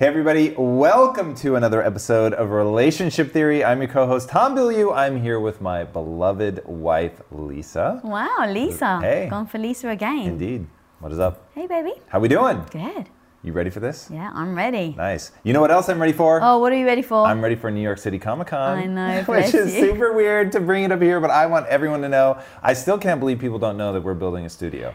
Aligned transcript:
Hey 0.00 0.06
everybody, 0.06 0.54
welcome 0.56 1.34
to 1.34 1.56
another 1.56 1.82
episode 1.82 2.32
of 2.32 2.52
Relationship 2.52 3.34
Theory. 3.34 3.62
I'm 3.62 3.82
your 3.82 3.88
co-host 3.90 4.30
Tom 4.30 4.56
Bilyeu. 4.56 4.96
I'm 4.96 5.20
here 5.20 5.38
with 5.38 5.60
my 5.60 5.84
beloved 5.84 6.62
wife 6.64 7.20
Lisa. 7.30 8.00
Wow, 8.02 8.46
Lisa. 8.48 8.98
Hey. 9.02 9.28
Gone 9.28 9.46
for 9.46 9.58
Lisa 9.58 9.90
again. 9.90 10.26
Indeed. 10.26 10.66
What 11.00 11.12
is 11.12 11.18
up? 11.18 11.50
Hey, 11.54 11.66
baby. 11.66 11.92
How 12.08 12.18
we 12.18 12.28
doing? 12.28 12.64
Good. 12.70 13.10
You 13.42 13.52
ready 13.52 13.68
for 13.68 13.80
this? 13.80 14.08
Yeah, 14.10 14.30
I'm 14.32 14.56
ready. 14.56 14.94
Nice. 14.96 15.32
You 15.42 15.52
know 15.52 15.60
what 15.60 15.70
else 15.70 15.90
I'm 15.90 16.00
ready 16.00 16.14
for? 16.14 16.40
Oh, 16.42 16.60
what 16.60 16.72
are 16.72 16.78
you 16.78 16.86
ready 16.86 17.02
for? 17.02 17.26
I'm 17.26 17.42
ready 17.42 17.54
for 17.54 17.70
New 17.70 17.82
York 17.82 17.98
City 17.98 18.18
Comic 18.18 18.46
Con. 18.46 18.78
I 18.78 18.86
know, 18.86 19.22
Which 19.28 19.52
is 19.52 19.74
you. 19.76 19.82
super 19.82 20.14
weird 20.14 20.50
to 20.52 20.60
bring 20.60 20.84
it 20.84 20.92
up 20.92 21.02
here, 21.02 21.20
but 21.20 21.28
I 21.28 21.44
want 21.44 21.66
everyone 21.66 22.00
to 22.00 22.08
know. 22.08 22.40
I 22.62 22.72
still 22.72 22.96
can't 22.96 23.20
believe 23.20 23.38
people 23.38 23.58
don't 23.58 23.76
know 23.76 23.92
that 23.92 24.00
we're 24.00 24.14
building 24.14 24.46
a 24.46 24.48
studio. 24.48 24.94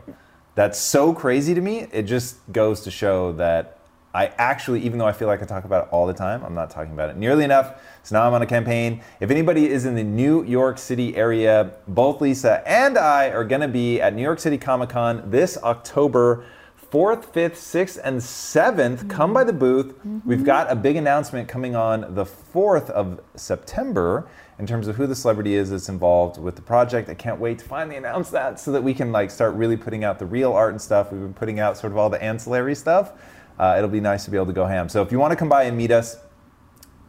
That's 0.55 0.79
so 0.79 1.13
crazy 1.13 1.53
to 1.53 1.61
me. 1.61 1.85
It 1.91 2.03
just 2.07 2.37
goes 2.51 2.81
to 2.81 2.89
show 2.89 3.33
that 3.33 3.74
I 4.15 4.31
actually, 4.37 4.79
even 4.83 4.97
though 4.97 5.05
I 5.05 5.11
feel 5.11 5.27
like 5.27 5.41
I 5.41 5.45
talk 5.45 5.65
about 5.65 5.87
it 5.87 5.89
all 5.91 6.07
the 6.07 6.13
time, 6.13 6.41
I'm 6.45 6.53
not 6.53 6.69
talking 6.69 6.93
about 6.93 7.09
it 7.09 7.17
nearly 7.17 7.43
enough. 7.43 7.81
So 8.03 8.15
now 8.15 8.25
I'm 8.25 8.33
on 8.33 8.41
a 8.41 8.45
campaign. 8.45 9.03
If 9.19 9.29
anybody 9.29 9.67
is 9.67 9.85
in 9.85 9.93
the 9.93 10.05
New 10.05 10.45
York 10.45 10.77
City 10.77 11.17
area, 11.17 11.73
both 11.89 12.21
Lisa 12.21 12.63
and 12.65 12.97
I 12.97 13.29
are 13.31 13.43
going 13.43 13.59
to 13.59 13.67
be 13.67 13.99
at 13.99 14.15
New 14.15 14.21
York 14.21 14.39
City 14.39 14.57
Comic 14.57 14.87
Con 14.91 15.29
this 15.29 15.57
October 15.61 16.45
4th, 16.93 17.25
5th, 17.33 17.57
6th, 17.57 17.99
and 18.05 18.19
7th. 18.21 19.09
Come 19.09 19.33
by 19.33 19.43
the 19.43 19.51
booth. 19.51 19.87
Mm-hmm. 19.87 20.19
We've 20.23 20.45
got 20.45 20.71
a 20.71 20.75
big 20.77 20.95
announcement 20.95 21.49
coming 21.49 21.75
on 21.75 22.15
the 22.15 22.23
4th 22.23 22.89
of 22.91 23.19
September 23.35 24.29
in 24.59 24.65
terms 24.65 24.87
of 24.87 24.95
who 24.95 25.07
the 25.07 25.15
celebrity 25.15 25.55
is 25.55 25.71
that's 25.71 25.89
involved 25.89 26.39
with 26.39 26.55
the 26.55 26.61
project. 26.61 27.09
I 27.09 27.15
can't 27.15 27.37
wait 27.37 27.59
to 27.59 27.65
finally 27.65 27.97
announce 27.97 28.29
that 28.29 28.61
so 28.61 28.71
that 28.71 28.81
we 28.81 28.93
can 28.93 29.11
like 29.11 29.29
start 29.29 29.55
really 29.55 29.75
putting 29.75 30.05
out 30.05 30.19
the 30.19 30.25
real 30.25 30.53
art 30.53 30.71
and 30.71 30.81
stuff. 30.81 31.11
We've 31.11 31.19
been 31.19 31.33
putting 31.33 31.59
out 31.59 31.77
sort 31.77 31.91
of 31.91 31.97
all 31.97 32.09
the 32.09 32.23
ancillary 32.23 32.75
stuff. 32.75 33.11
Uh, 33.57 33.75
it'll 33.77 33.89
be 33.89 34.01
nice 34.01 34.25
to 34.25 34.31
be 34.31 34.37
able 34.37 34.47
to 34.47 34.53
go 34.53 34.65
ham. 34.65 34.89
So 34.89 35.01
if 35.01 35.11
you 35.11 35.19
want 35.19 35.31
to 35.31 35.35
come 35.35 35.49
by 35.49 35.63
and 35.63 35.77
meet 35.77 35.91
us, 35.91 36.17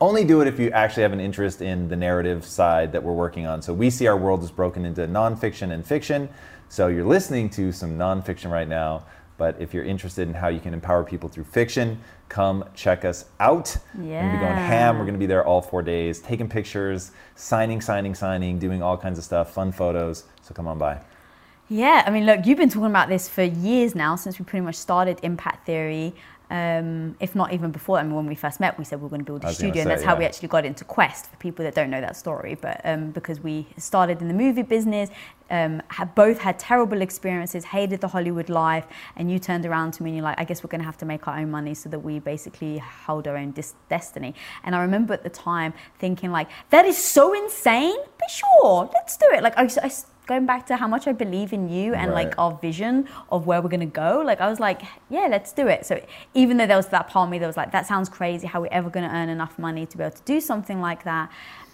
only 0.00 0.24
do 0.24 0.42
it 0.42 0.48
if 0.48 0.58
you 0.58 0.70
actually 0.70 1.02
have 1.04 1.12
an 1.12 1.20
interest 1.20 1.62
in 1.62 1.88
the 1.88 1.96
narrative 1.96 2.44
side 2.44 2.92
that 2.92 3.02
we're 3.02 3.14
working 3.14 3.46
on. 3.46 3.62
So 3.62 3.72
we 3.72 3.88
see 3.88 4.06
our 4.06 4.16
world 4.16 4.42
is 4.42 4.50
broken 4.50 4.84
into 4.84 5.06
nonfiction 5.08 5.72
and 5.72 5.86
fiction. 5.86 6.28
So 6.68 6.88
you're 6.88 7.06
listening 7.06 7.48
to 7.50 7.72
some 7.72 7.96
nonfiction 7.96 8.50
right 8.50 8.68
now, 8.68 9.06
but 9.38 9.56
if 9.60 9.72
you're 9.72 9.84
interested 9.84 10.28
in 10.28 10.34
how 10.34 10.48
you 10.48 10.60
can 10.60 10.74
empower 10.74 11.02
people 11.02 11.28
through 11.28 11.44
fiction, 11.44 11.98
come 12.28 12.64
check 12.74 13.04
us 13.04 13.26
out. 13.40 13.76
Yeah. 13.98 14.02
We're 14.02 14.20
gonna 14.20 14.32
be 14.32 14.38
going 14.38 14.56
ham. 14.56 14.98
We're 14.98 15.06
gonna 15.06 15.18
be 15.18 15.26
there 15.26 15.46
all 15.46 15.62
four 15.62 15.82
days, 15.82 16.18
taking 16.18 16.48
pictures, 16.48 17.12
signing, 17.34 17.80
signing, 17.80 18.14
signing, 18.14 18.58
doing 18.58 18.82
all 18.82 18.98
kinds 18.98 19.18
of 19.18 19.24
stuff, 19.24 19.54
fun 19.54 19.72
photos. 19.72 20.24
So 20.42 20.52
come 20.54 20.66
on 20.66 20.78
by. 20.78 21.00
Yeah, 21.68 22.04
I 22.06 22.10
mean, 22.10 22.26
look, 22.26 22.46
you've 22.46 22.58
been 22.58 22.68
talking 22.68 22.86
about 22.86 23.08
this 23.08 23.28
for 23.28 23.42
years 23.42 23.96
now, 23.96 24.14
since 24.14 24.38
we 24.38 24.44
pretty 24.44 24.64
much 24.64 24.76
started 24.76 25.18
Impact 25.24 25.66
Theory. 25.66 26.14
Um, 26.48 27.16
if 27.18 27.34
not 27.34 27.52
even 27.52 27.72
before, 27.72 27.98
I 27.98 28.02
mean, 28.02 28.14
when 28.14 28.26
we 28.26 28.36
first 28.36 28.60
met, 28.60 28.78
we 28.78 28.84
said 28.84 29.00
we 29.00 29.04
were 29.04 29.08
going 29.08 29.24
to 29.24 29.24
build 29.24 29.44
a 29.44 29.52
studio, 29.52 29.82
and 29.82 29.88
say, 29.88 29.94
that's 29.94 30.04
how 30.04 30.16
we 30.16 30.24
actually 30.24 30.48
got 30.48 30.64
into 30.64 30.84
Quest. 30.84 31.26
For 31.26 31.36
people 31.36 31.64
that 31.64 31.74
don't 31.74 31.90
know 31.90 32.00
that 32.00 32.16
story, 32.16 32.56
but 32.60 32.80
um, 32.84 33.10
because 33.10 33.40
we 33.40 33.66
started 33.76 34.20
in 34.22 34.28
the 34.28 34.34
movie 34.34 34.62
business, 34.62 35.10
um, 35.50 35.82
had 35.88 36.14
both 36.14 36.38
had 36.38 36.58
terrible 36.58 37.02
experiences, 37.02 37.64
hated 37.64 38.00
the 38.00 38.08
Hollywood 38.08 38.48
life, 38.48 38.86
and 39.16 39.30
you 39.30 39.38
turned 39.38 39.66
around 39.66 39.92
to 39.92 40.02
me 40.02 40.10
and 40.10 40.16
you're 40.16 40.24
like, 40.24 40.40
I 40.40 40.44
guess 40.44 40.62
we're 40.62 40.68
going 40.68 40.80
to 40.80 40.86
have 40.86 40.98
to 40.98 41.04
make 41.04 41.26
our 41.28 41.38
own 41.38 41.50
money 41.50 41.74
so 41.74 41.88
that 41.88 42.00
we 42.00 42.18
basically 42.18 42.78
hold 42.78 43.26
our 43.28 43.36
own 43.36 43.52
dis- 43.52 43.74
destiny. 43.88 44.34
And 44.64 44.74
I 44.74 44.80
remember 44.80 45.14
at 45.14 45.22
the 45.22 45.30
time 45.30 45.72
thinking 45.98 46.30
like, 46.32 46.48
that 46.70 46.84
is 46.84 46.98
so 46.98 47.32
insane, 47.32 47.98
but 48.18 48.30
sure, 48.30 48.90
let's 48.92 49.16
do 49.16 49.26
it. 49.32 49.42
Like 49.42 49.56
I, 49.56 49.68
I 49.82 49.90
going 50.26 50.44
back 50.44 50.66
to 50.66 50.76
how 50.76 50.88
much 50.88 51.06
I 51.06 51.12
believe 51.12 51.52
in 51.52 51.68
you 51.68 51.94
and 51.94 52.10
Right. 52.12 52.26
like 52.26 52.34
our 52.38 52.52
vision 52.60 53.08
of 53.30 53.46
where 53.46 53.62
we're 53.62 53.68
gonna 53.68 53.86
go. 53.86 54.22
Like 54.24 54.40
I 54.40 54.48
was 54.48 54.60
like, 54.60 54.82
yeah, 55.08 55.26
let's 55.30 55.52
do 55.52 55.66
it. 55.68 55.86
So 55.86 56.00
even 56.34 56.56
though 56.56 56.66
there 56.66 56.76
was 56.76 56.88
that 56.88 57.08
part 57.08 57.26
of 57.26 57.30
me 57.30 57.38
that 57.38 57.46
was 57.46 57.56
like, 57.56 57.72
that 57.72 57.86
sounds 57.86 58.08
crazy. 58.08 58.46
How 58.46 58.58
are 58.58 58.62
we 58.62 58.68
ever 58.70 58.90
gonna 58.90 59.10
earn 59.12 59.28
enough 59.28 59.58
money 59.58 59.86
to 59.86 59.96
be 59.96 60.02
able 60.04 60.16
to 60.16 60.22
do 60.24 60.40
something 60.40 60.80
like 60.80 61.04
that? 61.04 61.30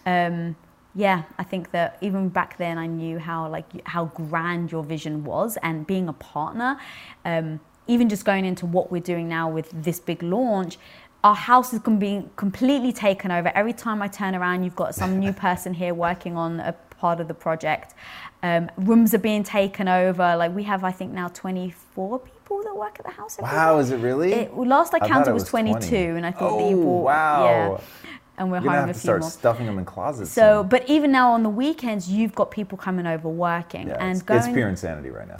Um, 0.06 0.56
yeah, 0.94 1.22
I 1.38 1.44
think 1.44 1.70
that 1.70 1.96
even 2.02 2.28
back 2.28 2.58
then 2.58 2.76
I 2.76 2.86
knew 2.86 3.18
how 3.18 3.48
like 3.48 3.86
how 3.86 4.06
grand 4.06 4.70
your 4.70 4.84
vision 4.84 5.24
was, 5.24 5.56
and 5.62 5.86
being 5.86 6.08
a 6.08 6.12
partner, 6.12 6.78
um, 7.24 7.60
even 7.86 8.08
just 8.10 8.24
going 8.26 8.44
into 8.44 8.66
what 8.66 8.92
we're 8.92 9.00
doing 9.00 9.26
now 9.28 9.48
with 9.48 9.70
this 9.72 9.98
big 9.98 10.22
launch. 10.22 10.78
Our 11.24 11.36
house 11.36 11.72
is 11.72 11.78
being 11.78 12.30
completely 12.36 12.92
taken 12.92 13.30
over. 13.30 13.50
Every 13.54 13.72
time 13.72 14.02
I 14.02 14.08
turn 14.08 14.34
around, 14.34 14.64
you've 14.64 14.76
got 14.76 14.94
some 14.94 15.18
new 15.18 15.32
person 15.46 15.72
here 15.72 15.94
working 15.94 16.36
on 16.36 16.60
a 16.60 16.72
part 17.02 17.20
of 17.20 17.28
the 17.28 17.34
project. 17.34 17.94
Um, 18.42 18.70
rooms 18.76 19.14
are 19.14 19.18
being 19.18 19.44
taken 19.44 19.86
over. 19.88 20.36
Like 20.36 20.54
we 20.54 20.64
have, 20.64 20.82
I 20.84 20.90
think 20.92 21.12
now 21.12 21.28
24 21.28 22.18
people 22.18 22.62
that 22.64 22.74
work 22.76 22.96
at 22.98 23.04
the 23.04 23.12
house. 23.12 23.38
every 23.38 23.44
Wow, 23.56 23.76
day. 23.76 23.80
is 23.82 23.90
it 23.90 23.98
really? 23.98 24.32
It, 24.32 24.56
last 24.56 24.92
I 24.94 24.98
thought 24.98 25.08
counted 25.08 25.30
it 25.30 25.34
was 25.34 25.44
22, 25.44 25.78
20. 25.78 25.96
and 26.16 26.26
I 26.26 26.32
thought 26.32 26.58
that 26.58 26.64
Oh, 26.64 26.70
you 26.70 26.76
bought. 26.76 27.04
wow. 27.04 27.44
Yeah, 27.44 28.10
and 28.38 28.50
we're 28.50 28.60
You're 28.60 28.70
hiring 28.70 28.86
have 28.88 28.90
a 28.90 28.94
to 28.94 28.98
start 28.98 29.20
more. 29.20 29.30
stuffing 29.30 29.66
them 29.66 29.78
in 29.78 29.84
closets. 29.84 30.30
So, 30.32 30.62
soon. 30.62 30.68
but 30.68 30.88
even 30.88 31.12
now 31.12 31.32
on 31.32 31.42
the 31.44 31.48
weekends, 31.50 32.10
you've 32.10 32.34
got 32.34 32.50
people 32.50 32.76
coming 32.76 33.06
over 33.06 33.28
working 33.28 33.88
yeah, 33.88 33.96
and 34.00 34.12
it's, 34.12 34.22
going. 34.22 34.40
it's 34.40 34.48
pure 34.48 34.68
insanity 34.68 35.10
right 35.10 35.28
now. 35.28 35.36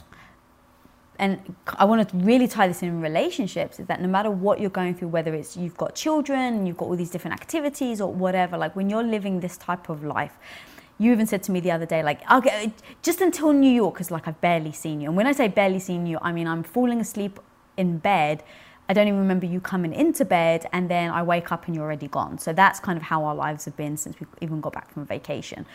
and 1.18 1.56
I 1.76 1.84
want 1.84 2.08
to 2.08 2.16
really 2.18 2.46
tie 2.48 2.68
this 2.68 2.82
in 2.82 3.00
relationships 3.00 3.80
is 3.80 3.86
that 3.86 4.00
no 4.00 4.08
matter 4.08 4.30
what 4.30 4.60
you're 4.60 4.70
going 4.70 4.94
through, 4.94 5.08
whether 5.08 5.34
it's 5.34 5.56
you've 5.56 5.76
got 5.76 5.94
children, 5.94 6.66
you've 6.66 6.76
got 6.76 6.86
all 6.86 6.96
these 6.96 7.10
different 7.10 7.34
activities 7.40 8.00
or 8.00 8.12
whatever, 8.12 8.56
like 8.56 8.76
when 8.76 8.88
you're 8.90 9.02
living 9.16 9.40
this 9.40 9.56
type 9.56 9.88
of 9.88 10.04
life, 10.04 10.36
you 11.02 11.12
even 11.12 11.26
said 11.26 11.42
to 11.44 11.52
me 11.52 11.60
the 11.60 11.70
other 11.70 11.86
day, 11.86 12.02
like, 12.02 12.20
okay, 12.30 12.72
just 13.02 13.20
until 13.20 13.52
New 13.52 13.70
York, 13.70 13.94
because 13.94 14.10
like 14.10 14.28
I've 14.28 14.40
barely 14.40 14.72
seen 14.72 15.00
you. 15.00 15.08
And 15.08 15.16
when 15.16 15.26
I 15.26 15.32
say 15.32 15.48
barely 15.48 15.78
seen 15.78 16.06
you, 16.06 16.18
I 16.22 16.32
mean 16.32 16.46
I'm 16.46 16.62
falling 16.62 17.00
asleep 17.00 17.40
in 17.76 17.98
bed. 17.98 18.42
I 18.88 18.92
don't 18.92 19.08
even 19.08 19.20
remember 19.20 19.46
you 19.46 19.60
coming 19.60 19.92
into 19.92 20.24
bed, 20.24 20.66
and 20.72 20.90
then 20.90 21.10
I 21.10 21.22
wake 21.22 21.50
up 21.52 21.66
and 21.66 21.74
you're 21.74 21.84
already 21.84 22.08
gone. 22.08 22.38
So 22.38 22.52
that's 22.52 22.78
kind 22.80 22.96
of 22.96 23.02
how 23.02 23.24
our 23.24 23.34
lives 23.34 23.64
have 23.64 23.76
been 23.76 23.96
since 23.96 24.18
we 24.20 24.26
even 24.40 24.60
got 24.60 24.72
back 24.72 24.92
from 24.92 25.06
vacation. 25.06 25.66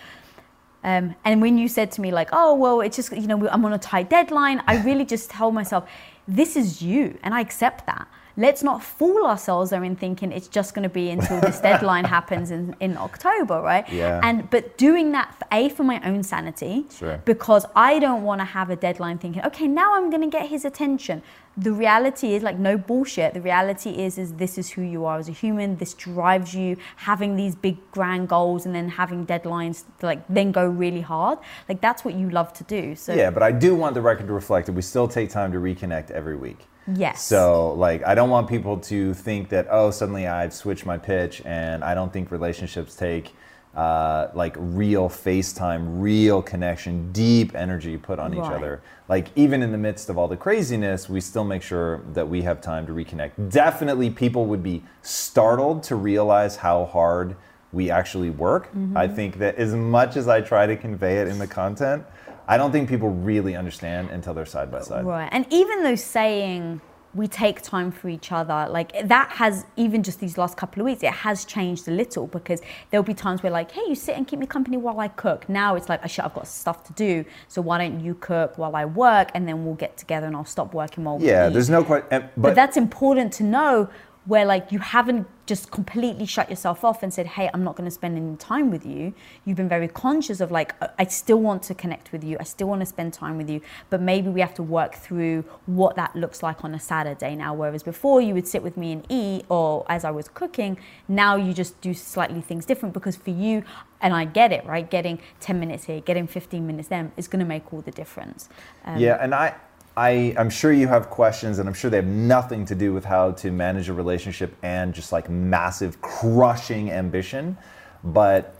Um, 0.84 1.16
and 1.26 1.42
when 1.42 1.58
you 1.58 1.68
said 1.68 1.92
to 1.94 2.02
me 2.02 2.12
like, 2.12 2.30
"Oh, 2.32 2.54
well, 2.54 2.82
it's 2.82 2.96
just 2.96 3.12
you 3.12 3.28
know 3.28 3.48
I'm 3.50 3.66
on 3.66 3.74
a 3.74 3.78
tight 3.80 4.10
deadline," 4.10 4.62
I 4.68 4.84
really 4.84 5.06
just 5.06 5.30
told 5.32 5.54
myself, 5.54 5.90
"This 6.28 6.56
is 6.56 6.82
you," 6.82 7.18
and 7.24 7.34
I 7.34 7.42
accept 7.42 7.86
that. 7.88 8.08
Let's 8.40 8.62
not 8.62 8.84
fool 8.84 9.26
ourselves 9.26 9.72
there 9.72 9.84
in 9.84 9.96
thinking 9.96 10.32
it's 10.32 10.48
just 10.48 10.76
going 10.76 10.84
to 10.84 10.90
be 10.90 11.10
until 11.10 11.42
this 11.42 11.60
deadline 11.70 12.06
happens 12.06 12.52
in, 12.52 12.76
in 12.80 12.96
October, 12.96 13.60
right? 13.62 13.92
Yeah. 13.92 14.22
And 14.24 14.48
but 14.52 14.78
doing 14.78 15.12
that 15.14 15.34
for, 15.40 15.48
a 15.52 15.70
for 15.70 15.84
my 15.84 16.00
own 16.08 16.22
sanity, 16.22 16.86
Sure. 16.96 17.20
because 17.26 17.66
I 17.76 17.98
don't 17.98 18.22
want 18.22 18.40
to 18.42 18.46
have 18.46 18.70
a 18.70 18.76
deadline 18.76 19.18
thinking, 19.18 19.44
okay, 19.44 19.68
now 19.68 19.96
I'm 19.96 20.12
going 20.12 20.22
to 20.22 20.30
get 20.30 20.50
his 20.50 20.66
attention. 20.66 21.24
The 21.60 21.72
reality 21.72 22.36
is 22.36 22.44
like 22.44 22.60
no 22.60 22.78
bullshit. 22.78 23.34
The 23.34 23.42
reality 23.42 23.90
is 23.90 24.20
is 24.20 24.34
this 24.34 24.60
is 24.60 24.70
who 24.70 24.84
you 24.84 25.06
are 25.06 25.18
as 25.18 25.28
a 25.28 25.32
human. 25.32 25.78
This 25.78 25.96
drives 25.96 26.54
you 26.54 26.78
having 26.98 27.36
these 27.36 27.56
big 27.56 27.78
grand 27.92 28.30
goals 28.30 28.68
and 28.68 28.76
then 28.76 28.90
having 28.90 29.26
deadlines 29.26 29.84
to 30.00 30.06
like 30.06 30.22
then 30.30 30.52
go 30.52 30.68
really 30.68 31.02
hard. 31.02 31.40
Like 31.68 31.82
that's 31.82 32.06
what 32.06 32.14
you 32.14 32.30
love 32.30 32.54
to 32.54 32.64
do. 32.66 32.96
So 32.96 33.16
Yeah, 33.16 33.32
but 33.32 33.42
I 33.42 33.52
do 33.52 33.74
want 33.74 33.96
the 33.96 34.02
record 34.04 34.28
to 34.28 34.34
reflect 34.34 34.68
that 34.68 34.74
we 34.74 34.84
still 34.84 35.08
take 35.08 35.32
time 35.32 35.52
to 35.54 35.58
reconnect 35.58 36.12
every 36.12 36.36
week. 36.38 36.60
Yes. 36.94 37.24
So, 37.24 37.74
like, 37.74 38.06
I 38.06 38.16
don't 38.16 38.30
want 38.30 38.48
people 38.48 38.78
to 38.80 39.14
think 39.14 39.50
that, 39.50 39.68
oh, 39.70 39.92
suddenly 39.92 40.28
I've 40.28 40.54
switched 40.54 40.86
my 40.86 40.98
pitch 40.98 41.42
and 41.46 41.84
I 41.84 41.94
don't 41.94 42.12
think 42.12 42.32
relationships 42.32 42.96
take 42.96 43.34
uh, 43.76 44.32
like 44.34 44.56
real 44.58 45.08
FaceTime, 45.08 46.02
real 46.02 46.42
connection, 46.42 47.12
deep 47.12 47.54
energy 47.54 47.96
put 47.96 48.18
on 48.18 48.34
each 48.34 48.40
Right. 48.40 48.54
other. 48.54 48.82
Like 49.08 49.28
even 49.36 49.62
in 49.62 49.72
the 49.72 49.78
midst 49.78 50.10
of 50.10 50.18
all 50.18 50.28
the 50.28 50.36
craziness, 50.36 51.08
we 51.08 51.22
still 51.22 51.44
make 51.44 51.62
sure 51.62 52.02
that 52.14 52.28
we 52.28 52.42
have 52.42 52.60
time 52.60 52.88
to 52.88 52.92
reconnect. 52.94 53.52
Definitely, 53.52 54.10
people 54.10 54.48
would 54.48 54.64
be 54.64 54.84
startled 55.04 55.84
to 55.84 55.96
realize 55.96 56.56
how 56.56 56.86
hard 56.86 57.36
we 57.72 57.92
actually 57.92 58.32
work. 58.32 58.70
I 58.96 59.08
think 59.08 59.38
that 59.38 59.56
as 59.58 59.76
much 59.76 60.16
as 60.18 60.28
I 60.28 60.42
try 60.42 60.66
to 60.66 60.76
convey 60.76 61.20
it 61.20 61.28
in 61.28 61.38
the 61.38 61.48
content, 61.48 62.04
I 62.48 62.58
don't 62.58 62.72
think 62.72 62.88
people 62.88 63.10
really 63.10 63.56
understand 63.56 64.10
until 64.10 64.34
they're 64.34 64.46
side 64.46 64.72
by 64.72 64.82
side. 64.82 65.06
Right. 65.06 65.30
And 65.32 65.46
even 65.52 65.84
though 65.84 65.96
saying 65.96 66.82
we 67.14 67.28
take 67.28 67.62
time 67.62 67.92
for 67.92 68.10
each 68.10 68.32
other, 68.32 68.68
like 68.70 69.08
that 69.08 69.30
has, 69.32 69.66
even 69.76 70.04
just 70.04 70.20
these 70.20 70.38
last 70.38 70.56
couple 70.56 70.82
of 70.82 70.86
weeks, 70.86 71.04
it 71.04 71.12
has 71.12 71.46
changed 71.46 71.88
a 71.88 71.92
little 71.92 72.28
because 72.28 72.62
there'll 72.90 73.04
be 73.04 73.14
times 73.14 73.42
where, 73.42 73.52
like, 73.52 73.72
hey, 73.72 73.82
you 73.88 73.96
sit 73.96 74.16
and 74.16 74.28
keep 74.28 74.40
me 74.40 74.46
company 74.46 74.78
while 74.78 75.00
I 75.00 75.08
cook. 75.08 75.50
Now 75.50 75.76
it's 75.76 75.90
like, 75.90 76.02
oh 76.04 76.08
shit, 76.08 76.24
I've 76.24 76.34
got 76.34 76.48
stuff 76.48 76.84
to 76.86 76.94
do. 76.94 77.26
So 77.48 77.62
why 77.62 77.80
don't 77.80 78.00
you 78.00 78.14
cook 78.16 78.58
while 78.58 78.76
I 78.76 78.86
work 78.86 79.32
and 79.34 79.48
then 79.48 79.66
we'll 79.66 79.76
get 79.76 79.98
together 79.98 80.28
and 80.28 80.36
I'll 80.36 80.46
stop 80.46 80.74
working 80.74 81.04
while 81.04 81.20
Yeah, 81.20 81.50
there's 81.50 81.70
no 81.70 81.84
question. 81.84 82.30
but, 82.38 82.56
that's 82.56 82.78
important 82.78 83.34
to 83.34 83.44
know 83.44 83.90
where 84.28 84.46
like 84.46 84.72
you 84.72 84.80
haven't 84.80 85.26
just 85.46 85.72
completely 85.72 86.26
shut 86.26 86.50
yourself 86.50 86.84
off 86.84 87.02
and 87.02 87.14
said 87.14 87.26
hey 87.26 87.50
i'm 87.54 87.64
not 87.64 87.78
going 87.78 87.86
to 87.86 87.92
spend 87.92 88.18
any 88.18 88.36
time 88.36 88.70
with 88.70 88.86
you. 88.86 89.14
You've 89.46 89.58
been 89.58 89.70
very 89.70 89.88
conscious 89.88 90.40
of 90.42 90.52
like 90.52 90.76
i 91.00 91.06
still 91.06 91.40
want 91.40 91.64
to 91.64 91.74
connect 91.74 92.12
with 92.12 92.24
you. 92.24 92.38
I 92.40 92.44
still 92.44 92.68
want 92.68 92.82
to 92.82 92.86
spend 92.86 93.14
time 93.14 93.38
with 93.38 93.50
you. 93.50 93.62
But 93.90 94.02
maybe 94.02 94.28
we 94.30 94.42
have 94.42 94.54
to 94.56 94.64
work 94.64 94.96
through 94.96 95.46
what 95.66 95.96
that 95.96 96.16
looks 96.16 96.44
like 96.44 96.64
on 96.64 96.76
a 96.76 96.80
saturday 96.80 97.36
now 97.36 97.54
whereas 97.54 97.84
before 97.84 98.22
you 98.22 98.34
would 98.34 98.48
sit 98.48 98.62
with 98.62 98.78
me 98.78 98.92
and 98.92 99.06
eat 99.10 99.46
or 99.50 99.86
as 99.90 100.04
i 100.04 100.12
was 100.12 100.28
cooking 100.28 100.78
now 101.08 101.36
you 101.36 101.54
just 101.54 101.80
do 101.82 101.94
slightly 101.94 102.42
things 102.42 102.66
different 102.66 102.94
because 102.94 103.16
for 103.16 103.30
you 103.30 103.64
and 104.02 104.14
i 104.14 104.26
get 104.26 104.52
it 104.52 104.66
right? 104.66 104.90
Getting 104.90 105.20
10 105.40 105.60
minutes 105.60 105.86
here 105.86 106.02
getting 106.02 106.28
15 106.28 106.68
minutes 106.68 106.90
there 106.90 107.12
is 107.18 107.28
going 107.28 107.40
to 107.40 107.46
make 107.46 107.74
all 107.74 107.82
the 107.82 107.92
difference. 107.92 108.50
Um, 108.86 109.00
yeah, 109.00 109.18
and 109.22 109.34
I, 109.34 109.56
I, 109.98 110.36
I'm 110.38 110.52
sure 110.52 110.72
you 110.72 110.88
have 110.88 111.10
questions, 111.10 111.58
and 111.58 111.68
I'm 111.68 111.74
sure 111.74 111.90
they 111.90 111.98
have 111.98 112.06
nothing 112.06 112.66
to 112.66 112.76
do 112.76 112.94
with 112.94 113.04
how 113.04 113.32
to 113.32 113.50
manage 113.50 113.90
a 113.90 113.94
relationship 113.94 114.56
and 114.62 114.94
just 114.94 115.12
like 115.12 115.28
massive, 115.28 116.00
crushing 116.02 116.92
ambition. 116.92 117.58
But 118.04 118.56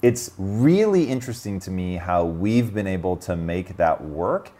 it's 0.00 0.30
really 0.38 1.08
interesting 1.08 1.58
to 1.60 1.72
me 1.72 1.96
how 1.96 2.24
we've 2.24 2.72
been 2.72 2.86
able 2.86 3.16
to 3.18 3.34
make 3.34 3.76
that 3.78 4.02
work, 4.02 4.52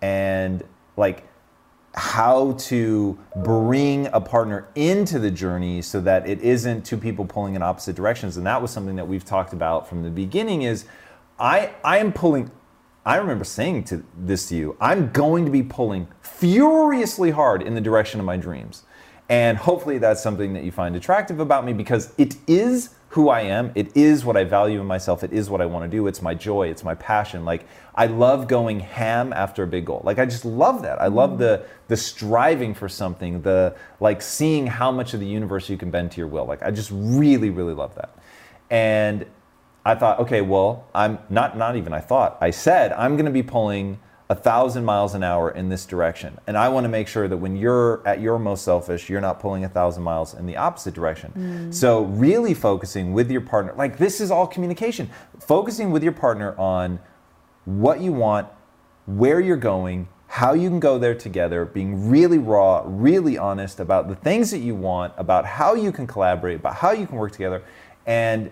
and 0.00 0.62
like 0.96 1.26
how 1.94 2.52
to 2.52 3.18
bring 3.42 4.06
a 4.12 4.20
partner 4.20 4.68
into 4.76 5.18
the 5.18 5.30
journey 5.30 5.82
so 5.82 6.00
that 6.00 6.28
it 6.28 6.40
isn't 6.40 6.86
two 6.86 6.96
people 6.96 7.24
pulling 7.24 7.54
in 7.54 7.62
opposite 7.62 7.94
directions 7.94 8.38
and 8.38 8.46
that 8.46 8.62
was 8.62 8.70
something 8.70 8.96
that 8.96 9.06
we've 9.06 9.26
talked 9.26 9.52
about 9.52 9.86
from 9.86 10.02
the 10.02 10.08
beginning 10.08 10.62
is 10.62 10.86
i 11.38 11.70
i 11.84 11.98
am 11.98 12.10
pulling 12.10 12.50
i 13.04 13.16
remember 13.16 13.44
saying 13.44 13.84
to 13.84 14.02
this 14.16 14.48
to 14.48 14.56
you 14.56 14.76
i'm 14.80 15.10
going 15.12 15.44
to 15.44 15.50
be 15.50 15.62
pulling 15.62 16.06
furiously 16.20 17.30
hard 17.30 17.62
in 17.62 17.74
the 17.74 17.80
direction 17.80 18.20
of 18.20 18.26
my 18.26 18.36
dreams 18.36 18.82
and 19.28 19.56
hopefully 19.56 19.98
that's 19.98 20.22
something 20.22 20.52
that 20.52 20.64
you 20.64 20.70
find 20.70 20.94
attractive 20.94 21.40
about 21.40 21.64
me 21.64 21.72
because 21.72 22.12
it 22.18 22.36
is 22.46 22.90
who 23.12 23.28
I 23.28 23.42
am. 23.42 23.72
It 23.74 23.94
is 23.94 24.24
what 24.24 24.38
I 24.38 24.44
value 24.44 24.80
in 24.80 24.86
myself. 24.86 25.22
It 25.22 25.34
is 25.34 25.50
what 25.50 25.60
I 25.60 25.66
want 25.66 25.90
to 25.90 25.96
do. 25.96 26.06
It's 26.06 26.22
my 26.22 26.34
joy. 26.34 26.68
It's 26.68 26.82
my 26.82 26.94
passion. 26.94 27.44
Like 27.44 27.66
I 27.94 28.06
love 28.06 28.48
going 28.48 28.80
ham 28.80 29.34
after 29.34 29.62
a 29.62 29.66
big 29.66 29.84
goal. 29.84 30.00
Like 30.02 30.18
I 30.18 30.24
just 30.24 30.46
love 30.46 30.82
that. 30.82 31.00
I 31.00 31.08
love 31.08 31.38
the 31.38 31.64
the 31.88 31.96
striving 31.96 32.72
for 32.72 32.88
something, 32.88 33.42
the 33.42 33.76
like 34.00 34.22
seeing 34.22 34.66
how 34.66 34.90
much 34.90 35.12
of 35.12 35.20
the 35.20 35.26
universe 35.26 35.68
you 35.68 35.76
can 35.76 35.90
bend 35.90 36.12
to 36.12 36.18
your 36.18 36.26
will. 36.26 36.46
Like 36.46 36.62
I 36.62 36.70
just 36.70 36.90
really 36.92 37.50
really 37.50 37.74
love 37.74 37.94
that. 37.96 38.16
And 38.70 39.26
I 39.84 39.94
thought, 39.94 40.20
okay, 40.20 40.40
well, 40.40 40.86
I'm 40.94 41.18
not 41.28 41.56
not 41.56 41.76
even 41.76 41.92
I 41.92 42.00
thought. 42.00 42.38
I 42.40 42.50
said 42.50 42.92
I'm 42.92 43.16
going 43.16 43.26
to 43.26 43.32
be 43.32 43.42
pulling 43.42 43.98
a 44.30 44.34
thousand 44.34 44.84
miles 44.84 45.14
an 45.14 45.22
hour 45.22 45.50
in 45.50 45.68
this 45.68 45.84
direction, 45.84 46.38
and 46.46 46.56
I 46.56 46.68
want 46.68 46.84
to 46.84 46.88
make 46.88 47.08
sure 47.08 47.28
that 47.28 47.36
when 47.36 47.56
you're 47.56 48.06
at 48.06 48.20
your 48.20 48.38
most 48.38 48.64
selfish, 48.64 49.10
you're 49.10 49.20
not 49.20 49.40
pulling 49.40 49.64
a 49.64 49.68
thousand 49.68 50.04
miles 50.04 50.34
in 50.34 50.46
the 50.46 50.56
opposite 50.56 50.94
direction. 50.94 51.32
Mm. 51.36 51.74
So 51.74 52.04
really 52.04 52.54
focusing 52.54 53.12
with 53.12 53.30
your 53.30 53.42
partner, 53.42 53.74
like 53.76 53.98
this 53.98 54.20
is 54.20 54.30
all 54.30 54.46
communication. 54.46 55.10
Focusing 55.40 55.90
with 55.90 56.02
your 56.02 56.12
partner 56.12 56.58
on 56.58 57.00
what 57.64 58.00
you 58.00 58.12
want, 58.12 58.48
where 59.06 59.40
you're 59.40 59.56
going, 59.56 60.08
how 60.28 60.54
you 60.54 60.70
can 60.70 60.80
go 60.80 60.98
there 60.98 61.14
together, 61.14 61.66
being 61.66 62.08
really 62.08 62.38
raw, 62.38 62.82
really 62.86 63.36
honest 63.36 63.80
about 63.80 64.08
the 64.08 64.14
things 64.14 64.50
that 64.50 64.60
you 64.60 64.74
want, 64.74 65.12
about 65.18 65.44
how 65.44 65.74
you 65.74 65.92
can 65.92 66.06
collaborate, 66.06 66.60
about 66.60 66.76
how 66.76 66.90
you 66.90 67.06
can 67.06 67.18
work 67.18 67.32
together, 67.32 67.62
and 68.06 68.50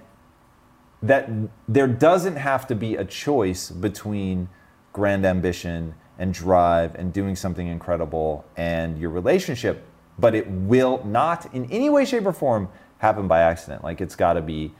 that 1.03 1.31
there 1.67 1.87
doesn't 1.87 2.37
have 2.37 2.67
to 2.67 2.75
be 2.75 2.97
a 2.97 3.05
choice 3.05 3.71
between 3.71 4.49
grand 4.93 5.25
ambition 5.25 5.95
and 6.19 6.35
drive 6.35 6.95
and 6.97 7.13
doing 7.13 7.35
something 7.35 7.67
incredible 7.67 8.45
and 8.57 8.99
your 8.99 9.11
relationship, 9.11 9.87
but 10.19 10.35
it 10.35 10.47
will 10.49 11.03
not 11.05 11.53
in 11.55 11.65
any 11.71 11.89
way, 11.89 12.05
shape, 12.05 12.27
or 12.27 12.33
form 12.33 12.69
happen 12.99 13.27
by 13.27 13.41
accident. 13.41 13.83
Like 13.83 14.01
it's 14.01 14.15
got 14.17 14.35
to 14.35 14.43
be 14.43 14.75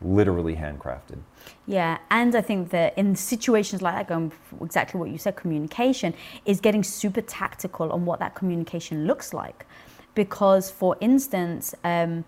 literally 0.00 0.54
handcrafted. 0.54 1.18
Yeah, 1.66 1.98
and 2.10 2.34
I 2.36 2.40
think 2.40 2.70
that 2.70 2.96
in 2.96 3.16
situations 3.16 3.82
like 3.82 3.94
that, 3.94 4.08
going 4.08 4.30
exactly 4.60 5.00
what 5.00 5.10
you 5.10 5.18
said, 5.18 5.36
communication 5.36 6.14
is 6.44 6.60
getting 6.60 6.84
super 6.84 7.22
tactical 7.22 7.90
on 7.90 8.04
what 8.04 8.20
that 8.20 8.34
communication 8.34 9.06
looks 9.06 9.34
like. 9.34 9.66
Because, 10.14 10.70
for 10.70 10.96
instance, 11.00 11.74
um, 11.82 12.24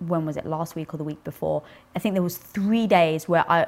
when 0.00 0.26
was 0.26 0.36
it 0.36 0.46
last 0.46 0.74
week 0.74 0.94
or 0.94 0.96
the 0.96 1.04
week 1.04 1.22
before? 1.24 1.62
I 1.94 1.98
think 1.98 2.14
there 2.14 2.22
was 2.22 2.36
three 2.36 2.86
days 2.86 3.28
where 3.28 3.44
I, 3.50 3.66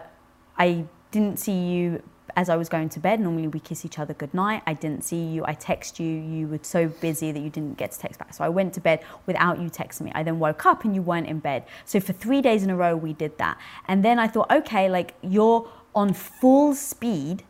I 0.58 0.84
didn't 1.10 1.38
see 1.38 1.52
you 1.52 2.02
as 2.36 2.48
I 2.48 2.56
was 2.56 2.68
going 2.68 2.88
to 2.90 3.00
bed. 3.00 3.20
Normally 3.20 3.48
we 3.48 3.60
kiss 3.60 3.84
each 3.84 3.98
other 3.98 4.14
goodnight. 4.14 4.62
I 4.66 4.74
didn't 4.74 5.04
see 5.04 5.22
you. 5.22 5.44
I 5.44 5.54
text 5.54 6.00
you. 6.00 6.08
You 6.08 6.48
were 6.48 6.60
so 6.62 6.88
busy 6.88 7.32
that 7.32 7.40
you 7.40 7.50
didn't 7.50 7.76
get 7.76 7.92
to 7.92 7.98
text 7.98 8.18
back. 8.18 8.34
So 8.34 8.44
I 8.44 8.48
went 8.48 8.72
to 8.74 8.80
bed 8.80 9.04
without 9.26 9.60
you 9.60 9.68
texting 9.68 10.02
me. 10.02 10.12
I 10.14 10.22
then 10.22 10.38
woke 10.38 10.64
up 10.64 10.84
and 10.84 10.94
you 10.94 11.02
weren't 11.02 11.26
in 11.26 11.40
bed. 11.40 11.64
So 11.84 12.00
for 12.00 12.12
three 12.12 12.40
days 12.40 12.62
in 12.62 12.70
a 12.70 12.76
row 12.76 12.96
we 12.96 13.12
did 13.12 13.36
that. 13.38 13.58
And 13.86 14.04
then 14.04 14.18
I 14.18 14.28
thought, 14.28 14.50
okay, 14.50 14.88
like 14.88 15.14
you're 15.22 15.68
on 15.94 16.14
full 16.14 16.74
speed 16.74 17.44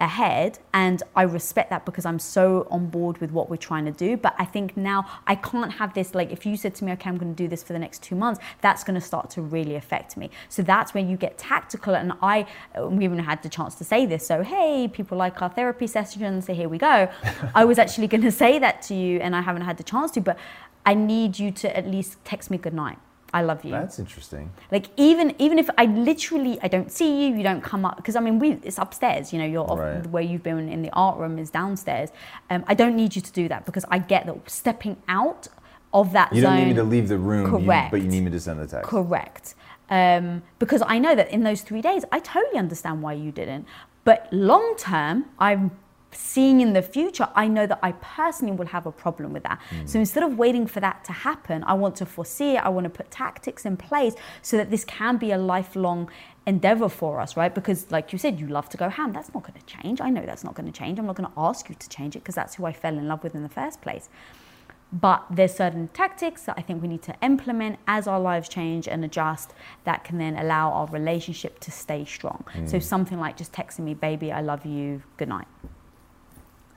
ahead 0.00 0.58
and 0.72 1.02
I 1.14 1.22
respect 1.22 1.70
that 1.70 1.84
because 1.84 2.06
I'm 2.06 2.18
so 2.18 2.66
on 2.70 2.86
board 2.86 3.18
with 3.18 3.30
what 3.30 3.50
we're 3.50 3.56
trying 3.56 3.84
to 3.84 3.92
do. 3.92 4.16
But 4.16 4.34
I 4.38 4.44
think 4.44 4.76
now 4.76 5.06
I 5.26 5.34
can't 5.34 5.72
have 5.72 5.94
this 5.94 6.14
like 6.14 6.30
if 6.32 6.46
you 6.46 6.56
said 6.56 6.74
to 6.76 6.84
me 6.84 6.92
okay 6.92 7.08
I'm 7.08 7.18
going 7.18 7.34
to 7.34 7.42
do 7.42 7.48
this 7.48 7.62
for 7.62 7.72
the 7.72 7.78
next 7.78 8.02
2 8.02 8.14
months 8.14 8.40
that's 8.60 8.82
going 8.82 8.94
to 8.94 9.00
start 9.00 9.30
to 9.30 9.42
really 9.42 9.76
affect 9.76 10.16
me. 10.16 10.30
So 10.48 10.62
that's 10.62 10.94
when 10.94 11.08
you 11.08 11.16
get 11.16 11.38
tactical 11.38 11.94
and 11.94 12.12
I 12.22 12.46
uh, 12.76 12.88
we 12.88 13.04
even 13.04 13.18
had 13.18 13.42
the 13.42 13.48
chance 13.48 13.74
to 13.76 13.84
say 13.84 14.06
this. 14.06 14.26
So 14.26 14.42
hey 14.42 14.88
people 14.88 15.18
like 15.18 15.40
our 15.42 15.50
therapy 15.50 15.86
sessions 15.86 16.46
so 16.46 16.54
here 16.54 16.68
we 16.68 16.78
go. 16.78 17.08
I 17.54 17.64
was 17.64 17.78
actually 17.78 18.06
going 18.14 18.22
to 18.22 18.32
say 18.32 18.58
that 18.58 18.82
to 18.82 18.94
you 18.94 19.18
and 19.20 19.36
I 19.36 19.42
haven't 19.42 19.62
had 19.62 19.76
the 19.76 19.84
chance 19.84 20.10
to 20.12 20.20
but 20.20 20.38
I 20.86 20.94
need 20.94 21.38
you 21.38 21.50
to 21.52 21.76
at 21.76 21.86
least 21.86 22.16
text 22.24 22.50
me 22.50 22.56
goodnight 22.56 22.98
I 23.32 23.42
love 23.42 23.64
you 23.64 23.70
That's 23.70 23.98
interesting. 23.98 24.50
like 24.72 24.86
even 24.96 25.34
even 25.38 25.58
if 25.58 25.68
I 25.78 25.84
literally 25.86 26.58
I 26.62 26.68
don't 26.68 26.90
see 26.90 27.26
you, 27.28 27.36
you 27.36 27.42
don't 27.42 27.62
come 27.62 27.84
up 27.84 27.96
because 27.96 28.16
I 28.16 28.20
mean 28.20 28.38
we 28.38 28.52
it's 28.62 28.78
upstairs. 28.78 29.32
You 29.32 29.38
know, 29.40 29.46
you're 29.46 29.70
off, 29.70 29.78
Right. 29.78 30.06
where 30.08 30.22
you've 30.22 30.42
been 30.42 30.68
in 30.68 30.82
the 30.82 30.90
art 30.92 31.18
room 31.18 31.38
is 31.38 31.50
downstairs. 31.50 32.10
Um, 32.50 32.64
I 32.66 32.74
don't 32.74 32.96
need 32.96 33.14
you 33.16 33.22
to 33.22 33.32
do 33.32 33.48
that 33.48 33.66
because 33.66 33.84
I 33.90 33.98
get 33.98 34.26
that 34.26 34.50
stepping 34.50 34.96
out 35.08 35.48
of 35.92 36.12
that 36.12 36.32
You 36.32 36.42
zone. 36.42 36.50
don't 36.56 36.60
need 36.64 36.68
me 36.70 36.74
to 36.74 36.84
leave 36.84 37.08
the 37.08 37.18
room, 37.18 37.46
you- 37.60 37.66
Correct. 37.66 37.90
but 37.90 38.00
you 38.02 38.08
need 38.08 38.24
me 38.24 38.30
to 38.30 38.40
send 38.40 38.60
the 38.60 38.66
text. 38.66 38.88
Correct. 38.88 39.54
Um, 39.90 40.42
because 40.60 40.82
I 40.86 40.98
know 41.00 41.14
that 41.16 41.30
in 41.30 41.42
those 41.42 41.62
three 41.62 41.82
days, 41.82 42.04
I 42.12 42.20
totally 42.20 42.58
understand 42.58 43.02
why 43.02 43.12
you 43.14 43.32
didn't. 43.32 43.66
But 44.04 44.28
long 44.32 44.74
term, 44.78 45.26
I'm 45.38 45.72
seeing 46.12 46.60
in 46.60 46.72
the 46.72 46.82
future, 46.82 47.28
I 47.34 47.48
know 47.48 47.66
that 47.66 47.78
I 47.82 47.92
personally 47.92 48.54
will 48.54 48.66
have 48.66 48.86
a 48.86 48.92
problem 48.92 49.32
with 49.32 49.42
that. 49.44 49.60
Hmm. 49.70 49.86
So 49.86 49.98
instead 49.98 50.22
of 50.22 50.38
waiting 50.38 50.66
for 50.66 50.80
that 50.80 51.04
to 51.04 51.12
happen, 51.12 51.62
I 51.64 51.74
want 51.74 51.96
to 51.96 52.06
foresee 52.06 52.56
it. 52.56 52.64
I 52.64 52.68
want 52.68 52.84
to 52.84 52.90
put 52.90 53.10
tactics 53.10 53.64
in 53.64 53.76
place 53.76 54.14
so 54.42 54.56
that 54.56 54.70
this 54.70 54.84
can 54.84 55.16
be 55.16 55.32
a 55.32 55.38
lifelong 55.38 56.10
endeavor 56.46 56.88
for 56.88 57.20
us, 57.20 57.36
right? 57.36 57.54
Because, 57.54 57.90
like 57.90 58.12
you 58.12 58.18
said, 58.18 58.40
you 58.40 58.48
love 58.48 58.68
to 58.70 58.76
go 58.76 58.88
ham. 58.88 59.12
That's 59.12 59.32
not 59.32 59.42
going 59.42 59.58
to 59.58 59.66
change. 59.66 60.00
I 60.00 60.10
know 60.10 60.24
that's 60.24 60.44
not 60.44 60.54
going 60.54 60.70
to 60.70 60.76
change. 60.76 60.98
I'm 60.98 61.06
not 61.06 61.16
going 61.16 61.30
to 61.30 61.38
ask 61.38 61.68
you 61.68 61.74
to 61.74 61.88
change 61.88 62.16
it 62.16 62.20
because 62.20 62.34
that's 62.34 62.56
who 62.56 62.64
I 62.64 62.72
fell 62.72 62.96
in 62.96 63.06
love 63.06 63.22
with 63.22 63.34
in 63.34 63.42
the 63.42 63.48
first 63.48 63.80
place. 63.80 64.08
But 64.92 65.24
there's 65.30 65.54
certain 65.54 65.86
tactics 65.88 66.42
that 66.42 66.56
I 66.58 66.62
think 66.62 66.82
we 66.82 66.88
need 66.88 67.02
to 67.02 67.14
implement 67.22 67.78
as 67.86 68.08
our 68.08 68.18
lives 68.18 68.48
change 68.48 68.88
and 68.88 69.04
adjust 69.04 69.54
that 69.84 70.02
can 70.02 70.18
then 70.18 70.36
allow 70.36 70.72
our 70.72 70.86
relationship 70.86 71.60
to 71.60 71.70
stay 71.70 72.04
strong. 72.04 72.44
So 72.66 72.78
hmm. 72.78 72.82
something 72.82 73.20
like 73.20 73.36
just 73.36 73.52
texting 73.52 73.80
me, 73.80 73.94
baby, 73.94 74.32
I 74.32 74.40
love 74.40 74.66
you, 74.66 75.02
good 75.16 75.28
night. 75.28 75.46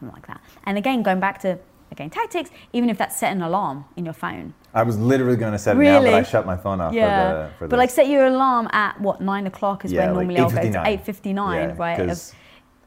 Something 0.03 0.13
like 0.15 0.27
that. 0.27 0.41
And 0.65 0.77
again, 0.77 1.01
going 1.03 1.19
back 1.19 1.39
to 1.41 1.57
again 1.91 2.09
tactics, 2.09 2.49
even 2.73 2.89
if 2.89 2.97
that's 2.97 3.17
set 3.17 3.31
an 3.31 3.41
alarm 3.41 3.85
in 3.95 4.03
your 4.05 4.13
phone. 4.13 4.53
I 4.73 4.83
was 4.83 4.97
literally 4.97 5.37
going 5.37 5.51
to 5.53 5.59
set 5.59 5.77
it 5.77 5.79
now, 5.79 6.01
but 6.01 6.13
I 6.13 6.23
shut 6.23 6.45
my 6.45 6.57
phone 6.57 6.81
off 6.81 6.93
Yeah. 6.93 7.07
for 7.07 7.33
the 7.51 7.57
for 7.59 7.67
but 7.69 7.77
like 7.79 7.89
set 7.89 8.07
your 8.09 8.25
alarm 8.25 8.67
at 8.73 8.99
what, 8.99 9.21
nine 9.21 9.45
o'clock 9.47 9.85
is 9.85 9.91
yeah, 9.91 10.07
when 10.07 10.15
like 10.15 10.27
normally 10.27 10.39
I'll 10.41 10.49
go 10.49 10.71
to 10.71 10.79
8:59. 10.79 10.87
eight 10.87 11.05
fifty 11.05 11.33
nine, 11.33 11.75
right? 11.77 11.99
of- 12.09 12.31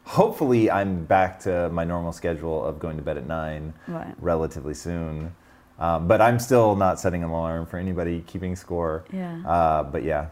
hopefully 0.05 0.71
I'm 0.71 1.05
back 1.05 1.41
to 1.41 1.69
my 1.71 1.85
normal 1.85 2.13
schedule 2.13 2.65
of 2.65 2.79
going 2.79 2.97
to 2.97 3.03
bed 3.03 3.17
at 3.17 3.27
nine 3.27 3.73
Right. 3.89 4.15
relatively 4.21 4.75
soon. 4.75 5.35
Um, 5.79 6.07
but 6.09 6.21
I'm 6.21 6.39
still 6.39 6.75
not 6.77 6.99
setting 7.01 7.23
an 7.23 7.31
alarm 7.31 7.67
for 7.67 7.77
anybody 7.79 8.23
keeping 8.27 8.57
score. 8.57 9.05
Yeah. 9.13 9.39
Uh, 9.47 9.83
but 9.83 10.05
yeah, 10.05 10.27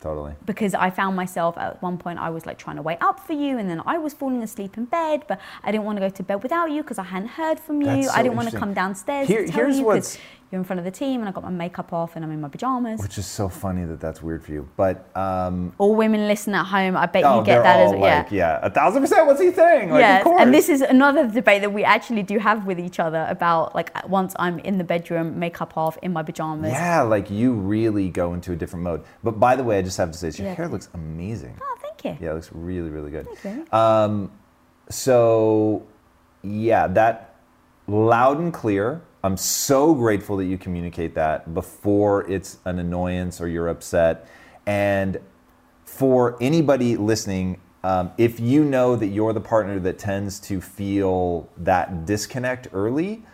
Totally. 0.00 0.34
because 0.46 0.74
I 0.74 0.90
found 0.90 1.16
myself 1.16 1.58
at 1.58 1.82
one 1.82 1.98
point 1.98 2.20
I 2.20 2.30
was 2.30 2.46
like 2.46 2.56
trying 2.56 2.76
to 2.76 2.82
wait 2.82 2.98
up 3.00 3.18
for 3.18 3.32
you 3.32 3.58
and 3.58 3.68
then 3.68 3.82
I 3.84 3.98
was 3.98 4.14
falling 4.14 4.42
asleep 4.44 4.76
in 4.76 4.84
bed 4.84 5.24
but 5.26 5.40
I 5.64 5.72
didn't 5.72 5.84
want 5.86 5.96
to 5.96 6.00
go 6.00 6.08
to 6.08 6.22
bed 6.22 6.42
without 6.44 6.70
you 6.70 6.82
because 6.82 6.98
I 6.98 7.02
hadn't 7.04 7.30
heard 7.30 7.58
from 7.58 7.82
you 7.82 8.04
so 8.04 8.10
I 8.12 8.22
didn't 8.22 8.36
want 8.36 8.48
to 8.50 8.56
come 8.56 8.74
downstairs 8.74 9.26
Here- 9.26 9.44
to 9.44 9.50
tell 9.50 9.56
here's 9.64 9.78
you 9.80 9.84
what's- 9.84 10.14
because 10.16 10.28
you're 10.50 10.58
in 10.58 10.64
front 10.64 10.78
of 10.78 10.84
the 10.84 10.90
team 10.90 11.20
and 11.20 11.28
I 11.28 11.32
got 11.32 11.44
my 11.44 11.50
makeup 11.50 11.92
off 11.92 12.16
and 12.16 12.24
I'm 12.24 12.30
in 12.30 12.40
my 12.40 12.48
pajamas 12.48 13.00
Which 13.00 13.18
is 13.18 13.26
so 13.26 13.48
funny 13.48 13.84
that 13.84 14.00
that's 14.00 14.22
weird 14.22 14.42
for 14.42 14.52
you. 14.52 14.68
But 14.76 15.14
um, 15.16 15.74
all 15.78 15.94
women 15.94 16.26
listen 16.26 16.54
at 16.54 16.64
home 16.64 16.96
I 16.96 17.06
bet 17.06 17.24
oh, 17.24 17.40
you 17.40 17.44
get 17.44 17.62
that 17.62 17.80
all 17.80 17.86
as 17.86 17.92
like, 17.92 18.30
yeah 18.32 18.48
yeah, 18.48 18.60
a 18.62 18.70
thousand 18.70 19.02
percent. 19.02 19.26
What's 19.26 19.40
he 19.40 19.52
saying? 19.52 19.90
Like, 19.90 20.22
course. 20.24 20.40
and 20.40 20.54
this 20.54 20.68
is 20.68 20.80
another 20.80 21.28
debate 21.28 21.62
that 21.62 21.72
we 21.72 21.84
actually 21.84 22.22
do 22.22 22.38
have 22.38 22.66
with 22.66 22.78
each 22.78 22.98
other 22.98 23.26
about 23.28 23.74
like 23.74 23.90
once 24.08 24.34
I'm 24.38 24.58
in 24.60 24.78
the 24.78 24.84
bedroom, 24.84 25.38
makeup 25.38 25.76
off, 25.76 25.98
in 26.02 26.12
my 26.12 26.22
pajamas. 26.22 26.72
Yeah, 26.72 27.02
like 27.02 27.30
you 27.30 27.52
really 27.52 28.08
go 28.08 28.34
into 28.34 28.52
a 28.52 28.56
different 28.56 28.84
mode. 28.84 29.04
But 29.22 29.38
by 29.40 29.56
the 29.56 29.64
way, 29.64 29.78
I 29.78 29.82
just 29.82 29.98
have 29.98 30.10
to 30.12 30.18
say, 30.18 30.30
your 30.38 30.48
Yeah. 30.48 30.54
hair 30.54 30.68
looks 30.68 30.88
amazing. 30.94 31.58
Oh, 31.60 31.76
thank 31.82 32.04
you. 32.04 32.24
Yeah, 32.24 32.32
it 32.32 32.34
looks 32.34 32.50
really, 32.52 32.90
really 32.90 33.10
good. 33.10 33.26
Thank 33.36 33.68
you. 33.72 33.78
Um, 33.78 34.30
so, 34.88 35.86
yeah, 36.42 36.86
that 36.88 37.34
loud 37.86 38.38
and 38.38 38.52
clear. 38.52 39.02
I'm 39.24 39.36
so 39.36 39.94
grateful 39.94 40.36
that 40.36 40.44
you 40.44 40.56
communicate 40.56 41.14
that 41.16 41.52
before 41.52 42.30
it's 42.30 42.58
an 42.64 42.78
annoyance 42.78 43.40
or 43.40 43.48
you're 43.48 43.68
upset. 43.68 44.28
And 44.66 45.18
for 45.84 46.36
anybody 46.40 46.96
listening, 46.96 47.60
um, 47.82 48.12
if 48.16 48.38
you 48.38 48.64
know 48.64 48.94
that 48.94 49.08
you're 49.08 49.32
the 49.32 49.40
partner 49.40 49.80
that 49.80 49.98
tends 49.98 50.38
to 50.40 50.60
feel 50.60 51.48
that 51.56 52.06
disconnect 52.06 52.68
early, 52.72 53.24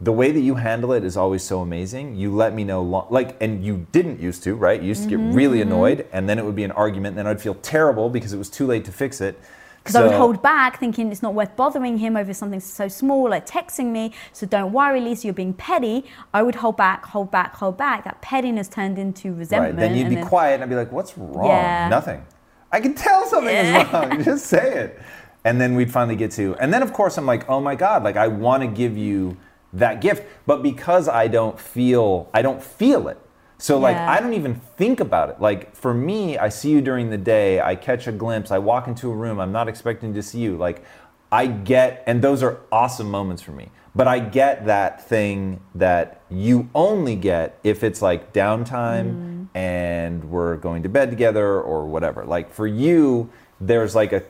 the 0.00 0.12
way 0.12 0.30
that 0.30 0.40
you 0.40 0.56
handle 0.56 0.92
it 0.92 1.02
is 1.02 1.16
always 1.16 1.42
so 1.42 1.60
amazing. 1.60 2.14
You 2.14 2.32
let 2.34 2.54
me 2.54 2.64
know, 2.64 2.82
lo- 2.82 3.06
like, 3.10 3.36
and 3.40 3.64
you 3.64 3.86
didn't 3.92 4.20
used 4.20 4.42
to, 4.44 4.54
right? 4.54 4.80
You 4.80 4.88
used 4.88 5.04
to 5.04 5.08
get 5.08 5.18
really 5.34 5.62
annoyed, 5.62 6.06
and 6.12 6.28
then 6.28 6.38
it 6.38 6.44
would 6.44 6.54
be 6.54 6.64
an 6.64 6.72
argument, 6.72 7.16
and 7.16 7.18
then 7.18 7.26
I'd 7.26 7.40
feel 7.40 7.54
terrible 7.54 8.10
because 8.10 8.32
it 8.32 8.36
was 8.38 8.50
too 8.50 8.66
late 8.66 8.84
to 8.84 8.92
fix 8.92 9.20
it. 9.20 9.40
Because 9.86 9.96
I 9.96 10.02
would 10.02 10.16
hold 10.16 10.42
back, 10.42 10.80
thinking 10.80 11.12
it's 11.12 11.22
not 11.22 11.32
worth 11.34 11.54
bothering 11.54 11.98
him 11.98 12.16
over 12.16 12.34
something 12.34 12.58
so 12.58 12.88
small, 12.88 13.30
like 13.30 13.46
texting 13.46 13.92
me. 13.92 14.12
So 14.32 14.44
don't 14.46 14.72
worry, 14.72 15.00
Lisa, 15.00 15.28
you're 15.28 15.34
being 15.34 15.54
petty. 15.54 16.04
I 16.34 16.42
would 16.42 16.56
hold 16.56 16.76
back, 16.76 17.04
hold 17.06 17.30
back, 17.30 17.54
hold 17.54 17.76
back. 17.76 18.02
That 18.02 18.20
pettiness 18.20 18.66
turned 18.66 18.98
into 18.98 19.32
resentment. 19.32 19.76
Right. 19.76 19.80
Then 19.80 19.96
you'd 19.96 20.08
be 20.08 20.20
quiet, 20.26 20.54
and 20.54 20.64
I'd 20.64 20.68
be 20.68 20.74
like, 20.74 20.90
"What's 20.90 21.16
wrong? 21.16 21.46
Yeah. 21.46 21.88
Nothing. 21.88 22.24
I 22.72 22.80
can 22.80 22.94
tell 22.94 23.24
something 23.26 23.54
Yeah. 23.54 23.86
is 23.86 23.92
wrong. 23.92 24.24
Just 24.30 24.46
say 24.46 24.72
it." 24.74 25.00
And 25.44 25.60
then 25.60 25.76
we'd 25.76 25.92
finally 25.92 26.16
get 26.16 26.32
to, 26.32 26.56
and 26.56 26.74
then 26.74 26.82
of 26.82 26.92
course 26.92 27.16
I'm 27.16 27.26
like, 27.26 27.48
"Oh 27.48 27.60
my 27.60 27.76
God! 27.76 28.02
Like 28.02 28.16
I 28.16 28.26
want 28.26 28.62
to 28.64 28.66
give 28.66 28.96
you 28.96 29.36
that 29.72 30.00
gift, 30.00 30.24
but 30.46 30.62
because 30.62 31.08
I 31.08 31.28
don't 31.28 31.60
feel, 31.60 32.28
I 32.34 32.42
don't 32.42 32.60
feel 32.60 33.06
it. 33.06 33.18
So 33.58 33.78
like 33.78 33.96
Yeah. 33.96 34.10
I 34.10 34.20
don't 34.20 34.34
even 34.34 34.54
think 34.54 35.00
about 35.00 35.30
it. 35.30 35.40
Like 35.40 35.74
for 35.74 35.94
me, 35.94 36.38
I 36.38 36.48
see 36.48 36.70
you 36.70 36.80
during 36.80 37.10
the 37.10 37.18
day. 37.18 37.60
I 37.60 37.74
catch 37.74 38.06
a 38.06 38.12
glimpse. 38.12 38.50
I 38.50 38.58
walk 38.58 38.86
into 38.86 39.10
a 39.10 39.14
room. 39.14 39.40
I'm 39.40 39.52
not 39.52 39.68
expecting 39.68 40.12
to 40.14 40.22
see 40.22 40.40
you. 40.40 40.56
Like 40.56 40.84
I 41.32 41.46
get, 41.46 42.02
and 42.06 42.22
those 42.22 42.42
are 42.42 42.60
awesome 42.70 43.10
moments 43.10 43.42
for 43.42 43.52
me. 43.52 43.70
But 43.94 44.06
I 44.06 44.18
get 44.18 44.66
that 44.66 45.08
thing 45.08 45.60
that 45.74 46.20
you 46.28 46.68
only 46.74 47.16
get 47.16 47.58
if 47.64 47.82
it's 47.82 48.02
like 48.02 48.34
downtime 48.34 49.14
mm. 49.14 49.48
and 49.54 50.24
we're 50.24 50.56
going 50.56 50.82
to 50.82 50.90
bed 50.90 51.08
together 51.08 51.60
or 51.60 51.86
whatever. 51.86 52.24
Like 52.24 52.52
for 52.52 52.66
you, 52.66 53.30
there's 53.60 53.94
like 53.94 54.12
a 54.12 54.22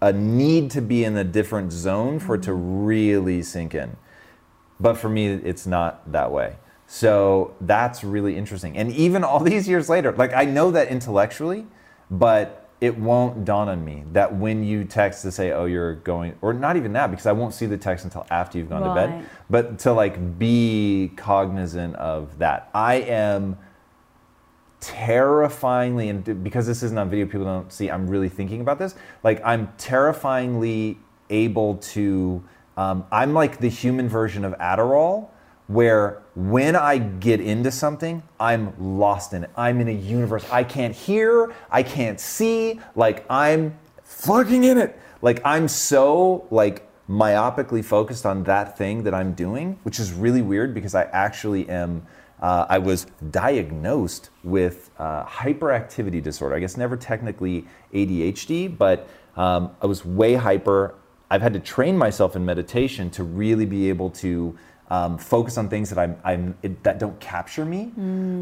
a 0.00 0.12
need 0.12 0.68
to 0.72 0.82
be 0.82 1.04
in 1.04 1.16
a 1.16 1.22
different 1.22 1.70
zone 1.70 2.18
for 2.18 2.34
it 2.34 2.42
to 2.42 2.50
mm. 2.50 2.86
really 2.86 3.42
sink 3.42 3.74
in. 3.74 3.96
But 4.80 4.94
for 4.94 5.08
me, 5.08 5.26
it's 5.26 5.64
not 5.64 6.10
that 6.10 6.32
way. 6.32 6.56
So 6.92 7.54
that's 7.62 8.04
really 8.04 8.36
interesting. 8.36 8.76
And 8.76 8.92
even 8.92 9.24
all 9.24 9.40
these 9.52 9.66
years 9.66 9.88
later, 9.88 10.12
like 10.12 10.34
I 10.34 10.44
know 10.44 10.70
that 10.72 10.88
intellectually, 10.88 11.66
but 12.10 12.68
it 12.82 12.98
won't 12.98 13.46
dawn 13.46 13.70
on 13.70 13.82
me 13.82 14.04
that 14.12 14.36
when 14.36 14.62
you 14.62 14.84
text 14.84 15.22
to 15.22 15.32
say, 15.32 15.52
oh, 15.52 15.64
you're 15.64 15.94
going, 15.94 16.34
or 16.42 16.52
not 16.52 16.76
even 16.76 16.92
that, 16.92 17.10
because 17.10 17.24
I 17.24 17.32
won't 17.32 17.54
see 17.54 17.64
the 17.64 17.78
text 17.78 18.04
until 18.04 18.26
after 18.30 18.58
you've 18.58 18.68
gone 18.68 18.82
to 18.82 18.92
bed, 18.92 19.26
but 19.48 19.78
to 19.80 19.94
like 19.94 20.38
be 20.38 21.12
cognizant 21.16 21.96
of 21.96 22.36
that. 22.40 22.68
I 22.74 22.96
am 22.96 23.56
terrifyingly 24.80 26.10
and 26.10 26.44
because 26.44 26.66
this 26.66 26.82
isn't 26.82 26.98
on 26.98 27.08
video 27.08 27.24
people 27.24 27.44
don't 27.44 27.72
see 27.72 27.88
i'm 27.88 28.08
really 28.08 28.28
thinking 28.28 28.60
about 28.60 28.80
this 28.80 28.96
like 29.22 29.40
i'm 29.44 29.72
terrifyingly 29.78 30.98
able 31.30 31.76
to 31.76 32.42
um, 32.76 33.06
i'm 33.12 33.32
like 33.32 33.60
the 33.60 33.68
human 33.68 34.08
version 34.08 34.44
of 34.44 34.52
adderall 34.58 35.28
where 35.68 36.22
when 36.34 36.74
i 36.76 36.98
get 36.98 37.40
into 37.40 37.70
something 37.70 38.22
i'm 38.40 38.74
lost 38.78 39.32
in 39.32 39.44
it. 39.44 39.50
I'm 39.56 39.80
in 39.80 39.88
a 39.88 39.92
universe. 39.92 40.44
I 40.50 40.64
can't 40.64 40.94
hear. 40.94 41.54
I 41.70 41.82
can't 41.82 42.18
see. 42.18 42.80
Like 42.94 43.24
i'm 43.30 43.78
fucking 44.02 44.64
in 44.64 44.78
it. 44.78 44.98
Like 45.20 45.40
i'm 45.44 45.68
so 45.68 46.46
like 46.50 46.88
myopically 47.08 47.84
focused 47.84 48.24
on 48.24 48.44
that 48.44 48.78
thing 48.78 49.02
that 49.02 49.12
i'm 49.12 49.34
doing 49.34 49.78
which 49.82 49.98
is 49.98 50.12
really 50.12 50.40
weird 50.40 50.72
because 50.72 50.94
i 50.94 51.02
actually 51.02 51.68
am 51.68 52.06
uh, 52.42 52.66
I 52.68 52.78
was 52.78 53.06
diagnosed 53.30 54.30
with 54.42 54.90
uh, 54.98 55.24
hyperactivity 55.24 56.20
disorder. 56.20 56.56
I 56.56 56.58
guess 56.58 56.76
never 56.76 56.96
technically 56.96 57.64
ADHD, 57.94 58.76
but 58.76 59.08
um, 59.36 59.70
I 59.80 59.86
was 59.86 60.04
way 60.04 60.34
hyper. 60.34 60.96
I've 61.30 61.40
had 61.40 61.52
to 61.54 61.60
train 61.60 61.96
myself 61.96 62.34
in 62.34 62.44
meditation 62.44 63.10
to 63.10 63.22
really 63.22 63.64
be 63.64 63.88
able 63.88 64.10
to 64.10 64.58
um, 64.92 65.16
focus 65.16 65.56
on 65.56 65.70
things 65.70 65.88
that 65.90 65.98
I'm, 65.98 66.14
I'm 66.22 66.54
it, 66.62 66.84
that 66.84 66.98
don't 66.98 67.18
capture 67.18 67.64
me, 67.64 67.80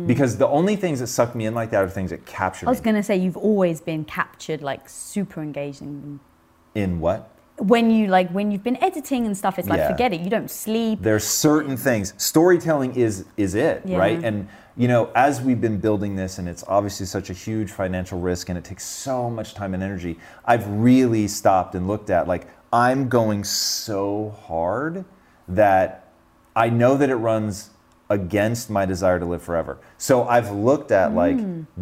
because 0.07 0.37
the 0.37 0.49
only 0.49 0.75
things 0.75 0.99
that 0.99 1.07
suck 1.07 1.35
me 1.37 1.47
in 1.47 1.55
like 1.55 1.71
that 1.71 1.85
are 1.85 1.89
things 1.89 2.11
that 2.11 2.27
capture 2.27 2.67
me. 2.67 2.69
I 2.69 2.73
was 2.73 2.81
me. 2.81 2.85
going 2.87 2.97
to 2.97 3.03
say 3.05 3.17
you've 3.17 3.37
always 3.37 3.81
been 3.81 4.05
captured, 4.05 4.61
like 4.61 4.89
super 4.89 5.41
engaging. 5.43 6.19
in 6.75 6.99
what? 6.99 7.21
When 7.59 7.91
you 7.91 8.07
like 8.09 8.31
when 8.31 8.51
you've 8.51 8.65
been 8.65 8.83
editing 8.83 9.27
and 9.27 9.37
stuff, 9.37 9.59
it's 9.59 9.69
like 9.69 9.79
Yeah. 9.79 9.89
forget 9.93 10.13
it. 10.15 10.21
You 10.23 10.31
don't 10.31 10.51
sleep. 10.51 10.99
there's 11.03 11.25
certain 11.25 11.77
things 11.77 12.15
storytelling 12.17 12.95
is 12.95 13.27
is 13.37 13.55
it 13.55 13.83
Yeah. 13.85 13.99
right 13.99 14.19
and 14.25 14.49
you 14.77 14.89
know 14.89 15.11
as 15.15 15.43
we've 15.43 15.61
been 15.61 15.79
building 15.79 16.17
this 16.17 16.39
and 16.39 16.49
it's 16.49 16.65
obviously 16.67 17.05
such 17.07 17.29
a 17.29 17.35
huge 17.35 17.71
financial 17.71 18.19
risk 18.19 18.49
and 18.49 18.57
it 18.57 18.65
takes 18.65 18.85
so 18.87 19.29
much 19.29 19.53
time 19.53 19.75
and 19.75 19.83
energy 19.83 20.19
i've 20.47 20.67
really 20.69 21.29
stopped 21.29 21.75
and 21.75 21.87
looked 21.87 22.09
at 22.09 22.27
like 22.27 22.47
i'm 22.73 23.09
going 23.11 23.45
so 23.45 24.31
hard 24.49 25.05
that 25.49 26.07
i 26.55 26.69
know 26.69 26.97
that 26.97 27.11
it 27.11 27.17
runs 27.17 27.71
against 28.11 28.69
my 28.69 28.85
desire 28.85 29.21
to 29.21 29.25
live 29.25 29.41
forever. 29.41 29.79
So 29.97 30.27
i've 30.29 30.51
looked 30.51 30.91
at 30.91 31.15
like 31.15 31.39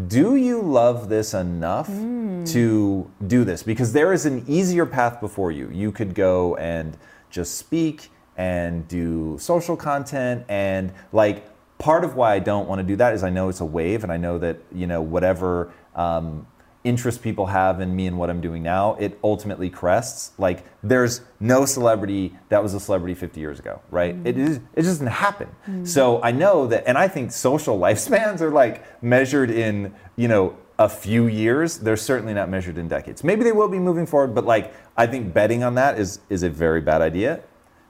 do 0.09 0.37
you 0.37 0.61
love 0.61 1.09
this 1.09 1.35
enough 1.35 1.89
to 1.89 3.11
do 3.27 3.45
this? 3.45 3.63
Because 3.63 3.93
there 3.93 4.13
is 4.13 4.27
an 4.27 4.45
easier 4.47 4.87
path 4.87 5.21
before 5.21 5.51
you. 5.51 5.71
You 5.73 5.91
could 5.91 6.15
go 6.15 6.55
and 6.57 6.97
just 7.31 7.57
speak 7.57 8.11
and 8.37 8.87
do 8.89 9.37
social 9.41 9.77
content 9.77 10.45
and 10.49 10.93
like 11.13 11.45
part 11.79 12.05
of 12.05 12.15
why 12.15 12.35
I 12.35 12.39
don't 12.39 12.69
want 12.69 12.79
to 12.81 12.85
do 12.85 12.97
that 12.97 13.15
is 13.15 13.23
I 13.23 13.31
know 13.31 13.49
it's 13.49 13.61
a 13.61 13.65
wave 13.65 14.05
and 14.05 14.13
I 14.13 14.17
know 14.17 14.39
that 14.39 14.59
you 14.73 14.87
know 14.87 15.01
whatever 15.01 15.73
um, 15.95 16.47
interest 16.89 17.23
people 17.23 17.45
have 17.45 17.83
in 17.83 17.95
me 17.95 18.07
and 18.07 18.17
what 18.17 18.31
I'm 18.31 18.41
doing 18.41 18.63
now 18.63 18.95
it 18.95 19.19
ultimately 19.23 19.69
crests. 19.69 20.33
Like 20.39 20.65
there's 20.83 21.21
no 21.39 21.67
celebrity 21.67 22.35
that 22.49 22.63
was 22.63 22.73
a 22.73 22.81
celebrity 22.81 23.15
50 23.15 23.39
years 23.39 23.59
ago 23.59 23.83
right? 23.91 24.17
Mm. 24.17 24.27
It 24.27 24.39
is 24.39 24.57
it 24.57 24.83
just 24.83 24.87
doesn't 24.87 25.09
happen. 25.09 25.49
Mm. 25.67 25.87
So 25.87 26.23
I 26.23 26.33
know 26.33 26.67
that 26.69 26.85
and 26.89 26.97
I 26.97 27.07
think 27.07 27.31
social 27.31 27.79
lifespans 27.87 28.41
are 28.41 28.51
like 28.51 29.03
measured 29.03 29.51
in 29.51 29.95
you 30.17 30.29
know 30.29 30.57
a 30.79 30.89
few 30.89 31.27
years. 31.27 31.79
They're 31.79 31.97
certainly 31.97 32.33
not 32.33 32.49
measured 32.49 32.79
in 32.79 32.89
decades. 32.89 33.23
Maybe 33.23 33.45
they 33.45 33.53
will 33.53 33.69
be 33.69 33.79
moving 33.79 34.07
forward 34.07 34.35
but 34.35 34.47
like 34.47 34.73
I 34.97 35.07
think 35.07 35.35
betting 35.35 35.63
on 35.63 35.75
that 35.75 35.99
is 35.99 36.21
is 36.31 36.43
a 36.43 36.49
very 36.49 36.81
bad 36.81 37.03
idea. 37.03 37.43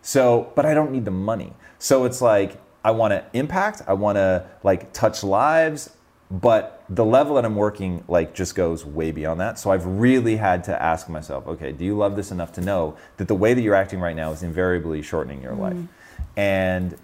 So, 0.02 0.52
but 0.56 0.66
I 0.66 0.74
don't 0.74 0.90
need 0.90 1.04
the 1.04 1.10
money. 1.10 1.52
So 1.78 2.04
it's 2.04 2.20
like 2.20 2.60
I 2.84 2.90
want 2.90 3.12
to 3.12 3.24
impact, 3.32 3.82
I 3.86 3.92
want 3.92 4.16
to 4.16 4.46
like 4.62 4.92
touch 4.92 5.22
lives, 5.22 5.90
but 6.30 6.84
the 6.90 7.04
level 7.04 7.36
that 7.36 7.44
I'm 7.44 7.56
working 7.56 8.04
like 8.06 8.34
just 8.34 8.54
goes 8.54 8.84
way 8.84 9.12
beyond 9.12 9.40
that. 9.40 9.58
So 9.58 9.70
I've 9.70 9.86
really 9.86 10.36
had 10.36 10.64
to 10.64 10.82
ask 10.82 11.08
myself, 11.08 11.46
okay, 11.46 11.72
do 11.72 11.84
you 11.84 11.96
love 11.96 12.16
this 12.16 12.30
enough 12.30 12.52
to 12.52 12.60
know 12.60 12.96
that 13.16 13.28
the 13.28 13.34
way 13.34 13.54
that 13.54 13.62
you're 13.62 13.74
acting 13.74 14.00
right 14.00 14.16
now 14.16 14.32
is 14.32 14.42
invariably 14.42 15.00
shortening 15.00 15.42
your 15.42 15.54
life? 15.54 15.78
And 16.36 16.96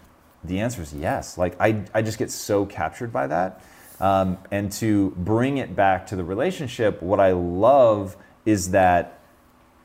the 0.42 0.60
answer 0.60 0.82
is 0.82 0.92
yes. 0.92 1.38
Like 1.38 1.56
I, 1.58 1.84
I 1.94 2.02
just 2.02 2.18
get 2.18 2.30
so 2.30 2.66
captured 2.66 3.12
by 3.12 3.26
that. 3.28 3.64
Um, 4.00 4.38
and 4.50 4.70
to 4.72 5.10
bring 5.16 5.56
it 5.58 5.74
back 5.74 6.06
to 6.08 6.16
the 6.16 6.24
relationship, 6.24 7.00
what 7.00 7.20
I 7.20 7.32
love 7.32 8.16
is 8.44 8.72
that 8.72 9.20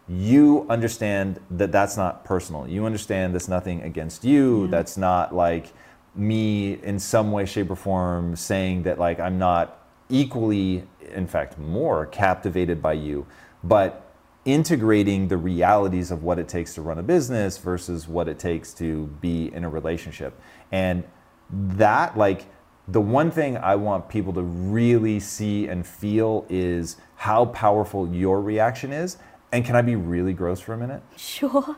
you 0.10 0.66
understand 0.70 1.40
that 1.52 1.72
that's 1.72 1.96
not 1.96 2.26
personal. 2.26 2.68
You 2.68 2.86
understand 2.86 3.36
that's 3.36 3.48
nothing 3.48 3.84
against 3.84 4.26
you. 4.26 4.68
That's 4.68 4.98
not 4.98 5.34
like 5.34 5.72
me 6.16 6.74
in 6.84 7.00
some 7.00 7.32
way, 7.32 7.46
shape, 7.46 7.70
or 7.70 7.76
form 7.76 8.36
saying 8.36 8.84
that 8.84 9.00
like 9.00 9.20
I'm 9.20 9.38
not 9.38 9.88
equally, 10.10 10.84
in 11.14 11.28
fact, 11.28 11.58
more 11.58 12.06
captivated 12.08 12.82
by 12.82 12.94
you, 12.94 13.26
but 13.64 14.06
integrating 14.46 15.28
the 15.28 15.38
realities 15.38 16.12
of 16.12 16.24
what 16.24 16.40
it 16.40 16.48
takes 16.48 16.74
to 16.74 16.82
run 16.82 16.98
a 16.98 17.04
business 17.04 17.58
versus 17.58 18.08
what 18.08 18.28
it 18.28 18.40
takes 18.40 18.74
to 18.74 19.06
be 19.22 19.54
in 19.54 19.64
a 19.64 19.70
relationship. 19.70 20.40
And 20.72 21.04
that 21.52 22.18
like 22.18 22.46
the 22.88 23.02
one 23.02 23.30
thing 23.30 23.58
I 23.58 23.76
want 23.76 24.10
people 24.10 24.34
to 24.34 24.42
really 24.42 25.20
see 25.20 25.68
and 25.68 25.86
feel 25.86 26.46
is 26.50 26.98
how 27.18 27.46
powerful 27.46 28.12
your 28.12 28.42
reaction 28.42 28.92
is. 28.92 29.18
And 29.52 29.64
can 29.64 29.76
I 29.76 29.82
be 29.82 29.96
really 29.96 30.34
gross 30.34 30.60
for 30.60 30.74
a 30.74 30.78
minute? 30.78 31.02
Sure. 31.18 31.76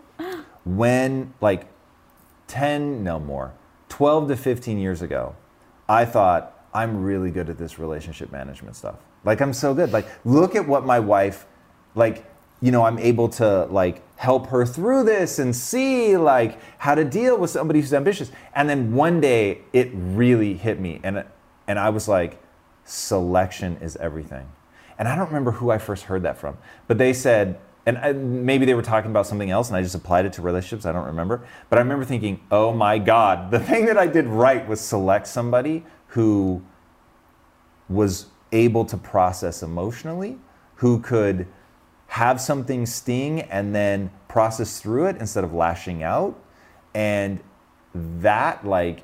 When, 0.64 1.34
like, 1.42 1.66
10, 2.48 3.04
no 3.04 3.20
more, 3.20 3.52
12 3.92 4.30
to 4.30 4.38
15 4.38 4.80
years 4.80 5.02
ago, 5.02 5.36
I 5.88 6.06
thought, 6.06 6.58
I'm 6.74 7.04
really 7.04 7.30
good 7.30 7.50
at 7.50 7.58
this 7.58 7.78
relationship 7.78 8.32
management 8.32 8.78
stuff. 8.78 8.96
Like, 9.26 9.42
I'm 9.42 9.52
so 9.52 9.74
good. 9.74 9.92
Like, 9.92 10.08
look 10.24 10.56
at 10.56 10.66
what 10.66 10.86
my 10.86 11.00
wife, 11.00 11.46
like, 11.94 12.26
you 12.62 12.72
know, 12.72 12.86
I'm 12.86 12.98
able 13.00 13.28
to 13.30 13.66
like 13.66 14.02
help 14.18 14.48
her 14.48 14.66
through 14.66 15.04
this 15.04 15.40
and 15.40 15.54
see 15.54 16.16
like 16.16 16.60
how 16.78 16.96
to 16.96 17.04
deal 17.04 17.38
with 17.38 17.50
somebody 17.50 17.82
who's 17.82 17.94
ambitious. 17.94 18.32
And 18.56 18.70
then 18.70 18.94
one 18.94 19.20
day 19.20 19.62
it 19.74 19.90
really 19.94 20.54
hit 20.54 20.80
me 20.80 21.00
and 21.04 21.26
and 21.68 21.80
I 21.80 21.90
was 21.90 22.08
like 22.08 22.40
selection 22.86 23.78
is 23.82 23.96
everything. 23.98 24.48
And 25.00 25.08
I 25.08 25.16
don't 25.16 25.26
remember 25.26 25.52
who 25.52 25.72
I 25.72 25.80
first 25.80 26.04
heard 26.04 26.22
that 26.22 26.38
from, 26.38 26.60
but 26.88 27.00
they 27.00 27.14
said 27.14 27.60
and 27.86 27.98
I, 27.98 28.14
maybe 28.14 28.66
they 28.66 28.74
were 28.74 28.82
talking 28.82 29.10
about 29.12 29.26
something 29.28 29.50
else 29.50 29.70
and 29.70 29.78
I 29.78 29.82
just 29.82 29.96
applied 29.96 30.26
it 30.26 30.34
to 30.34 30.42
relationships, 30.42 30.86
I 30.86 30.92
don't 30.92 31.06
remember. 31.06 31.46
But 31.70 31.80
I 31.80 31.82
remember 31.82 32.06
thinking, 32.06 32.40
"Oh 32.52 32.72
my 32.72 33.00
god, 33.00 33.52
the 33.52 33.60
thing 33.70 33.86
that 33.86 33.98
I 33.98 34.08
did 34.08 34.28
right 34.28 34.68
was 34.68 34.80
select 34.80 35.28
somebody 35.28 35.84
who 36.08 36.62
was 37.90 38.28
able 38.52 38.86
to 38.86 38.98
process 38.98 39.64
emotionally, 39.64 40.38
who 40.76 41.00
could 41.00 41.48
have 42.08 42.42
something 42.42 42.86
sting 42.86 43.42
and 43.42 43.74
then 43.74 44.12
process 44.28 44.80
through 44.80 45.06
it 45.06 45.16
instead 45.18 45.44
of 45.44 45.54
lashing 45.54 46.04
out. 46.04 46.38
And 46.94 47.40
that, 47.94 48.66
like, 48.66 49.04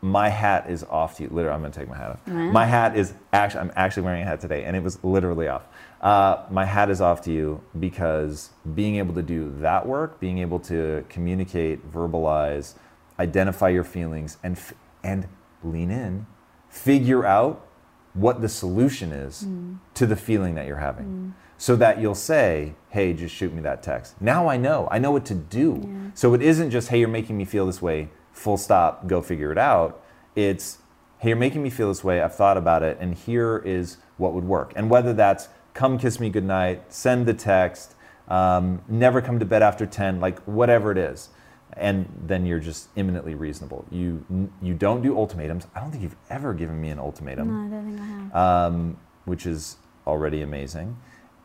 my 0.00 0.28
hat 0.28 0.70
is 0.70 0.84
off 0.84 1.16
to 1.16 1.24
you. 1.24 1.28
Literally, 1.30 1.54
I'm 1.56 1.62
gonna 1.62 1.72
take 1.74 1.88
my 1.88 1.96
hat 1.96 2.10
off. 2.10 2.26
My 2.52 2.64
hat 2.64 2.96
is 2.96 3.14
actually, 3.32 3.60
I'm 3.60 3.72
actually 3.74 4.04
wearing 4.04 4.22
a 4.22 4.24
hat 4.24 4.40
today, 4.40 4.64
and 4.64 4.76
it 4.76 4.82
was 4.82 5.02
literally 5.02 5.48
off. 5.48 5.64
Uh, 6.06 6.44
my 6.50 6.64
hat 6.64 6.88
is 6.88 7.00
off 7.00 7.20
to 7.20 7.32
you 7.32 7.60
because 7.80 8.50
being 8.74 8.96
able 8.96 9.14
to 9.14 9.22
do 9.22 9.52
that 9.58 9.84
work, 9.84 10.20
being 10.20 10.38
able 10.38 10.60
to 10.60 11.04
communicate, 11.08 11.92
verbalize, 11.92 12.74
identify 13.18 13.68
your 13.68 13.82
feelings, 13.82 14.38
and 14.44 14.56
f- 14.56 14.74
and 15.02 15.26
lean 15.64 15.90
in, 15.90 16.26
figure 16.68 17.26
out 17.26 17.66
what 18.14 18.40
the 18.40 18.48
solution 18.48 19.10
is 19.10 19.44
mm. 19.46 19.78
to 19.94 20.06
the 20.06 20.14
feeling 20.14 20.54
that 20.54 20.66
you're 20.66 20.76
having. 20.76 21.06
Mm 21.06 21.32
so 21.58 21.76
that 21.76 22.00
you'll 22.00 22.14
say, 22.14 22.74
hey, 22.90 23.12
just 23.12 23.34
shoot 23.34 23.52
me 23.52 23.62
that 23.62 23.82
text. 23.82 24.20
Now 24.20 24.48
I 24.48 24.56
know. 24.56 24.88
I 24.90 24.98
know 24.98 25.10
what 25.10 25.24
to 25.26 25.34
do. 25.34 25.82
Yeah. 25.82 26.10
So 26.14 26.34
it 26.34 26.42
isn't 26.42 26.70
just, 26.70 26.88
hey, 26.88 26.98
you're 26.98 27.08
making 27.08 27.36
me 27.36 27.44
feel 27.44 27.66
this 27.66 27.80
way, 27.80 28.10
full 28.32 28.56
stop, 28.56 29.06
go 29.06 29.22
figure 29.22 29.52
it 29.52 29.58
out. 29.58 30.02
It's, 30.34 30.78
hey, 31.18 31.30
you're 31.30 31.38
making 31.38 31.62
me 31.62 31.70
feel 31.70 31.88
this 31.88 32.04
way, 32.04 32.20
I've 32.20 32.34
thought 32.34 32.56
about 32.56 32.82
it, 32.82 32.98
and 33.00 33.14
here 33.14 33.62
is 33.64 33.96
what 34.18 34.34
would 34.34 34.44
work. 34.44 34.72
And 34.76 34.90
whether 34.90 35.14
that's 35.14 35.48
come 35.76 35.98
kiss 35.98 36.18
me 36.18 36.30
goodnight, 36.30 36.92
send 36.92 37.26
the 37.26 37.34
text, 37.34 37.94
um, 38.28 38.82
never 38.88 39.20
come 39.20 39.38
to 39.38 39.44
bed 39.44 39.62
after 39.62 39.86
10, 39.86 40.20
like 40.20 40.40
whatever 40.40 40.90
it 40.90 40.98
is. 40.98 41.28
And 41.74 42.08
then 42.26 42.46
you're 42.46 42.60
just 42.60 42.88
imminently 42.96 43.34
reasonable. 43.34 43.84
You 43.90 44.24
you 44.62 44.72
don't 44.72 45.02
do 45.02 45.16
ultimatums. 45.16 45.66
I 45.74 45.80
don't 45.80 45.90
think 45.90 46.02
you've 46.02 46.16
ever 46.30 46.54
given 46.54 46.80
me 46.80 46.88
an 46.88 46.98
ultimatum. 46.98 47.48
No, 47.48 47.66
I 47.66 47.80
don't 47.80 47.86
think 47.86 48.00
I 48.00 48.04
have. 48.04 48.34
Um, 48.72 48.96
which 49.26 49.44
is 49.46 49.76
already 50.06 50.40
amazing 50.40 50.96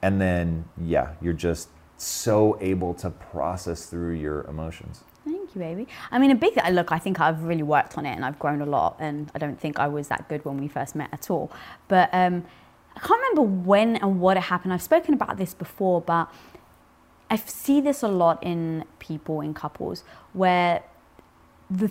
and 0.02 0.20
then 0.20 0.66
yeah 0.80 1.14
you're 1.22 1.34
just 1.34 1.70
so 1.98 2.58
able 2.62 2.94
to 2.94 3.10
process 3.10 3.86
through 3.86 4.14
your 4.14 4.44
emotions 4.44 5.04
Thank 5.24 5.54
you, 5.54 5.62
baby. 5.62 5.88
I 6.10 6.18
mean, 6.18 6.32
a 6.32 6.36
big 6.36 6.56
thing, 6.56 6.74
look, 6.74 6.92
I 6.92 6.98
think 6.98 7.20
I've 7.20 7.44
really 7.44 7.62
worked 7.62 7.96
on 7.96 8.08
it 8.08 8.16
and 8.16 8.26
I've 8.26 8.40
grown 8.40 8.60
a 8.60 8.66
lot. 8.66 8.96
And 8.98 9.32
I 9.36 9.38
don't 9.38 9.60
think 9.60 9.80
I 9.80 9.88
was 9.88 10.08
that 10.08 10.28
good 10.28 10.44
when 10.46 10.58
we 10.58 10.68
first 10.68 10.96
met 10.96 11.10
at 11.14 11.30
all. 11.30 11.52
But 11.88 12.10
um, 12.12 12.44
I 12.96 13.00
can't 13.00 13.22
remember 13.22 13.42
when 13.42 13.96
and 13.98 14.20
what 14.20 14.38
it 14.38 14.44
happened. 14.44 14.74
I've 14.74 14.82
spoken 14.82 15.14
about 15.14 15.38
this 15.38 15.54
before, 15.54 16.02
but 16.02 16.32
I 17.30 17.38
see 17.38 17.80
this 17.80 18.04
a 18.04 18.08
lot 18.08 18.44
in 18.44 18.84
people, 19.00 19.42
in 19.42 19.54
couples, 19.54 20.04
where 20.34 20.84
the 21.72 21.90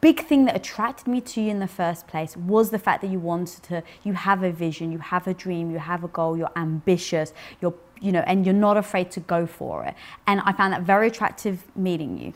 big 0.00 0.24
thing 0.24 0.46
that 0.46 0.56
attracted 0.56 1.06
me 1.06 1.20
to 1.20 1.42
you 1.42 1.50
in 1.50 1.58
the 1.58 1.68
first 1.68 2.06
place 2.06 2.34
was 2.34 2.70
the 2.70 2.78
fact 2.78 3.02
that 3.02 3.10
you 3.10 3.18
wanted 3.18 3.62
to 3.62 3.82
you 4.02 4.14
have 4.14 4.42
a 4.42 4.50
vision 4.50 4.90
you 4.90 4.98
have 4.98 5.26
a 5.26 5.34
dream 5.34 5.70
you 5.70 5.78
have 5.78 6.02
a 6.02 6.08
goal 6.08 6.34
you're 6.34 6.50
ambitious 6.56 7.34
you're 7.60 7.74
you 8.00 8.10
know 8.10 8.24
and 8.26 8.46
you're 8.46 8.54
not 8.54 8.78
afraid 8.78 9.10
to 9.10 9.20
go 9.20 9.44
for 9.44 9.84
it 9.84 9.94
and 10.26 10.40
i 10.46 10.52
found 10.52 10.72
that 10.72 10.80
very 10.80 11.08
attractive 11.08 11.64
meeting 11.76 12.16
you 12.16 12.32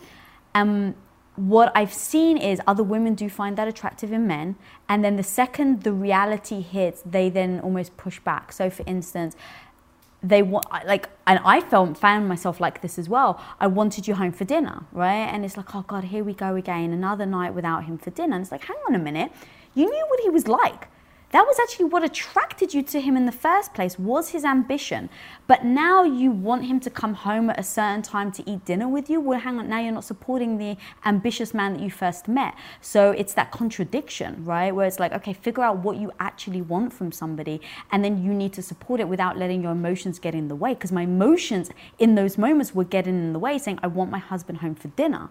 um 0.55 0.95
what 1.49 1.73
I've 1.75 1.93
seen 1.93 2.37
is 2.37 2.61
other 2.69 2.85
women 2.85 3.15
do 3.15 3.29
find 3.29 3.59
that 3.59 3.67
attractive 3.67 4.13
in 4.13 4.29
men, 4.29 4.55
and 4.89 5.05
then 5.05 5.17
the 5.17 5.25
second 5.25 5.83
the 5.83 5.93
reality 5.93 6.61
hits, 6.61 7.03
they 7.05 7.31
then 7.31 7.59
almost 7.61 7.97
push 7.97 8.21
back. 8.21 8.53
So, 8.53 8.71
for 8.71 8.85
instance, 8.87 9.35
they 10.23 10.41
want 10.41 10.65
like 10.87 11.09
and 11.27 11.41
i 11.45 11.61
felt 11.61 11.99
found 11.99 12.29
myself 12.29 12.61
like 12.61 12.81
this 12.81 12.97
as 12.97 13.09
well. 13.09 13.43
I 13.59 13.67
wanted 13.67 14.07
you 14.07 14.15
home 14.15 14.31
for 14.31 14.45
dinner 14.45 14.85
right? 14.93 15.27
And 15.33 15.45
it's 15.45 15.57
like 15.57 15.75
oh 15.75 15.83
god 15.83 16.05
here 16.05 16.23
we 16.23 16.33
go 16.33 16.55
again 16.55 16.93
another 16.93 17.27
night 17.27 17.55
without 17.55 17.87
him 17.87 17.99
for 17.99 18.11
dinner. 18.11 18.37
And 18.37 18.43
it's 18.45 18.53
like 18.53 18.65
hang 18.65 18.77
on 18.87 18.95
a 18.95 19.01
minute. 19.01 19.33
You 19.75 19.87
knew 19.91 20.07
what 20.09 20.21
he 20.21 20.31
was 20.31 20.47
like. 20.47 20.87
That 21.33 21.45
was 21.45 21.59
actually 21.61 21.87
what 21.87 22.05
attracted 22.05 22.73
you 22.73 22.83
to 22.85 23.01
him 23.01 23.17
in 23.17 23.27
the 23.27 23.33
first 23.33 23.75
place 23.75 23.99
was 23.99 24.29
his 24.29 24.45
ambition 24.45 25.09
but 25.47 25.65
now 25.65 26.03
you 26.03 26.31
want 26.31 26.65
him 26.65 26.79
to 26.81 26.91
come 26.91 27.15
home 27.15 27.51
at 27.51 27.59
a 27.59 27.63
certain 27.63 28.03
time 28.03 28.31
to 28.33 28.49
eat 28.51 28.65
dinner 28.65 28.89
with 28.89 29.09
you 29.11 29.21
well 29.21 29.39
hang 29.39 29.59
on 29.59 29.69
now 29.69 29.81
you're 29.81 29.93
not 29.93 30.05
supporting 30.05 30.59
the 30.59 30.77
ambitious 31.05 31.53
man 31.53 31.75
that 31.75 31.83
you 31.83 31.91
first 31.91 32.29
met 32.29 32.55
so 32.81 33.11
it's 33.13 33.35
that 33.35 33.51
contradiction 33.51 34.45
right 34.45 34.75
where 34.75 34.87
it's 34.87 35.01
like 35.01 35.13
okay 35.13 35.33
figure 35.33 35.63
out 35.63 35.79
what 35.79 35.97
you 35.97 36.13
actually 36.21 36.63
want 36.63 36.93
from 36.93 37.11
somebody 37.11 37.61
and 37.91 38.05
then 38.05 38.23
you 38.23 38.33
need 38.33 38.53
to 38.53 38.63
support 38.63 39.01
it 39.01 39.09
without 39.09 39.37
letting 39.37 39.63
your 39.63 39.73
emotions 39.73 40.19
get 40.19 40.35
in 40.35 40.49
the 40.49 40.57
way 40.57 40.75
because 40.75 40.93
my 40.93 41.03
emotions 41.03 41.71
in 41.99 42.15
those 42.15 42.39
moments 42.39 42.75
were 42.75 42.85
getting 42.85 43.15
in 43.15 43.33
the 43.33 43.39
way 43.39 43.59
saying 43.59 43.79
i 43.83 43.87
want 43.87 44.11
my 44.11 44.19
husband 44.19 44.59
home 44.59 44.75
for 44.75 44.89
dinner 44.89 45.29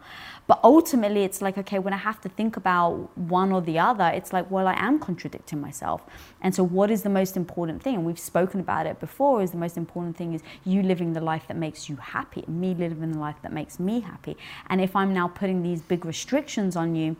but 0.48 0.60
ultimately 0.64 1.24
it's 1.24 1.42
like 1.42 1.58
okay 1.58 1.80
when 1.80 1.94
i 1.94 1.98
have 1.98 2.20
to 2.20 2.30
think 2.30 2.58
about 2.58 3.16
one 3.18 3.52
or 3.52 3.62
the 3.62 3.78
other 3.78 4.08
it's 4.08 4.34
like 4.34 4.50
well 4.50 4.68
i 4.68 4.74
am 4.74 5.00
contradicting 5.00 5.62
myself. 5.62 6.02
And 6.42 6.54
so, 6.56 6.64
what 6.64 6.90
is 6.90 7.04
the 7.04 7.10
most 7.10 7.38
important 7.38 7.82
thing? 7.84 7.96
And 7.96 8.06
we've 8.06 8.20
spoken 8.20 8.60
about 8.60 8.86
it 8.86 9.00
before. 9.00 9.42
Is 9.42 9.52
the 9.52 9.58
most 9.58 9.78
important 9.78 10.01
thing 10.14 10.34
is 10.34 10.42
you 10.66 10.82
living 10.84 11.14
the 11.14 11.22
life 11.22 11.44
that 11.48 11.58
makes 11.58 11.90
you 11.90 11.96
happy, 11.98 12.44
me 12.48 12.74
living 12.74 13.12
the 13.12 13.20
life 13.20 13.38
that 13.44 13.54
makes 13.54 13.80
me 13.80 14.02
happy. 14.02 14.36
And 14.68 14.82
if 14.82 14.96
I'm 14.96 15.14
now 15.14 15.28
putting 15.28 15.64
these 15.64 15.82
big 15.82 16.06
restrictions 16.06 16.76
on 16.76 16.96
you, 16.96 17.16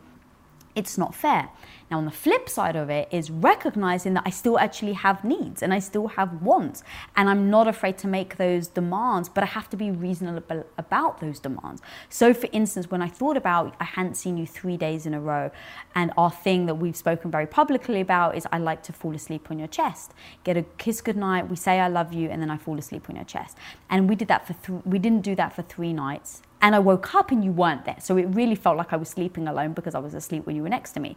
it's 0.74 0.96
not 0.96 1.14
fair. 1.14 1.50
Now, 1.92 1.98
on 1.98 2.06
the 2.06 2.10
flip 2.10 2.48
side 2.48 2.74
of 2.74 2.88
it 2.88 3.06
is 3.10 3.30
recognizing 3.30 4.14
that 4.14 4.22
I 4.24 4.30
still 4.30 4.58
actually 4.58 4.94
have 4.94 5.24
needs 5.24 5.62
and 5.62 5.74
I 5.74 5.78
still 5.78 6.08
have 6.08 6.40
wants, 6.40 6.82
and 7.14 7.28
I'm 7.28 7.50
not 7.50 7.68
afraid 7.68 7.98
to 7.98 8.08
make 8.08 8.38
those 8.38 8.66
demands, 8.66 9.28
but 9.28 9.44
I 9.44 9.46
have 9.48 9.68
to 9.68 9.76
be 9.76 9.90
reasonable 9.90 10.64
about 10.78 11.20
those 11.20 11.38
demands. 11.38 11.82
So, 12.08 12.32
for 12.32 12.48
instance, 12.50 12.90
when 12.90 13.02
I 13.02 13.08
thought 13.08 13.36
about 13.36 13.74
I 13.78 13.84
hadn't 13.84 14.14
seen 14.14 14.38
you 14.38 14.46
three 14.46 14.78
days 14.78 15.04
in 15.04 15.12
a 15.12 15.20
row, 15.20 15.50
and 15.94 16.14
our 16.16 16.30
thing 16.30 16.64
that 16.64 16.76
we've 16.76 16.96
spoken 16.96 17.30
very 17.30 17.46
publicly 17.46 18.00
about 18.00 18.36
is 18.38 18.46
I 18.50 18.56
like 18.56 18.82
to 18.84 18.94
fall 18.94 19.14
asleep 19.14 19.50
on 19.50 19.58
your 19.58 19.68
chest, 19.68 20.14
get 20.44 20.56
a 20.56 20.62
kiss 20.78 21.02
goodnight, 21.02 21.50
we 21.50 21.56
say 21.56 21.78
I 21.78 21.88
love 21.88 22.14
you, 22.14 22.30
and 22.30 22.40
then 22.40 22.50
I 22.50 22.56
fall 22.56 22.78
asleep 22.78 23.10
on 23.10 23.16
your 23.16 23.26
chest. 23.26 23.58
And 23.90 24.08
we 24.08 24.14
did 24.14 24.28
that 24.28 24.46
for 24.46 24.54
th- 24.54 24.80
we 24.86 24.98
didn't 24.98 25.20
do 25.20 25.34
that 25.34 25.54
for 25.54 25.60
three 25.60 25.92
nights 25.92 26.40
and 26.62 26.76
I 26.76 26.78
woke 26.78 27.14
up 27.14 27.32
and 27.32 27.44
you 27.44 27.50
weren't 27.50 27.84
there. 27.84 27.96
So 27.98 28.16
it 28.16 28.26
really 28.26 28.54
felt 28.54 28.76
like 28.76 28.92
I 28.92 28.96
was 28.96 29.08
sleeping 29.08 29.48
alone 29.48 29.72
because 29.72 29.96
I 29.96 29.98
was 29.98 30.14
asleep 30.14 30.46
when 30.46 30.54
you 30.54 30.62
were 30.62 30.68
next 30.68 30.92
to 30.92 31.00
me. 31.00 31.16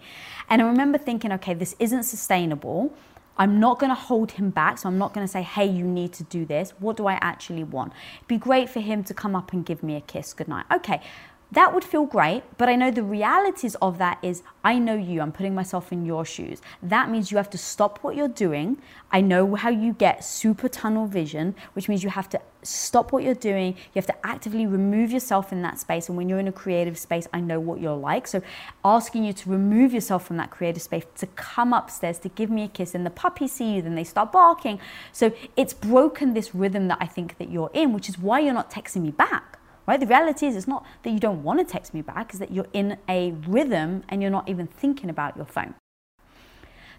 And 0.49 0.61
I 0.65 0.69
remember 0.69 0.97
thinking, 0.97 1.31
okay, 1.33 1.53
this 1.53 1.75
isn't 1.79 2.03
sustainable. 2.03 2.93
I'm 3.37 3.59
not 3.59 3.79
going 3.79 3.89
to 3.89 3.95
hold 3.95 4.31
him 4.31 4.49
back. 4.49 4.77
So 4.77 4.89
I'm 4.89 4.97
not 4.97 5.13
going 5.13 5.25
to 5.25 5.31
say, 5.31 5.41
hey, 5.41 5.65
you 5.65 5.83
need 5.83 6.13
to 6.13 6.23
do 6.23 6.45
this. 6.45 6.71
What 6.79 6.97
do 6.97 7.07
I 7.07 7.17
actually 7.21 7.63
want? 7.63 7.93
It'd 8.17 8.27
be 8.27 8.37
great 8.37 8.69
for 8.69 8.79
him 8.79 9.03
to 9.05 9.13
come 9.13 9.35
up 9.35 9.53
and 9.53 9.65
give 9.65 9.83
me 9.83 9.95
a 9.95 10.01
kiss 10.01 10.33
goodnight. 10.33 10.65
Okay, 10.73 11.01
that 11.55 11.73
would 11.73 11.85
feel 11.85 12.05
great, 12.05 12.43
but 12.57 12.67
I 12.67 12.75
know 12.75 12.91
the 12.91 13.01
realities 13.01 13.75
of 13.75 13.97
that 13.97 14.19
is 14.21 14.43
I 14.65 14.77
know 14.77 14.95
you, 14.95 15.21
I'm 15.21 15.31
putting 15.31 15.55
myself 15.55 15.93
in 15.93 16.05
your 16.05 16.25
shoes. 16.25 16.61
That 16.83 17.09
means 17.09 17.31
you 17.31 17.37
have 17.37 17.49
to 17.51 17.57
stop 17.57 17.99
what 18.01 18.17
you're 18.17 18.27
doing. 18.27 18.77
I 19.09 19.21
know 19.21 19.55
how 19.55 19.69
you 19.69 19.93
get 19.93 20.25
super 20.25 20.67
tunnel 20.67 21.07
vision, 21.07 21.55
which 21.71 21.87
means 21.87 22.03
you 22.03 22.09
have 22.09 22.27
to 22.29 22.41
stop 22.61 23.13
what 23.13 23.23
you're 23.23 23.33
doing. 23.33 23.73
You 23.73 24.01
have 24.01 24.05
to 24.07 24.27
actively 24.27 24.67
remove 24.67 25.11
yourself 25.11 25.53
in 25.53 25.61
that 25.61 25.79
space. 25.79 26.09
And 26.09 26.17
when 26.17 26.27
you're 26.27 26.39
in 26.39 26.49
a 26.49 26.51
creative 26.51 26.97
space, 26.97 27.25
I 27.31 27.39
know 27.39 27.61
what 27.61 27.79
you're 27.79 27.95
like. 27.95 28.27
So 28.27 28.41
asking 28.83 29.23
you 29.23 29.31
to 29.31 29.49
remove 29.49 29.93
yourself 29.93 30.27
from 30.27 30.35
that 30.37 30.51
creative 30.51 30.81
space, 30.81 31.05
to 31.15 31.27
come 31.27 31.71
upstairs, 31.71 32.19
to 32.19 32.29
give 32.29 32.49
me 32.49 32.63
a 32.63 32.67
kiss, 32.67 32.93
and 32.95 33.05
the 33.05 33.11
puppies 33.11 33.53
see 33.53 33.75
you, 33.75 33.81
then 33.81 33.95
they 33.95 34.03
start 34.03 34.33
barking. 34.33 34.77
So 35.13 35.31
it's 35.55 35.73
broken 35.73 36.33
this 36.33 36.53
rhythm 36.53 36.89
that 36.89 36.97
I 36.99 37.05
think 37.05 37.37
that 37.37 37.49
you're 37.49 37.71
in, 37.73 37.93
which 37.93 38.09
is 38.09 38.19
why 38.19 38.41
you're 38.41 38.53
not 38.53 38.69
texting 38.69 39.03
me 39.03 39.11
back 39.11 39.54
right? 39.87 39.99
The 39.99 40.07
reality 40.07 40.45
is, 40.45 40.55
it's 40.55 40.67
not 40.67 40.85
that 41.03 41.11
you 41.11 41.19
don't 41.19 41.43
want 41.43 41.59
to 41.59 41.65
text 41.65 41.93
me 41.93 42.01
back, 42.01 42.31
it's 42.31 42.39
that 42.39 42.51
you're 42.51 42.67
in 42.73 42.97
a 43.07 43.31
rhythm 43.47 44.03
and 44.09 44.21
you're 44.21 44.31
not 44.31 44.47
even 44.49 44.67
thinking 44.67 45.09
about 45.09 45.35
your 45.35 45.45
phone. 45.45 45.75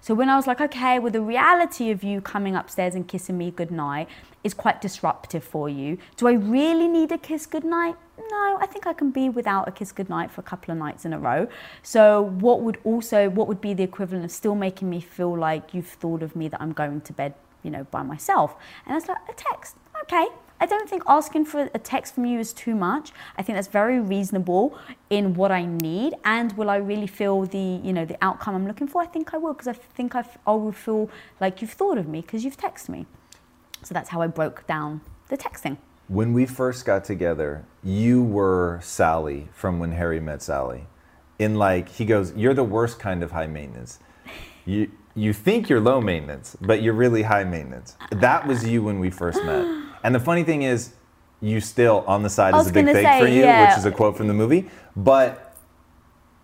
So 0.01 0.15
when 0.15 0.29
I 0.29 0.37
was 0.37 0.47
like, 0.47 0.61
okay, 0.61 1.01
well, 1.01 1.11
the 1.11 1.21
reality 1.21 1.91
of 1.91 2.05
you 2.05 2.21
coming 2.21 2.55
upstairs 2.55 2.95
and 2.95 3.09
kissing 3.09 3.37
me 3.37 3.51
goodnight 3.51 4.09
is 4.45 4.55
quite 4.55 4.81
disruptive 4.81 5.43
for 5.43 5.69
you. 5.69 5.99
Do 6.17 6.29
I 6.29 6.33
really 6.35 6.87
need 6.87 7.11
a 7.11 7.19
kiss 7.19 7.45
goodnight? 7.45 7.97
No, 8.31 8.59
I 8.61 8.67
think 8.67 8.87
I 8.87 8.93
can 8.93 9.11
be 9.11 9.29
without 9.29 9.67
a 9.67 9.73
kiss 9.73 9.91
goodnight 9.91 10.31
for 10.31 10.43
a 10.43 10.45
couple 10.45 10.71
of 10.71 10.79
nights 10.79 11.05
in 11.05 11.13
a 11.13 11.19
row. 11.19 11.49
So 11.83 12.23
what 12.23 12.61
would 12.61 12.79
also, 12.85 13.29
what 13.29 13.49
would 13.49 13.61
be 13.61 13.75
the 13.75 13.83
equivalent 13.83 14.25
of 14.25 14.31
still 14.31 14.55
making 14.55 14.89
me 14.89 15.01
feel 15.01 15.37
like 15.37 15.75
you've 15.75 15.89
thought 15.89 16.23
of 16.23 16.37
me 16.37 16.47
that 16.49 16.61
I'm 16.61 16.73
going 16.73 17.01
to 17.01 17.13
bed, 17.13 17.35
you 17.65 17.71
know, 17.73 17.85
by 17.91 18.03
myself? 18.03 18.55
And 18.85 18.93
I 18.93 18.97
was 18.97 19.09
like, 19.09 19.19
a 19.29 19.35
text, 19.35 19.75
okay. 20.03 20.29
I 20.59 20.67
don't 20.67 20.89
think 20.89 21.03
asking 21.07 21.45
for 21.45 21.69
a 21.75 21.79
text 21.79 22.15
from 22.15 22.25
you 22.25 22.39
is 22.39 22.53
too 22.53 22.75
much. 22.75 23.13
I 23.37 23.43
think 23.43 23.57
that's 23.57 23.69
very 23.69 24.01
reasonable 24.01 24.79
in 25.11 25.35
what 25.35 25.53
I 25.53 25.67
need. 25.67 26.15
And 26.25 26.53
will 26.55 26.71
I 26.71 26.77
really 26.77 27.07
feel 27.07 27.45
the, 27.45 27.81
you 27.85 27.93
know, 27.93 28.05
the 28.05 28.17
outcome 28.23 28.55
I'm 28.55 28.67
looking 28.67 28.89
for? 28.89 29.03
I 29.03 29.07
think 29.07 29.35
I 29.35 29.37
will 29.37 29.53
because 29.53 29.69
I 29.69 29.75
think 29.75 30.15
I, 30.15 30.25
will 30.47 30.73
feel 30.73 31.11
like 31.41 31.61
you've 31.61 31.73
thought 31.73 31.99
of 31.99 32.09
me 32.09 32.23
because 32.23 32.45
you've 32.45 32.57
texted 32.57 32.89
me. 32.89 33.07
So 33.83 33.93
that's 33.93 34.09
how 34.09 34.23
I 34.23 34.29
broke 34.29 34.67
down 34.67 35.03
the 35.29 35.37
texting. 35.37 35.77
When 36.09 36.33
we 36.33 36.47
first 36.47 36.87
got 36.87 37.05
together, 37.05 37.65
you 37.83 38.23
were 38.23 38.81
Sally 38.83 39.49
from 39.53 39.79
When 39.79 39.93
Harry 39.93 40.21
Met 40.21 40.41
Sally. 40.41 40.87
In 41.39 41.57
like, 41.57 41.89
he 41.91 42.07
goes, 42.07 42.33
You're 42.35 42.55
the 42.55 42.65
worst 42.65 42.99
kind 42.99 43.23
of 43.23 43.33
high 43.33 43.47
maintenance. 43.47 43.99
You, 44.65 44.91
you 45.15 45.33
think 45.33 45.69
you're 45.69 45.81
low 45.81 46.01
maintenance, 46.01 46.57
but 46.61 46.83
you're 46.83 46.95
really 46.95 47.23
high 47.23 47.45
maintenance. 47.45 47.97
That 48.11 48.47
was 48.47 48.67
you 48.67 48.83
when 48.83 48.99
we 49.01 49.11
first 49.11 49.45
met. 49.45 49.86
And 50.07 50.15
the 50.15 50.21
funny 50.21 50.45
thing 50.45 50.63
is, 50.63 50.93
you 51.41 51.61
still 51.61 52.05
on 52.07 52.23
the 52.23 52.31
side 52.31 52.55
is 52.55 52.69
a 52.69 52.73
big 52.73 52.87
thing 52.87 53.21
for 53.21 53.27
you, 53.27 53.41
yeah. 53.41 53.69
which 53.69 53.77
is 53.77 53.87
a 53.87 53.91
quote 53.91 54.17
from 54.17 54.29
the 54.29 54.35
movie. 54.35 54.71
But 54.95 55.57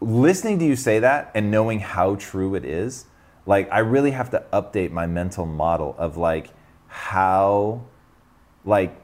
listening 0.00 0.58
to 0.58 0.64
you 0.64 0.74
say 0.74 0.98
that 0.98 1.30
and 1.32 1.52
knowing 1.52 1.78
how 1.78 2.16
true 2.16 2.56
it 2.56 2.64
is, 2.64 3.06
like 3.46 3.70
I 3.70 3.78
really 3.78 4.10
have 4.10 4.30
to 4.30 4.42
update 4.52 4.90
my 4.90 5.06
mental 5.06 5.46
model 5.46 5.94
of 5.96 6.16
like 6.16 6.50
how 6.88 7.84
like 8.64 9.00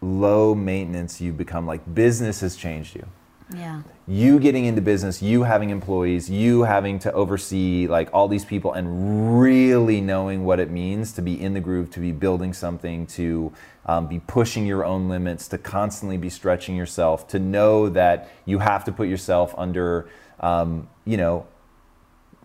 low 0.00 0.54
maintenance 0.54 1.20
you 1.20 1.32
become 1.32 1.66
like 1.66 1.94
business 1.96 2.42
has 2.42 2.54
changed 2.54 2.94
you 2.94 3.08
Yeah. 3.52 3.82
you 4.06 4.38
getting 4.38 4.64
into 4.64 4.80
business, 4.80 5.22
you 5.22 5.42
having 5.42 5.70
employees, 5.70 6.30
you 6.30 6.62
having 6.62 6.98
to 7.00 7.12
oversee 7.12 7.86
like 7.86 8.08
all 8.12 8.26
these 8.26 8.44
people 8.44 8.72
and 8.72 9.40
really 9.40 10.00
knowing 10.00 10.44
what 10.44 10.60
it 10.60 10.70
means 10.70 11.12
to 11.12 11.22
be 11.22 11.40
in 11.40 11.52
the 11.52 11.60
groove, 11.60 11.90
to 11.90 12.00
be 12.00 12.10
building 12.10 12.52
something, 12.54 13.06
to 13.08 13.52
um, 13.86 14.08
be 14.08 14.18
pushing 14.20 14.66
your 14.66 14.84
own 14.84 15.08
limits, 15.08 15.46
to 15.48 15.58
constantly 15.58 16.16
be 16.16 16.30
stretching 16.30 16.74
yourself, 16.74 17.28
to 17.28 17.38
know 17.38 17.88
that 17.90 18.30
you 18.46 18.60
have 18.60 18.84
to 18.84 18.92
put 18.92 19.08
yourself 19.08 19.54
under, 19.58 20.08
um, 20.40 20.88
you 21.04 21.18
know, 21.18 21.46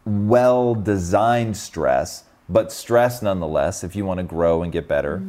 well 0.05 0.75
designed 0.75 1.55
stress, 1.55 2.25
but 2.49 2.71
stress 2.71 3.21
nonetheless 3.21 3.83
if 3.83 3.95
you 3.95 4.05
want 4.05 4.17
to 4.17 4.23
grow 4.23 4.63
and 4.63 4.71
get 4.71 4.87
better. 4.87 5.21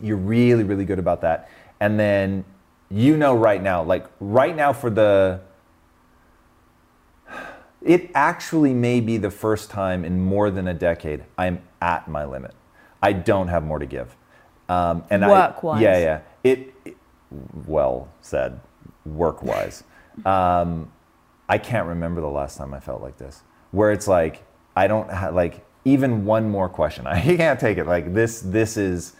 You're 0.00 0.16
really, 0.16 0.62
really 0.62 0.84
good 0.84 0.98
about 0.98 1.20
that. 1.22 1.48
And 1.80 1.98
then 1.98 2.44
you 2.90 3.16
know 3.16 3.34
right 3.34 3.62
now, 3.62 3.82
like 3.82 4.06
right 4.20 4.54
now 4.54 4.72
for 4.72 4.90
the 4.90 5.40
it 7.82 8.10
actually 8.14 8.72
may 8.72 9.00
be 9.00 9.18
the 9.18 9.30
first 9.30 9.70
time 9.70 10.04
in 10.04 10.24
more 10.24 10.50
than 10.50 10.66
a 10.68 10.74
decade 10.74 11.24
I'm 11.36 11.62
at 11.82 12.08
my 12.08 12.24
limit. 12.24 12.54
I 13.02 13.12
don't 13.12 13.48
have 13.48 13.62
more 13.62 13.78
to 13.78 13.86
give. 13.86 14.16
Um, 14.68 15.04
and 15.10 15.22
Work-wise. 15.22 15.82
Yeah, 15.82 15.98
yeah. 15.98 16.20
It, 16.42 16.74
it 16.86 16.96
well 17.66 18.08
said, 18.22 18.60
work 19.04 19.42
wise. 19.42 19.84
um, 20.24 20.90
I 21.48 21.58
can't 21.58 21.86
remember 21.86 22.22
the 22.22 22.28
last 22.28 22.56
time 22.56 22.72
I 22.72 22.80
felt 22.80 23.02
like 23.02 23.18
this, 23.18 23.42
where 23.70 23.92
it's 23.92 24.08
like 24.08 24.42
I 24.74 24.86
don't 24.86 25.10
have 25.10 25.34
like 25.34 25.64
even 25.84 26.24
one 26.24 26.48
more 26.48 26.70
question. 26.70 27.06
I 27.06 27.20
can't 27.20 27.60
take 27.60 27.76
it. 27.76 27.86
Like 27.86 28.14
this, 28.14 28.40
this 28.40 28.78
is 28.78 29.14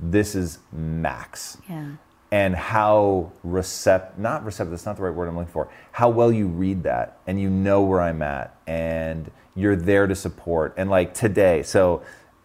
this 0.00 0.34
is 0.34 0.58
max 0.72 1.58
Yeah. 1.68 1.92
And 2.32 2.56
how 2.56 3.30
recept 3.46 4.16
not 4.18 4.42
receptive 4.44 4.70
that's 4.70 4.86
not 4.86 4.96
the 4.96 5.02
right 5.02 5.14
word 5.14 5.28
i'm 5.28 5.36
looking 5.36 5.52
for 5.52 5.68
how 5.92 6.08
well 6.08 6.32
you 6.32 6.48
read 6.48 6.82
that 6.82 7.18
and 7.26 7.38
you 7.40 7.48
know 7.48 7.82
where 7.82 8.00
i'm 8.00 8.22
at 8.22 8.56
and 8.66 9.30
you're 9.54 9.76
there 9.76 10.06
to 10.06 10.14
support 10.14 10.74
and 10.78 10.90
like 10.90 11.12
today 11.14 11.62
so 11.62 12.02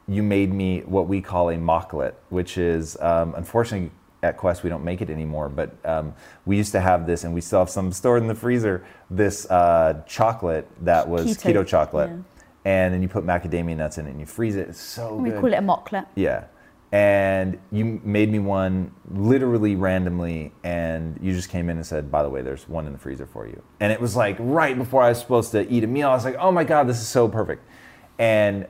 you 0.07 0.21
made 0.21 0.53
me 0.53 0.81
what 0.81 1.07
we 1.07 1.21
call 1.21 1.49
a 1.49 1.55
mocklet 1.55 2.13
which 2.29 2.57
is 2.57 2.99
um, 3.01 3.33
unfortunately 3.35 3.89
at 4.23 4.35
quest 4.35 4.61
we 4.63 4.69
don't 4.69 4.83
make 4.83 5.01
it 5.01 5.09
anymore 5.09 5.47
but 5.47 5.73
um, 5.85 6.13
we 6.45 6.57
used 6.57 6.73
to 6.73 6.81
have 6.81 7.07
this 7.07 7.23
and 7.23 7.33
we 7.33 7.39
still 7.39 7.59
have 7.59 7.69
some 7.69 7.91
stored 7.91 8.21
in 8.21 8.27
the 8.27 8.35
freezer 8.35 8.85
this 9.09 9.49
uh, 9.49 10.01
chocolate 10.05 10.67
that 10.81 11.07
was 11.07 11.37
keto, 11.37 11.61
Keto, 11.61 11.67
chocolate 11.67 12.09
yeah. 12.09 12.17
and 12.65 12.93
then 12.93 13.01
you 13.01 13.07
put 13.07 13.25
macadamia 13.25 13.77
nuts 13.77 13.97
in 13.99 14.07
it 14.07 14.11
and 14.11 14.19
you 14.19 14.25
freeze 14.25 14.57
it 14.57 14.67
it's 14.67 14.81
so 14.81 15.15
We 15.15 15.29
good 15.29 15.39
call 15.39 15.53
it 15.53 15.57
a 15.57 15.61
mocklet. 15.61 16.07
yeah. 16.15 16.45
And 16.91 17.59
you 17.69 17.99
made 18.03 18.31
me 18.31 18.39
one 18.39 18.91
literally 19.11 19.75
randomly, 19.75 20.53
and 20.63 21.19
you 21.21 21.33
just 21.33 21.49
came 21.49 21.69
in 21.69 21.75
and 21.75 21.85
said, 21.85 22.09
by 22.09 22.23
the 22.23 22.29
way, 22.29 22.41
there's 22.41 22.67
one 22.69 22.87
in 22.87 22.93
the 22.93 22.99
freezer 22.99 23.25
for 23.25 23.45
you. 23.45 23.61
And 23.81 23.91
it 23.91 23.99
was 23.99 24.15
like 24.15 24.37
right 24.39 24.77
before 24.77 25.03
I 25.03 25.09
was 25.09 25.19
supposed 25.19 25.51
to 25.51 25.69
eat 25.69 25.83
a 25.83 25.87
meal. 25.87 26.09
I 26.09 26.13
was 26.13 26.23
like, 26.23 26.37
oh 26.39 26.51
my 26.51 26.63
God, 26.63 26.87
this 26.87 27.01
is 27.01 27.07
so 27.07 27.27
perfect. 27.27 27.65
And 28.17 28.67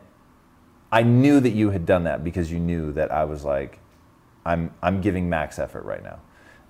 I 0.92 1.04
knew 1.04 1.40
that 1.40 1.52
you 1.52 1.70
had 1.70 1.86
done 1.86 2.06
that 2.06 2.24
because 2.24 2.52
you 2.52 2.60
knew 2.60 2.92
that 2.94 3.12
I 3.12 3.24
was 3.24 3.44
like, 3.44 3.80
I'm, 4.46 4.74
I'm 4.82 5.00
giving 5.02 5.30
max 5.30 5.60
effort 5.60 5.84
right 5.84 6.04
now. 6.04 6.20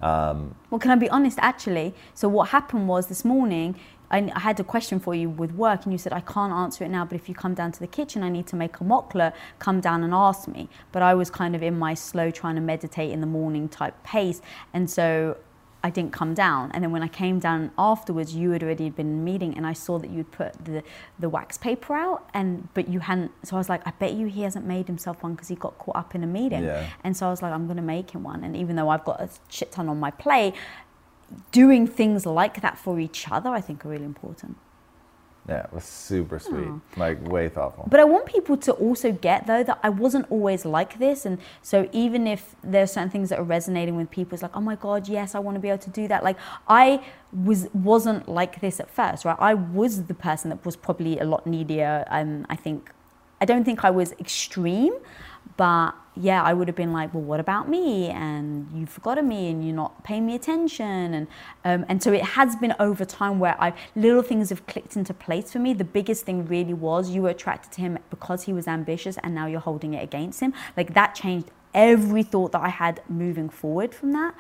Um, 0.01 0.55
Well, 0.69 0.79
can 0.79 0.91
I 0.91 0.95
be 0.95 1.09
honest, 1.09 1.39
actually? 1.41 1.95
So, 2.13 2.27
what 2.27 2.49
happened 2.49 2.87
was 2.87 3.07
this 3.07 3.25
morning, 3.25 3.79
I, 4.11 4.31
I 4.35 4.39
had 4.39 4.59
a 4.59 4.63
question 4.63 4.99
for 4.99 5.13
you 5.13 5.29
with 5.29 5.51
work, 5.51 5.83
and 5.83 5.91
you 5.91 5.97
said, 5.97 6.13
I 6.13 6.21
can't 6.21 6.53
answer 6.53 6.83
it 6.83 6.89
now, 6.89 7.05
but 7.05 7.15
if 7.15 7.27
you 7.27 7.35
come 7.35 7.53
down 7.53 7.71
to 7.73 7.79
the 7.79 7.87
kitchen, 7.87 8.23
I 8.23 8.29
need 8.29 8.47
to 8.47 8.55
make 8.55 8.79
a 8.79 8.83
mockler, 8.83 9.33
come 9.59 9.81
down 9.81 10.03
and 10.03 10.13
ask 10.13 10.47
me. 10.47 10.69
But 10.91 11.01
I 11.01 11.13
was 11.13 11.29
kind 11.29 11.55
of 11.55 11.63
in 11.63 11.77
my 11.77 11.93
slow, 11.93 12.31
trying 12.31 12.55
to 12.55 12.61
meditate 12.61 13.11
in 13.11 13.21
the 13.21 13.27
morning 13.27 13.69
type 13.69 14.01
pace. 14.03 14.41
And 14.73 14.89
so, 14.89 15.37
I 15.83 15.89
didn't 15.89 16.11
come 16.11 16.33
down. 16.33 16.71
And 16.73 16.83
then 16.83 16.91
when 16.91 17.03
I 17.03 17.07
came 17.07 17.39
down 17.39 17.71
afterwards, 17.77 18.35
you 18.35 18.51
had 18.51 18.63
already 18.63 18.89
been 18.89 19.23
meeting 19.23 19.55
and 19.55 19.65
I 19.65 19.73
saw 19.73 19.99
that 19.99 20.09
you'd 20.09 20.31
put 20.31 20.65
the, 20.65 20.83
the 21.19 21.29
wax 21.29 21.57
paper 21.57 21.95
out 21.95 22.29
and 22.33 22.67
but 22.73 22.89
you 22.89 22.99
hadn't 22.99 23.31
so 23.43 23.55
I 23.55 23.59
was 23.59 23.69
like, 23.69 23.85
I 23.85 23.91
bet 23.91 24.13
you 24.13 24.27
he 24.27 24.41
hasn't 24.41 24.65
made 24.65 24.87
himself 24.87 25.21
one 25.21 25.33
because 25.33 25.47
he 25.47 25.55
got 25.55 25.77
caught 25.77 25.95
up 25.95 26.15
in 26.15 26.23
a 26.23 26.27
meeting. 26.27 26.63
Yeah. 26.63 26.89
And 27.03 27.15
so 27.15 27.27
I 27.27 27.29
was 27.29 27.41
like, 27.41 27.53
I'm 27.53 27.67
gonna 27.67 27.81
make 27.81 28.11
him 28.11 28.23
one. 28.23 28.43
And 28.43 28.57
even 28.57 28.75
though 28.75 28.89
I've 28.89 29.05
got 29.05 29.21
a 29.21 29.29
shit 29.49 29.71
ton 29.71 29.87
on 29.87 29.99
my 29.99 30.11
plate, 30.11 30.55
doing 31.51 31.87
things 31.87 32.25
like 32.25 32.61
that 32.61 32.77
for 32.77 32.99
each 32.99 33.29
other 33.29 33.49
I 33.49 33.61
think 33.61 33.85
are 33.85 33.89
really 33.89 34.05
important. 34.05 34.57
yeah, 35.47 35.63
it 35.63 35.71
was 35.71 35.85
super 35.85 36.39
sweet, 36.39 36.67
oh. 36.67 36.81
like 36.97 37.25
way 37.25 37.47
thoughtful. 37.47 37.87
But 37.89 38.01
I 38.01 38.03
want 38.03 38.25
people 38.25 38.57
to 38.57 38.73
also 38.73 39.13
get 39.13 39.47
though 39.47 39.63
that 39.63 39.79
I 39.81 39.89
wasn't 39.89 40.25
always 40.29 40.65
like 40.65 40.99
this, 40.99 41.25
and 41.25 41.37
so 41.61 41.87
even 41.93 42.27
if 42.27 42.55
there's 42.63 42.91
certain 42.91 43.09
things 43.09 43.29
that 43.29 43.39
are 43.39 43.43
resonating 43.43 43.95
with 43.95 44.11
people, 44.11 44.35
it's 44.35 44.43
like, 44.43 44.55
oh 44.55 44.61
my 44.61 44.75
god, 44.75 45.07
yes, 45.07 45.35
I 45.35 45.39
want 45.39 45.55
to 45.55 45.61
be 45.61 45.69
able 45.69 45.79
to 45.79 45.89
do 45.89 46.07
that. 46.09 46.23
Like 46.23 46.37
I 46.67 47.01
was 47.31 47.69
wasn't 47.73 48.27
like 48.27 48.59
this 48.59 48.79
at 48.81 48.89
first, 48.89 49.23
right? 49.23 49.37
I 49.39 49.53
was 49.53 50.03
the 50.03 50.13
person 50.13 50.49
that 50.49 50.65
was 50.65 50.75
probably 50.75 51.17
a 51.19 51.23
lot 51.23 51.45
needier, 51.45 52.03
and 52.09 52.45
I 52.49 52.57
think 52.57 52.91
I 53.39 53.45
don't 53.45 53.63
think 53.63 53.85
I 53.85 53.89
was 53.89 54.11
extreme, 54.19 54.93
but 55.55 55.93
yeah, 56.19 56.43
I 56.43 56.53
would 56.53 56.67
have 56.67 56.75
been 56.75 56.93
like, 56.93 57.13
well, 57.13 57.23
what 57.23 57.39
about 57.39 57.69
me? 57.69 58.09
And 58.09 58.67
you've 58.73 58.89
forgotten 58.89 59.27
me, 59.27 59.49
and 59.49 59.65
you're 59.65 59.75
not 59.75 60.03
paying 60.03 60.25
me 60.25 60.35
attention, 60.35 61.13
and 61.13 61.27
um, 61.63 61.85
and 61.87 62.01
so 62.01 62.11
it 62.11 62.23
has 62.23 62.55
been 62.55 62.73
over 62.79 63.05
time 63.05 63.39
where 63.39 63.55
I 63.61 63.73
little 63.95 64.23
things 64.23 64.49
have 64.49 64.65
clicked 64.67 64.95
into 64.95 65.13
place 65.13 65.51
for 65.51 65.59
me. 65.59 65.73
The 65.73 65.83
biggest 65.83 66.25
thing 66.25 66.45
really 66.45 66.73
was 66.73 67.09
you 67.09 67.23
were 67.23 67.29
attracted 67.29 67.71
to 67.73 67.81
him 67.81 67.99
because 68.09 68.43
he 68.43 68.53
was 68.53 68.67
ambitious, 68.67 69.17
and 69.23 69.33
now 69.35 69.47
you're 69.47 69.59
holding 69.59 69.93
it 69.93 70.03
against 70.03 70.39
him. 70.39 70.53
Like 70.75 70.93
that 70.93 71.15
changed 71.15 71.49
every 71.73 72.23
thought 72.23 72.51
that 72.53 72.61
I 72.61 72.69
had 72.69 73.01
moving 73.07 73.49
forward 73.49 73.93
from 73.93 74.13
that. 74.13 74.33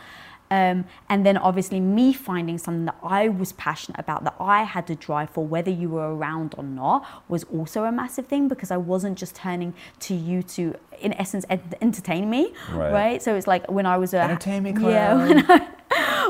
Um, 0.49 0.85
and 1.09 1.25
then 1.25 1.37
obviously 1.37 1.79
me 1.79 2.13
finding 2.13 2.57
something 2.57 2.85
that 2.85 2.97
I 3.03 3.27
was 3.27 3.51
passionate 3.53 3.99
about, 3.99 4.23
that 4.23 4.35
I 4.39 4.63
had 4.63 4.87
to 4.87 4.95
drive 4.95 5.29
for, 5.29 5.45
whether 5.45 5.71
you 5.71 5.89
were 5.89 6.15
around 6.15 6.55
or 6.57 6.63
not, 6.63 7.05
was 7.27 7.43
also 7.45 7.83
a 7.83 7.91
massive 7.91 8.27
thing 8.27 8.47
because 8.47 8.71
I 8.71 8.77
wasn't 8.77 9.17
just 9.17 9.35
turning 9.35 9.73
to 10.01 10.15
you 10.15 10.41
to, 10.43 10.73
in 11.01 11.13
essence, 11.13 11.45
ed- 11.49 11.75
entertain 11.81 12.29
me, 12.29 12.53
Right. 12.71 12.91
right. 12.93 13.21
So 13.23 13.35
it's 13.35 13.47
like 13.47 13.69
when 13.69 13.85
I 13.85 13.97
was 13.97 14.13
a 14.13 14.21
Entertain 14.21 14.63
me, 14.63 14.73
yeah. 14.79 15.67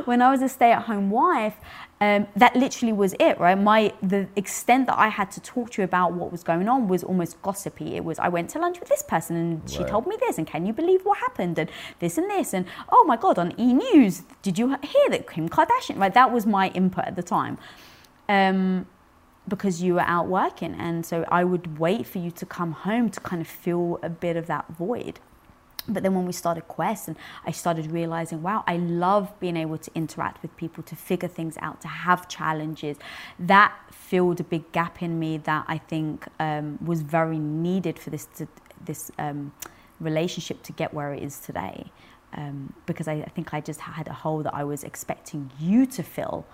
when 0.08 0.22
I, 0.22 0.32
was 0.32 0.41
a 0.41 0.50
stay-at-home 0.50 1.10
wife, 1.10 1.56
um, 2.00 2.28
that 2.36 2.56
literally 2.56 2.93
was 2.93 3.13
it, 3.20 3.39
right? 3.39 3.58
My 3.58 3.93
the 4.02 4.28
extent 4.36 4.88
that 4.88 4.98
I 4.98 5.10
had 5.10 5.32
to 5.32 5.41
talk 5.41 5.72
to 5.72 5.82
you 5.82 5.84
about 5.84 6.13
what 6.13 6.32
was 6.32 6.43
going 6.43 6.70
on 6.70 6.88
was 6.88 7.04
almost 7.04 7.41
gossipy. 7.41 7.96
It 7.96 8.04
was 8.06 8.17
I 8.20 8.30
went 8.30 8.50
to 8.52 8.60
lunch 8.60 8.80
with 8.80 8.89
this 8.89 9.04
person 9.04 9.36
and 9.36 9.70
she 9.70 9.80
Right. 9.80 9.88
told 9.88 10.06
me 10.08 10.15
this, 10.20 10.38
and 10.38 10.46
can 10.46 10.65
you 10.65 10.74
believe 10.74 11.02
what 11.06 11.17
happened, 11.17 11.58
and 11.60 11.70
this 12.00 12.17
and 12.17 12.30
this, 12.30 12.54
and 12.54 12.65
oh 12.89 13.04
my 13.08 13.17
god, 13.17 13.38
on 13.39 13.54
E 13.60 13.74
News, 13.74 14.24
did 14.41 14.58
you 14.60 14.67
hear 14.84 15.10
that 15.10 15.28
Kim 15.28 15.50
Kardashian? 15.50 15.98
Right, 15.98 16.13
that 16.13 16.32
was 16.32 16.46
my 16.46 16.70
input 16.70 17.06
at 17.06 17.15
the 17.15 17.24
time. 17.24 17.58
Um, 18.30 18.86
because 19.48 19.82
you 19.82 19.93
were 19.93 20.02
out 20.02 20.28
working, 20.28 20.76
and 20.76 21.06
so 21.06 21.24
I 21.30 21.46
would 21.46 21.80
wait 21.80 22.06
for 22.06 22.17
you 22.20 22.32
to 22.32 22.46
come 22.46 22.74
home 22.74 23.10
to 23.10 23.20
kind 23.22 23.41
of 23.41 23.48
fill 23.48 23.98
a 24.04 24.10
bit 24.10 24.36
of 24.36 24.46
that 24.48 24.65
void. 24.78 25.20
But 25.88 26.04
then 26.04 26.13
when 26.15 26.26
we 26.26 26.34
started 26.34 26.67
Quest 26.67 27.08
and 27.08 27.17
I 27.45 27.52
started 27.52 27.91
realizing, 27.91 28.41
wow, 28.41 28.63
I 28.67 28.78
love 28.78 29.38
being 29.39 29.56
able 29.56 29.78
to 29.78 29.91
interact 29.95 30.41
with 30.41 30.56
people, 30.58 30.84
to 30.84 30.95
figure 30.95 31.30
things 31.30 31.58
out, 31.62 31.82
to 31.82 31.88
have 31.88 32.28
challenges. 32.28 32.97
That 33.39 33.73
filled 33.91 34.39
a 34.39 34.43
big 34.43 34.71
gap 34.71 35.02
in 35.02 35.17
me 35.19 35.38
that 35.38 35.65
I 35.67 35.78
think 35.78 36.28
um, 36.39 36.78
was 36.84 37.02
very 37.02 37.39
needed 37.39 38.00
for 38.00 38.10
this 38.10 38.26
to, 38.38 38.47
this 38.84 39.12
um, 39.17 39.54
relationship 40.00 40.63
to 40.63 40.73
get 40.73 40.93
where 40.93 41.13
it 41.13 41.23
is 41.23 41.39
today. 41.39 41.91
Um, 42.34 42.73
because 42.86 43.08
I, 43.08 43.13
I, 43.13 43.30
think 43.30 43.54
I 43.54 43.62
just 43.62 43.80
had 43.80 44.08
a 44.10 44.13
hole 44.13 44.43
that 44.43 44.54
I 44.54 44.65
was 44.65 44.84
expecting 44.84 45.50
you 45.60 45.86
to 45.86 46.04
fill. 46.04 46.45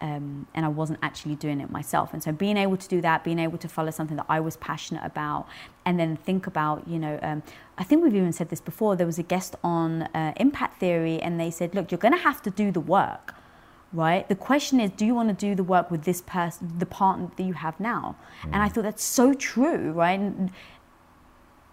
Um, 0.00 0.46
and 0.54 0.66
I 0.66 0.68
wasn't 0.68 0.98
actually 1.02 1.36
doing 1.36 1.60
it 1.60 1.70
myself. 1.70 2.12
And 2.12 2.22
so 2.22 2.30
being 2.30 2.56
able 2.58 2.76
to 2.76 2.88
do 2.88 3.00
that, 3.00 3.24
being 3.24 3.38
able 3.38 3.56
to 3.58 3.68
follow 3.68 3.90
something 3.90 4.16
that 4.16 4.26
I 4.28 4.38
was 4.40 4.56
passionate 4.58 5.02
about, 5.04 5.46
and 5.86 5.98
then 5.98 6.16
think 6.16 6.46
about, 6.46 6.86
you 6.86 6.98
know, 6.98 7.18
um, 7.22 7.42
I 7.78 7.84
think 7.84 8.02
we've 8.02 8.14
even 8.14 8.32
said 8.32 8.50
this 8.50 8.60
before. 8.60 8.96
There 8.96 9.06
was 9.06 9.18
a 9.18 9.22
guest 9.22 9.56
on 9.64 10.02
uh, 10.02 10.34
Impact 10.36 10.78
Theory, 10.78 11.22
and 11.22 11.40
they 11.40 11.50
said, 11.50 11.74
look, 11.74 11.90
you're 11.90 11.98
going 11.98 12.12
to 12.12 12.20
have 12.20 12.42
to 12.42 12.50
do 12.50 12.70
the 12.70 12.80
work 12.80 13.34
right? 13.94 14.28
The 14.28 14.34
question 14.34 14.80
is, 14.80 14.90
do 14.90 15.06
you 15.06 15.14
want 15.14 15.28
to 15.28 15.34
do 15.34 15.54
the 15.54 15.62
work 15.62 15.90
with 15.90 16.02
this 16.02 16.20
person, 16.20 16.78
the 16.78 16.86
partner 16.86 17.30
that 17.36 17.42
you 17.44 17.54
have 17.54 17.78
now? 17.78 18.16
Mm. 18.42 18.44
And 18.46 18.56
I 18.56 18.68
mm. 18.68 18.74
thought 18.74 18.82
that's 18.82 19.04
so 19.04 19.32
true, 19.32 19.92
right? 19.92 20.18
And 20.18 20.50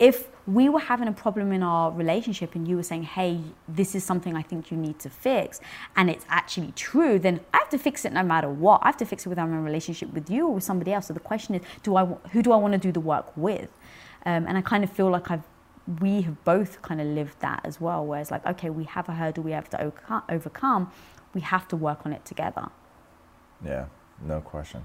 if 0.01 0.29
we 0.47 0.67
were 0.67 0.79
having 0.79 1.07
a 1.07 1.11
problem 1.11 1.51
in 1.51 1.61
our 1.61 1.91
relationship 1.91 2.55
and 2.55 2.67
you 2.67 2.75
were 2.75 2.81
saying, 2.81 3.03
hey, 3.03 3.39
this 3.67 3.93
is 3.93 4.03
something 4.03 4.35
I 4.35 4.41
think 4.41 4.71
you 4.71 4.75
need 4.75 4.97
to 4.99 5.11
fix, 5.11 5.61
and 5.95 6.09
it's 6.09 6.25
actually 6.27 6.73
true, 6.75 7.19
then 7.19 7.39
I 7.53 7.57
have 7.59 7.69
to 7.69 7.77
fix 7.77 8.03
it 8.03 8.11
no 8.11 8.23
matter 8.23 8.49
what. 8.49 8.81
I 8.81 8.87
have 8.87 8.97
to 8.97 9.05
fix 9.05 9.27
it 9.27 9.29
whether 9.29 9.43
I'm 9.43 9.53
in 9.53 9.59
a 9.59 9.61
relationship 9.61 10.11
with 10.11 10.27
you 10.27 10.47
or 10.47 10.55
with 10.55 10.63
somebody 10.63 10.91
else. 10.91 11.05
So 11.05 11.13
the 11.13 11.19
question 11.19 11.53
is, 11.53 11.61
do 11.83 11.95
I, 11.95 12.05
who 12.05 12.41
do 12.41 12.51
I 12.51 12.55
want 12.55 12.71
to 12.73 12.79
do 12.79 12.91
the 12.91 12.99
work 12.99 13.31
with? 13.37 13.69
Um, 14.25 14.47
and 14.47 14.57
I 14.57 14.61
kind 14.61 14.83
of 14.83 14.91
feel 14.91 15.09
like 15.11 15.29
I've 15.29 15.43
we 15.99 16.21
have 16.21 16.43
both 16.45 16.81
kind 16.83 17.01
of 17.01 17.07
lived 17.07 17.39
that 17.39 17.61
as 17.63 17.81
well, 17.81 18.05
where 18.05 18.21
it's 18.21 18.31
like, 18.31 18.45
okay, 18.45 18.69
we 18.69 18.83
have 18.85 19.09
a 19.09 19.13
hurdle 19.13 19.43
we 19.43 19.51
have 19.51 19.69
to 19.71 19.93
overcome. 20.29 20.91
We 21.33 21.41
have 21.41 21.67
to 21.69 21.75
work 21.75 22.05
on 22.05 22.13
it 22.13 22.23
together. 22.23 22.67
Yeah, 23.65 23.85
no 24.21 24.41
question. 24.41 24.83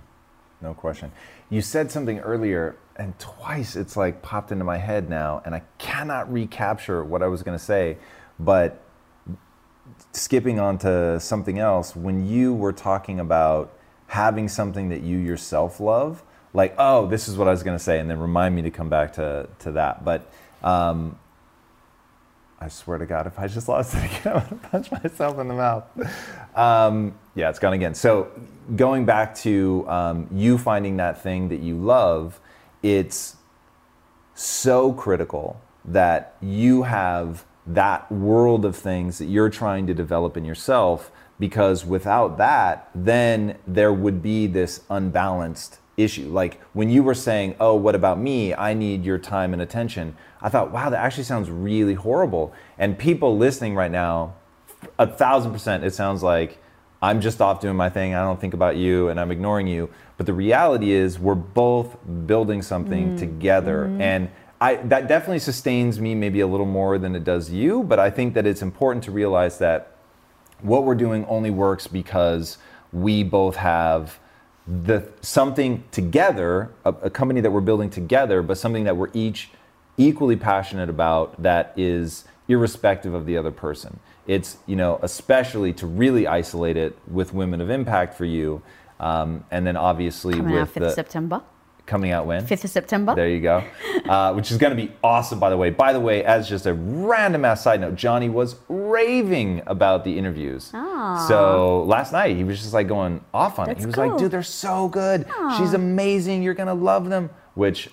No 0.60 0.74
question. 0.74 1.12
You 1.50 1.60
said 1.62 1.90
something 1.90 2.18
earlier 2.20 2.76
and 2.96 3.18
twice 3.18 3.76
it's 3.76 3.96
like 3.96 4.22
popped 4.22 4.52
into 4.52 4.64
my 4.64 4.78
head 4.78 5.10
now, 5.10 5.42
and 5.44 5.54
I 5.54 5.62
cannot 5.78 6.32
recapture 6.32 7.04
what 7.04 7.22
I 7.22 7.26
was 7.26 7.42
going 7.42 7.56
to 7.56 7.62
say. 7.62 7.98
But 8.38 8.82
skipping 10.12 10.58
on 10.58 10.78
to 10.78 11.20
something 11.20 11.58
else, 11.58 11.94
when 11.94 12.26
you 12.26 12.54
were 12.54 12.72
talking 12.72 13.20
about 13.20 13.72
having 14.08 14.48
something 14.48 14.88
that 14.88 15.02
you 15.02 15.18
yourself 15.18 15.80
love, 15.80 16.22
like, 16.54 16.74
oh, 16.78 17.06
this 17.06 17.28
is 17.28 17.36
what 17.36 17.48
I 17.48 17.50
was 17.50 17.62
going 17.62 17.76
to 17.76 17.82
say, 17.82 17.98
and 17.98 18.08
then 18.08 18.18
remind 18.18 18.54
me 18.54 18.62
to 18.62 18.70
come 18.70 18.88
back 18.88 19.12
to, 19.14 19.48
to 19.60 19.72
that. 19.72 20.04
But 20.04 20.30
um, 20.62 21.18
I 22.58 22.68
swear 22.68 22.98
to 22.98 23.06
God, 23.06 23.26
if 23.26 23.38
I 23.38 23.48
just 23.48 23.68
lost 23.68 23.94
it 23.94 24.04
again, 24.20 24.36
I'm 24.36 24.48
to 24.48 24.68
punch 24.68 24.90
myself 24.90 25.38
in 25.38 25.48
the 25.48 25.54
mouth. 25.54 25.84
Um, 26.56 27.14
yeah, 27.34 27.50
it's 27.50 27.58
gone 27.58 27.74
again. 27.74 27.94
So, 27.94 28.30
going 28.74 29.04
back 29.04 29.34
to 29.36 29.84
um, 29.88 30.26
you 30.32 30.58
finding 30.58 30.96
that 30.96 31.22
thing 31.22 31.48
that 31.50 31.60
you 31.60 31.76
love, 31.76 32.40
it's 32.82 33.36
so 34.34 34.92
critical 34.92 35.60
that 35.84 36.36
you 36.40 36.82
have 36.82 37.44
that 37.66 38.10
world 38.10 38.64
of 38.64 38.76
things 38.76 39.18
that 39.18 39.26
you're 39.26 39.50
trying 39.50 39.86
to 39.86 39.94
develop 39.94 40.36
in 40.36 40.44
yourself 40.44 41.10
because 41.38 41.84
without 41.84 42.38
that 42.38 42.88
then 42.94 43.58
there 43.66 43.92
would 43.92 44.22
be 44.22 44.46
this 44.46 44.82
unbalanced 44.88 45.78
issue 45.96 46.28
like 46.28 46.60
when 46.74 46.90
you 46.90 47.02
were 47.02 47.14
saying 47.14 47.54
oh 47.58 47.74
what 47.74 47.94
about 47.94 48.18
me 48.20 48.54
i 48.54 48.72
need 48.72 49.04
your 49.04 49.18
time 49.18 49.52
and 49.52 49.62
attention 49.62 50.16
i 50.40 50.48
thought 50.48 50.70
wow 50.70 50.90
that 50.90 51.02
actually 51.02 51.24
sounds 51.24 51.50
really 51.50 51.94
horrible 51.94 52.52
and 52.78 52.98
people 52.98 53.36
listening 53.36 53.74
right 53.74 53.90
now 53.90 54.34
a 54.98 55.06
thousand 55.06 55.52
percent 55.52 55.84
it 55.84 55.94
sounds 55.94 56.22
like 56.22 56.58
i'm 57.02 57.20
just 57.20 57.40
off 57.40 57.60
doing 57.60 57.76
my 57.76 57.88
thing 57.88 58.14
i 58.14 58.22
don't 58.22 58.40
think 58.40 58.54
about 58.54 58.76
you 58.76 59.08
and 59.08 59.18
i'm 59.18 59.30
ignoring 59.30 59.66
you 59.66 59.88
but 60.16 60.26
the 60.26 60.32
reality 60.32 60.92
is, 60.92 61.18
we're 61.18 61.34
both 61.34 61.96
building 62.26 62.62
something 62.62 63.14
mm. 63.14 63.18
together. 63.18 63.86
Mm. 63.86 64.00
And 64.00 64.30
I, 64.60 64.76
that 64.76 65.08
definitely 65.08 65.40
sustains 65.40 66.00
me 66.00 66.14
maybe 66.14 66.40
a 66.40 66.46
little 66.46 66.66
more 66.66 66.98
than 66.98 67.14
it 67.14 67.24
does 67.24 67.50
you. 67.50 67.82
But 67.82 67.98
I 67.98 68.10
think 68.10 68.34
that 68.34 68.46
it's 68.46 68.62
important 68.62 69.04
to 69.04 69.10
realize 69.10 69.58
that 69.58 69.92
what 70.62 70.84
we're 70.84 70.94
doing 70.94 71.26
only 71.26 71.50
works 71.50 71.86
because 71.86 72.56
we 72.92 73.22
both 73.22 73.56
have 73.56 74.18
the 74.66 75.06
something 75.20 75.84
together, 75.92 76.72
a, 76.84 76.94
a 77.02 77.10
company 77.10 77.40
that 77.42 77.50
we're 77.50 77.60
building 77.60 77.90
together, 77.90 78.40
but 78.42 78.56
something 78.56 78.84
that 78.84 78.96
we're 78.96 79.10
each 79.12 79.50
equally 79.98 80.36
passionate 80.36 80.88
about 80.88 81.40
that 81.42 81.72
is 81.76 82.24
irrespective 82.48 83.14
of 83.14 83.26
the 83.26 83.36
other 83.36 83.50
person. 83.50 83.98
It's, 84.26 84.58
you 84.66 84.76
know, 84.76 84.98
especially 85.02 85.72
to 85.74 85.86
really 85.86 86.26
isolate 86.26 86.76
it 86.76 86.98
with 87.06 87.32
Women 87.32 87.60
of 87.60 87.70
Impact 87.70 88.14
for 88.14 88.24
you 88.24 88.62
um, 88.98 89.44
and 89.50 89.66
then 89.66 89.76
obviously 89.76 90.34
coming 90.34 90.52
with 90.52 90.62
out 90.62 90.74
5th 90.74 90.80
the, 90.80 90.90
September. 90.90 91.42
Coming 91.84 92.10
out 92.10 92.26
when? 92.26 92.44
5th 92.44 92.64
of 92.64 92.70
September. 92.70 93.14
There 93.14 93.28
you 93.28 93.40
go. 93.40 93.62
Uh, 94.06 94.32
which 94.34 94.52
is 94.52 94.58
going 94.58 94.76
to 94.76 94.80
be 94.80 94.92
awesome, 95.02 95.40
by 95.40 95.50
the 95.50 95.56
way. 95.56 95.70
By 95.70 95.92
the 95.92 96.00
way, 96.00 96.24
as 96.24 96.48
just 96.48 96.66
a 96.66 96.74
random 96.74 97.44
ass 97.44 97.62
side 97.62 97.80
note, 97.80 97.96
Johnny 97.96 98.28
was 98.28 98.56
raving 98.68 99.62
about 99.66 100.04
the 100.04 100.16
interviews. 100.16 100.70
Aww. 100.72 101.26
So 101.26 101.82
last 101.84 102.12
night 102.12 102.36
he 102.36 102.44
was 102.44 102.60
just 102.60 102.72
like 102.72 102.86
going 102.88 103.24
off 103.34 103.58
on 103.58 103.66
That's 103.66 103.78
it. 103.78 103.80
He 103.80 103.86
was 103.86 103.94
cool. 103.96 104.08
like, 104.08 104.18
dude, 104.18 104.30
they're 104.30 104.42
so 104.42 104.88
good. 104.88 105.26
Aww. 105.26 105.58
She's 105.58 105.72
amazing. 105.72 106.42
You're 106.42 106.54
going 106.54 106.68
to 106.68 106.74
love 106.74 107.08
them. 107.08 107.30
Which 107.54 107.90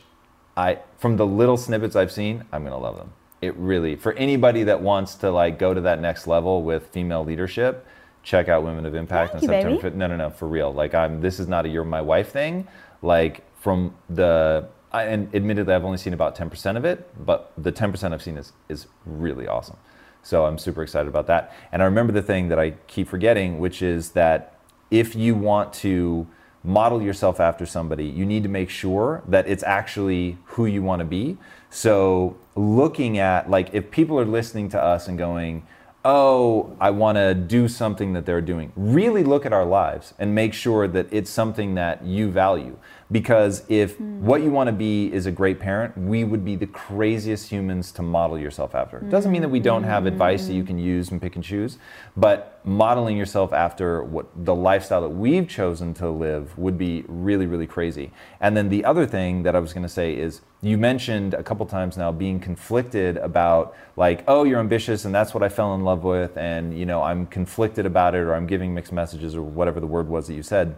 I, 0.55 0.79
from 0.97 1.17
the 1.17 1.25
little 1.25 1.57
snippets 1.57 1.95
I've 1.95 2.11
seen, 2.11 2.45
I'm 2.51 2.61
going 2.61 2.73
to 2.73 2.77
love 2.77 2.97
them. 2.97 3.13
It 3.41 3.55
really, 3.57 3.95
for 3.95 4.13
anybody 4.13 4.63
that 4.63 4.81
wants 4.81 5.15
to 5.15 5.31
like 5.31 5.59
go 5.59 5.73
to 5.73 5.81
that 5.81 5.99
next 5.99 6.27
level 6.27 6.63
with 6.63 6.87
female 6.87 7.25
leadership, 7.25 7.85
check 8.23 8.47
out 8.47 8.63
Women 8.63 8.85
of 8.85 8.95
Impact 8.95 9.33
Thank 9.33 9.43
on 9.43 9.49
you, 9.49 9.61
September 9.61 9.89
5th. 9.89 9.95
No, 9.95 10.07
no, 10.07 10.15
no, 10.15 10.29
for 10.29 10.47
real. 10.47 10.73
Like 10.73 10.93
I'm 10.93 11.21
this 11.21 11.39
is 11.39 11.47
not 11.47 11.65
a 11.65 11.69
you're 11.69 11.83
my 11.83 12.01
wife 12.01 12.31
thing. 12.31 12.67
Like 13.01 13.43
from 13.59 13.95
the 14.09 14.69
I, 14.93 15.03
and 15.03 15.33
admittedly 15.35 15.73
I've 15.73 15.83
only 15.83 15.97
seen 15.97 16.13
about 16.13 16.37
10% 16.37 16.77
of 16.77 16.85
it, 16.85 17.25
but 17.25 17.51
the 17.57 17.71
10% 17.71 18.13
I've 18.13 18.21
seen 18.21 18.37
is 18.37 18.53
is 18.69 18.87
really 19.05 19.47
awesome. 19.47 19.77
So 20.21 20.45
I'm 20.45 20.57
super 20.57 20.81
excited 20.81 21.09
about 21.09 21.27
that. 21.27 21.53
And 21.73 21.81
I 21.81 21.85
remember 21.85 22.13
the 22.13 22.21
thing 22.21 22.47
that 22.47 22.57
I 22.57 22.71
keep 22.87 23.09
forgetting, 23.09 23.59
which 23.59 23.81
is 23.81 24.11
that 24.11 24.57
if 24.89 25.15
you 25.15 25.35
want 25.35 25.73
to 25.73 26.25
model 26.63 27.01
yourself 27.01 27.39
after 27.39 27.65
somebody, 27.65 28.05
you 28.05 28.25
need 28.25 28.43
to 28.43 28.49
make 28.49 28.69
sure 28.69 29.21
that 29.27 29.47
it's 29.47 29.63
actually 29.63 30.37
who 30.45 30.65
you 30.65 30.81
want 30.81 30.99
to 30.99 31.05
be. 31.05 31.37
So 31.69 32.37
looking 32.55 33.17
at 33.17 33.49
like 33.49 33.73
if 33.73 33.91
people 33.91 34.19
are 34.19 34.25
listening 34.25 34.69
to 34.69 34.81
us 34.81 35.07
and 35.07 35.17
going, 35.17 35.65
oh, 36.05 36.75
I 36.79 36.89
want 36.91 37.17
to 37.17 37.33
do 37.33 37.67
something 37.67 38.13
that 38.13 38.25
they're 38.25 38.41
doing. 38.41 38.71
Really 38.75 39.23
look 39.23 39.45
at 39.45 39.53
our 39.53 39.65
lives 39.65 40.13
and 40.19 40.35
make 40.35 40.53
sure 40.53 40.87
that 40.87 41.07
it's 41.11 41.29
something 41.29 41.75
that 41.75 42.03
you 42.03 42.29
value. 42.29 42.77
Because 43.13 43.63
if 43.69 43.99
mm. 43.99 44.19
what 44.21 44.41
you 44.41 44.49
want 44.49 44.67
to 44.67 44.73
be 44.73 45.13
is 45.13 45.27
a 45.27 45.31
great 45.31 45.59
parent, 45.59 45.95
we 45.95 46.23
would 46.23 46.43
be 46.43 46.55
the 46.55 46.65
craziest 46.65 47.47
humans 47.47 47.91
to 47.93 48.01
model 48.01 48.39
yourself 48.39 48.73
after. 48.73 48.97
It 48.97 49.09
doesn't 49.11 49.31
mean 49.31 49.43
that 49.43 49.49
we 49.49 49.59
don't 49.59 49.83
have 49.83 50.07
advice 50.07 50.47
that 50.47 50.53
you 50.53 50.63
can 50.63 50.79
use 50.79 51.11
and 51.11 51.21
pick 51.21 51.35
and 51.35 51.45
choose, 51.45 51.77
but 52.17 52.59
modeling 52.65 53.15
yourself 53.15 53.53
after 53.53 54.03
what 54.03 54.25
the 54.35 54.55
lifestyle 54.55 55.01
that 55.01 55.09
we've 55.09 55.47
chosen 55.47 55.93
to 55.93 56.09
live 56.09 56.57
would 56.57 56.75
be 56.75 57.05
really, 57.07 57.45
really 57.45 57.67
crazy. 57.67 58.11
And 58.41 58.57
then 58.57 58.69
the 58.69 58.83
other 58.83 59.05
thing 59.05 59.43
that 59.43 59.55
I 59.55 59.59
was 59.59 59.73
going 59.73 59.83
to 59.83 59.89
say 59.89 60.15
is 60.15 60.41
you 60.63 60.79
mentioned 60.79 61.35
a 61.35 61.43
couple 61.43 61.67
times 61.67 61.97
now 61.97 62.11
being 62.11 62.39
conflicted 62.39 63.17
about 63.17 63.75
like, 63.95 64.23
oh, 64.27 64.43
you're 64.43 64.59
ambitious 64.59 65.05
and 65.05 65.13
that's 65.13 65.35
what 65.35 65.43
I 65.43 65.49
fell 65.49 65.75
in 65.75 65.83
love 65.83 66.03
with, 66.03 66.35
and 66.35 66.75
you 66.75 66.87
know, 66.87 67.03
I'm 67.03 67.27
conflicted 67.27 67.85
about 67.85 68.15
it 68.15 68.19
or 68.19 68.33
I'm 68.33 68.47
giving 68.47 68.73
mixed 68.73 68.91
messages 68.91 69.35
or 69.35 69.43
whatever 69.43 69.79
the 69.79 69.85
word 69.85 70.07
was 70.07 70.25
that 70.25 70.33
you 70.33 70.41
said. 70.41 70.77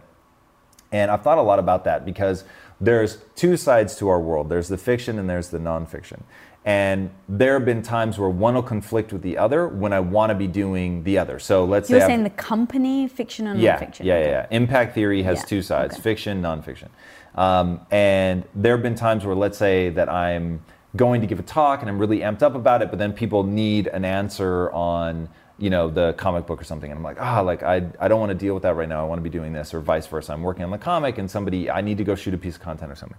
And 0.96 1.10
I've 1.10 1.22
thought 1.22 1.38
a 1.38 1.42
lot 1.42 1.58
about 1.58 1.84
that 1.84 2.04
because 2.04 2.44
there's 2.80 3.18
two 3.34 3.56
sides 3.56 3.96
to 3.96 4.08
our 4.08 4.20
world 4.20 4.48
there's 4.48 4.68
the 4.68 4.78
fiction 4.78 5.18
and 5.18 5.28
there's 5.28 5.48
the 5.48 5.58
nonfiction. 5.58 6.22
And 6.64 7.10
there 7.28 7.52
have 7.54 7.64
been 7.64 7.82
times 7.82 8.18
where 8.18 8.28
one 8.28 8.54
will 8.54 8.62
conflict 8.62 9.12
with 9.12 9.22
the 9.22 9.38
other 9.38 9.68
when 9.68 9.92
I 9.92 10.00
want 10.00 10.30
to 10.30 10.34
be 10.34 10.48
doing 10.48 11.04
the 11.04 11.16
other. 11.16 11.38
So 11.38 11.64
let's 11.64 11.88
You're 11.88 12.00
say. 12.00 12.06
You're 12.06 12.08
saying 12.08 12.24
I've, 12.24 12.36
the 12.36 12.42
company, 12.42 13.06
fiction 13.06 13.46
and 13.46 13.60
yeah, 13.60 13.78
nonfiction? 13.78 14.04
Yeah, 14.04 14.18
yeah, 14.18 14.26
yeah. 14.26 14.46
Impact 14.50 14.94
theory 14.94 15.22
has 15.22 15.38
yeah. 15.38 15.44
two 15.44 15.62
sides 15.62 15.94
okay. 15.94 16.02
fiction, 16.02 16.42
nonfiction. 16.42 16.88
Um, 17.36 17.80
and 17.92 18.42
there 18.54 18.72
have 18.72 18.82
been 18.82 18.96
times 18.96 19.24
where, 19.24 19.36
let's 19.36 19.58
say, 19.58 19.90
that 19.90 20.08
I'm 20.08 20.60
going 20.96 21.20
to 21.20 21.26
give 21.28 21.38
a 21.38 21.44
talk 21.44 21.82
and 21.82 21.88
I'm 21.88 21.98
really 21.98 22.20
amped 22.20 22.42
up 22.42 22.56
about 22.56 22.82
it, 22.82 22.90
but 22.90 22.98
then 22.98 23.12
people 23.12 23.44
need 23.44 23.86
an 23.86 24.04
answer 24.04 24.72
on 24.72 25.28
you 25.58 25.70
know 25.70 25.88
the 25.88 26.12
comic 26.14 26.46
book 26.46 26.60
or 26.60 26.64
something 26.64 26.90
and 26.90 26.98
i'm 26.98 27.04
like 27.04 27.16
ah 27.20 27.40
oh, 27.40 27.44
like 27.44 27.62
I, 27.62 27.86
I 27.98 28.08
don't 28.08 28.20
want 28.20 28.30
to 28.30 28.34
deal 28.34 28.54
with 28.54 28.62
that 28.64 28.74
right 28.74 28.88
now 28.88 29.00
i 29.00 29.04
want 29.04 29.18
to 29.18 29.22
be 29.22 29.30
doing 29.30 29.52
this 29.52 29.72
or 29.72 29.80
vice 29.80 30.06
versa. 30.06 30.32
I'm 30.32 30.42
working 30.42 30.64
on 30.64 30.70
the 30.70 30.78
comic 30.78 31.18
and 31.18 31.30
somebody 31.30 31.70
i 31.70 31.80
need 31.80 31.98
to 31.98 32.04
go 32.04 32.14
shoot 32.14 32.34
a 32.34 32.38
piece 32.38 32.56
of 32.56 32.62
content 32.62 32.92
or 32.92 32.94
something. 32.94 33.18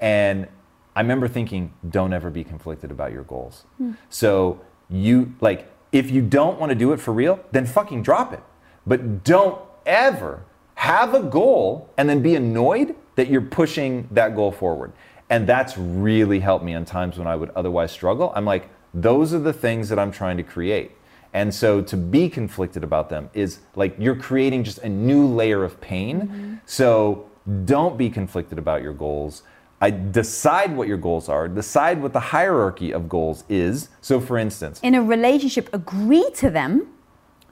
And 0.00 0.48
i 0.94 1.00
remember 1.00 1.28
thinking 1.28 1.72
don't 1.88 2.12
ever 2.12 2.30
be 2.30 2.44
conflicted 2.44 2.90
about 2.90 3.12
your 3.12 3.24
goals. 3.24 3.64
Hmm. 3.78 3.92
so 4.08 4.60
you 4.90 5.34
like 5.40 5.70
if 5.92 6.10
you 6.10 6.22
don't 6.22 6.58
want 6.58 6.70
to 6.70 6.76
do 6.76 6.92
it 6.92 7.00
for 7.00 7.12
real 7.12 7.40
then 7.52 7.66
fucking 7.66 8.02
drop 8.02 8.32
it. 8.32 8.42
But 8.86 9.24
don't 9.24 9.60
ever 9.84 10.44
have 10.76 11.14
a 11.14 11.22
goal 11.22 11.88
and 11.96 12.08
then 12.08 12.22
be 12.22 12.34
annoyed 12.34 12.94
that 13.14 13.28
you're 13.28 13.40
pushing 13.40 14.08
that 14.10 14.34
goal 14.36 14.52
forward. 14.52 14.92
And 15.30 15.46
that's 15.46 15.76
really 15.76 16.38
helped 16.38 16.64
me 16.64 16.74
on 16.74 16.84
times 16.84 17.16
when 17.18 17.28
i 17.28 17.36
would 17.36 17.50
otherwise 17.50 17.92
struggle. 17.92 18.32
I'm 18.34 18.44
like 18.44 18.70
those 18.92 19.34
are 19.34 19.38
the 19.38 19.52
things 19.52 19.90
that 19.90 19.98
i'm 19.98 20.10
trying 20.10 20.38
to 20.38 20.42
create 20.42 20.95
and 21.36 21.54
so 21.54 21.82
to 21.82 21.98
be 21.98 22.30
conflicted 22.30 22.82
about 22.82 23.10
them 23.10 23.28
is 23.34 23.58
like 23.74 23.94
you're 23.98 24.16
creating 24.16 24.64
just 24.64 24.78
a 24.78 24.88
new 24.88 25.26
layer 25.26 25.64
of 25.64 25.78
pain. 25.82 26.22
Mm-hmm. 26.22 26.54
So 26.64 27.28
don't 27.66 27.98
be 27.98 28.08
conflicted 28.08 28.58
about 28.58 28.82
your 28.82 28.94
goals. 28.94 29.42
I 29.78 29.90
decide 29.90 30.74
what 30.74 30.88
your 30.88 30.96
goals 30.96 31.28
are, 31.28 31.46
decide 31.46 32.00
what 32.00 32.14
the 32.14 32.20
hierarchy 32.34 32.90
of 32.90 33.10
goals 33.10 33.44
is. 33.50 33.90
So, 34.00 34.18
for 34.18 34.38
instance, 34.38 34.80
In 34.82 34.94
a 34.94 35.02
relationship, 35.02 35.68
agree 35.74 36.30
to 36.36 36.48
them. 36.48 36.88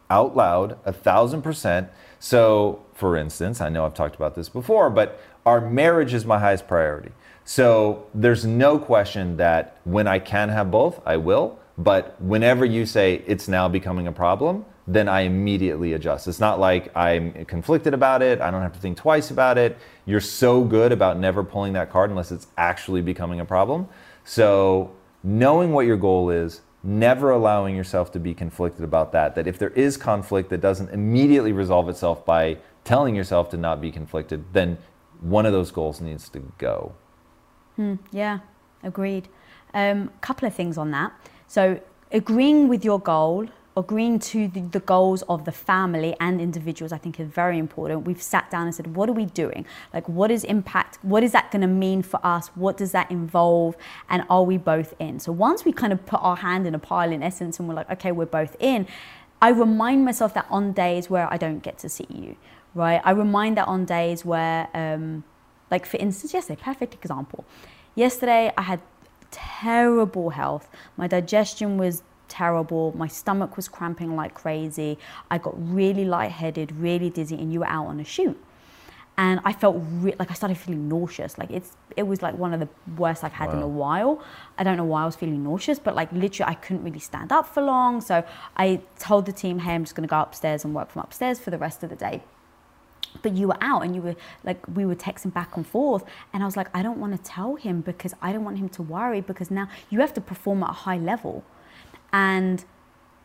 out 0.09 0.35
loud, 0.35 0.79
a 0.87 0.92
thousand 0.92 1.42
percent. 1.42 1.90
So, 2.18 2.83
for 2.94 3.18
instance, 3.18 3.61
I 3.61 3.68
know 3.68 3.85
I've 3.85 3.92
talked 3.92 4.16
about 4.16 4.35
this 4.35 4.49
before, 4.49 4.88
but 4.88 5.20
our 5.44 5.61
marriage 5.61 6.14
is 6.14 6.25
my 6.25 6.38
highest 6.38 6.66
priority. 6.66 7.12
So, 7.44 8.07
there's 8.14 8.47
no 8.47 8.79
question 8.79 9.37
that 9.37 9.77
when 9.85 10.07
I 10.07 10.18
can 10.20 10.49
have 10.49 10.70
both, 10.70 11.03
I 11.05 11.18
will. 11.18 11.59
But 11.76 12.20
whenever 12.20 12.64
you 12.64 12.87
say 12.87 13.22
it's 13.26 13.48
now 13.48 13.68
becoming 13.68 14.06
a 14.06 14.12
problem, 14.12 14.64
then 14.87 15.08
I 15.08 15.22
immediately 15.22 15.94
adjust. 15.94 16.28
It's 16.28 16.40
not 16.40 16.60
like 16.60 16.94
I'm 16.96 17.44
conflicted 17.46 17.94
about 17.94 18.22
it. 18.22 18.40
I 18.40 18.50
don't 18.50 18.62
have 18.62 18.74
to 18.74 18.78
think 18.78 18.98
twice 18.98 19.30
about 19.30 19.56
it. 19.58 19.78
You're 20.04 20.20
so 20.20 20.62
good 20.62 20.92
about 20.92 21.18
never 21.18 21.42
pulling 21.42 21.72
that 21.72 21.90
card 21.90 22.10
unless 22.10 22.30
it's 22.30 22.46
actually 22.58 23.00
becoming 23.00 23.40
a 23.40 23.44
problem. 23.44 23.88
So, 24.24 24.92
knowing 25.22 25.72
what 25.72 25.87
your 25.87 25.96
goal 25.96 26.30
is, 26.30 26.60
never 26.82 27.30
allowing 27.30 27.74
yourself 27.74 28.12
to 28.12 28.20
be 28.20 28.34
conflicted 28.34 28.84
about 28.84 29.12
that, 29.12 29.34
that 29.34 29.46
if 29.46 29.58
there 29.58 29.70
is 29.70 29.96
conflict 29.96 30.50
that 30.50 30.60
doesn't 30.60 30.90
immediately 30.90 31.52
resolve 31.52 31.88
itself 31.88 32.24
by 32.26 32.58
telling 32.84 33.16
yourself 33.16 33.48
to 33.50 33.56
not 33.56 33.80
be 33.80 33.90
conflicted, 33.90 34.44
then 34.52 34.76
one 35.20 35.46
of 35.46 35.52
those 35.52 35.70
goals 35.70 36.02
needs 36.02 36.28
to 36.28 36.40
go. 36.58 36.94
Yeah, 38.12 38.40
agreed. 38.82 39.28
Um, 39.72 40.10
couple 40.20 40.46
of 40.46 40.54
things 40.54 40.76
on 40.78 40.90
that. 40.90 41.12
So, 41.46 41.80
agreeing 42.12 42.68
with 42.68 42.85
your 42.85 43.00
goal, 43.00 43.48
agreeing 43.76 44.18
to 44.20 44.48
the, 44.48 44.61
the 44.61 44.80
goals 44.80 45.22
of 45.22 45.44
the 45.44 45.52
family 45.52 46.14
and 46.20 46.40
individuals, 46.40 46.92
I 46.92 46.98
think 46.98 47.18
is 47.18 47.28
very 47.28 47.59
important. 47.59 48.07
We've 48.07 48.22
sat 48.22 48.50
down 48.50 48.66
and 48.66 48.74
said, 48.74 48.94
what 48.94 49.09
are 49.09 49.12
we 49.12 49.26
doing? 49.26 49.66
Like, 49.92 50.09
what 50.09 50.30
is 50.30 50.44
impact? 50.44 50.98
What 51.02 51.22
is 51.22 51.33
that 51.33 51.50
going 51.50 51.62
to 51.62 51.68
mean 51.68 52.02
for 52.02 52.24
us? 52.24 52.48
What 52.54 52.76
does 52.76 52.92
that 52.92 53.11
involve? 53.11 53.76
And 54.09 54.24
are 54.30 54.44
we 54.44 54.59
both 54.59 54.94
in? 54.98 55.20
So, 55.20 55.33
once 55.33 55.64
we 55.64 55.72
kind 55.72 55.92
of 55.92 56.04
put 56.07 56.20
our 56.22 56.37
hand 56.37 56.66
in 56.66 56.74
a 56.74 56.78
pile, 56.78 57.11
in 57.11 57.22
essence, 57.22 57.59
and 57.59 57.68
we're 57.68 57.74
like, 57.74 57.90
okay, 57.90 58.12
we're 58.12 58.26
both 58.26 58.57
in, 58.61 58.87
I 59.42 59.48
remind 59.50 60.04
myself 60.04 60.33
that 60.35 60.46
on 60.48 60.72
days 60.72 61.11
where 61.11 61.30
I 61.30 61.37
don't 61.37 61.61
get 61.62 61.78
to 61.78 61.88
see 61.88 62.07
you, 62.09 62.37
right? 62.74 63.00
I 63.04 63.11
remind 63.11 63.59
that 63.59 63.68
on 63.68 63.85
days 63.85 64.24
where, 64.24 64.68
um, 64.72 65.24
like 65.70 65.85
for 65.85 65.98
instance, 65.98 66.33
yesterday, 66.33 66.61
perfect 66.62 66.94
example. 66.94 67.44
Yesterday, 67.94 68.52
I 68.57 68.62
had 68.62 68.80
terrible 69.35 70.31
health. 70.31 70.68
My 70.97 71.07
digestion 71.09 71.77
was 71.77 72.03
terrible. 72.29 72.94
My 72.97 73.09
stomach 73.09 73.57
was 73.57 73.68
cramping 73.68 74.16
like 74.16 74.35
crazy. 74.35 74.99
I 75.31 75.38
got 75.38 75.55
really 75.57 76.05
lightheaded, 76.05 76.73
really 76.73 77.11
dizzy, 77.11 77.37
and 77.37 77.53
you 77.53 77.61
were 77.61 77.66
out 77.66 77.87
on 77.87 78.01
a 78.01 78.05
shoot. 78.05 78.40
And 79.16 79.40
I 79.44 79.53
felt 79.53 79.77
re- 79.79 80.14
like 80.18 80.31
I 80.31 80.35
started 80.35 80.59
feeling 80.59 80.88
nauseous. 80.88 81.38
Like 81.38 81.51
it's 81.51 81.77
it 81.97 82.05
was 82.05 82.23
like 82.23 82.37
one 82.37 82.53
of 82.53 82.61
the 82.61 82.68
worst 82.97 83.23
I've 83.23 83.33
had 83.33 83.51
in 83.51 83.62
a 83.62 83.68
while. 83.68 84.23
I 84.59 84.64
don't 84.64 84.77
know 84.77 84.85
why 84.85 85.03
I 85.03 85.07
was 85.07 85.14
feeling 85.14 85.44
nauseous, 85.44 85.79
but 85.79 85.94
like 85.94 86.11
literally 86.12 86.51
I 86.51 86.55
couldn't 86.55 86.83
really 86.83 86.99
stand 86.99 87.31
up 87.31 87.47
for 87.47 87.62
long. 87.62 88.01
So 88.01 88.25
I 88.57 88.81
told 88.99 89.27
the 89.27 89.33
team, 89.33 89.61
hey, 89.61 89.75
I'm 89.75 89.85
just 89.85 89.94
gonna 89.94 90.09
go 90.09 90.20
upstairs 90.20 90.64
and 90.64 90.75
work 90.75 90.90
from 90.90 91.03
upstairs 91.03 91.38
for 91.38 91.51
the 91.51 91.59
rest 91.59 91.85
of 91.85 91.90
the 91.90 91.97
day 91.97 92.23
but 93.22 93.33
you 93.37 93.48
were 93.48 93.57
out 93.61 93.83
and 93.85 93.94
you 93.94 94.03
were 94.03 94.16
like 94.44 94.59
we 94.74 94.85
were 94.85 94.94
texting 94.96 95.33
back 95.33 95.57
and 95.57 95.66
forth 95.66 96.05
and 96.33 96.42
i 96.42 96.46
was 96.46 96.57
like 96.57 96.68
i 96.74 96.83
don't 96.83 96.98
want 96.98 97.12
to 97.16 97.22
tell 97.22 97.55
him 97.57 97.81
because 97.81 98.14
i 98.20 98.33
don't 98.33 98.44
want 98.44 98.59
him 98.59 98.68
to 98.68 98.83
worry 98.83 99.20
because 99.20 99.50
now 99.50 99.68
you 99.90 100.00
have 100.00 100.12
to 100.12 100.20
perform 100.20 100.62
at 100.62 100.70
a 100.70 100.72
high 100.72 100.98
level 100.98 101.44
and 102.12 102.64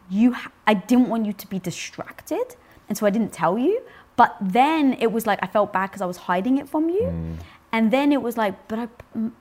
you 0.10 0.34
ha- 0.34 0.52
i 0.68 0.74
didn't 0.74 1.10
want 1.10 1.26
you 1.26 1.34
to 1.34 1.48
be 1.48 1.60
distracted 1.60 2.56
and 2.88 2.98
so 2.98 3.06
i 3.06 3.10
didn't 3.10 3.34
tell 3.34 3.58
you 3.58 3.82
but 4.16 4.36
then 4.42 4.94
it 4.94 5.12
was 5.12 5.26
like 5.28 5.40
i 5.42 5.48
felt 5.48 5.72
bad 5.74 5.88
because 5.88 6.02
i 6.02 6.06
was 6.06 6.18
hiding 6.18 6.58
it 6.58 6.68
from 6.68 6.90
you 6.90 7.04
mm. 7.04 7.36
and 7.72 7.92
then 7.92 8.12
it 8.12 8.22
was 8.22 8.38
like 8.38 8.68
but 8.68 8.80
i 8.80 8.88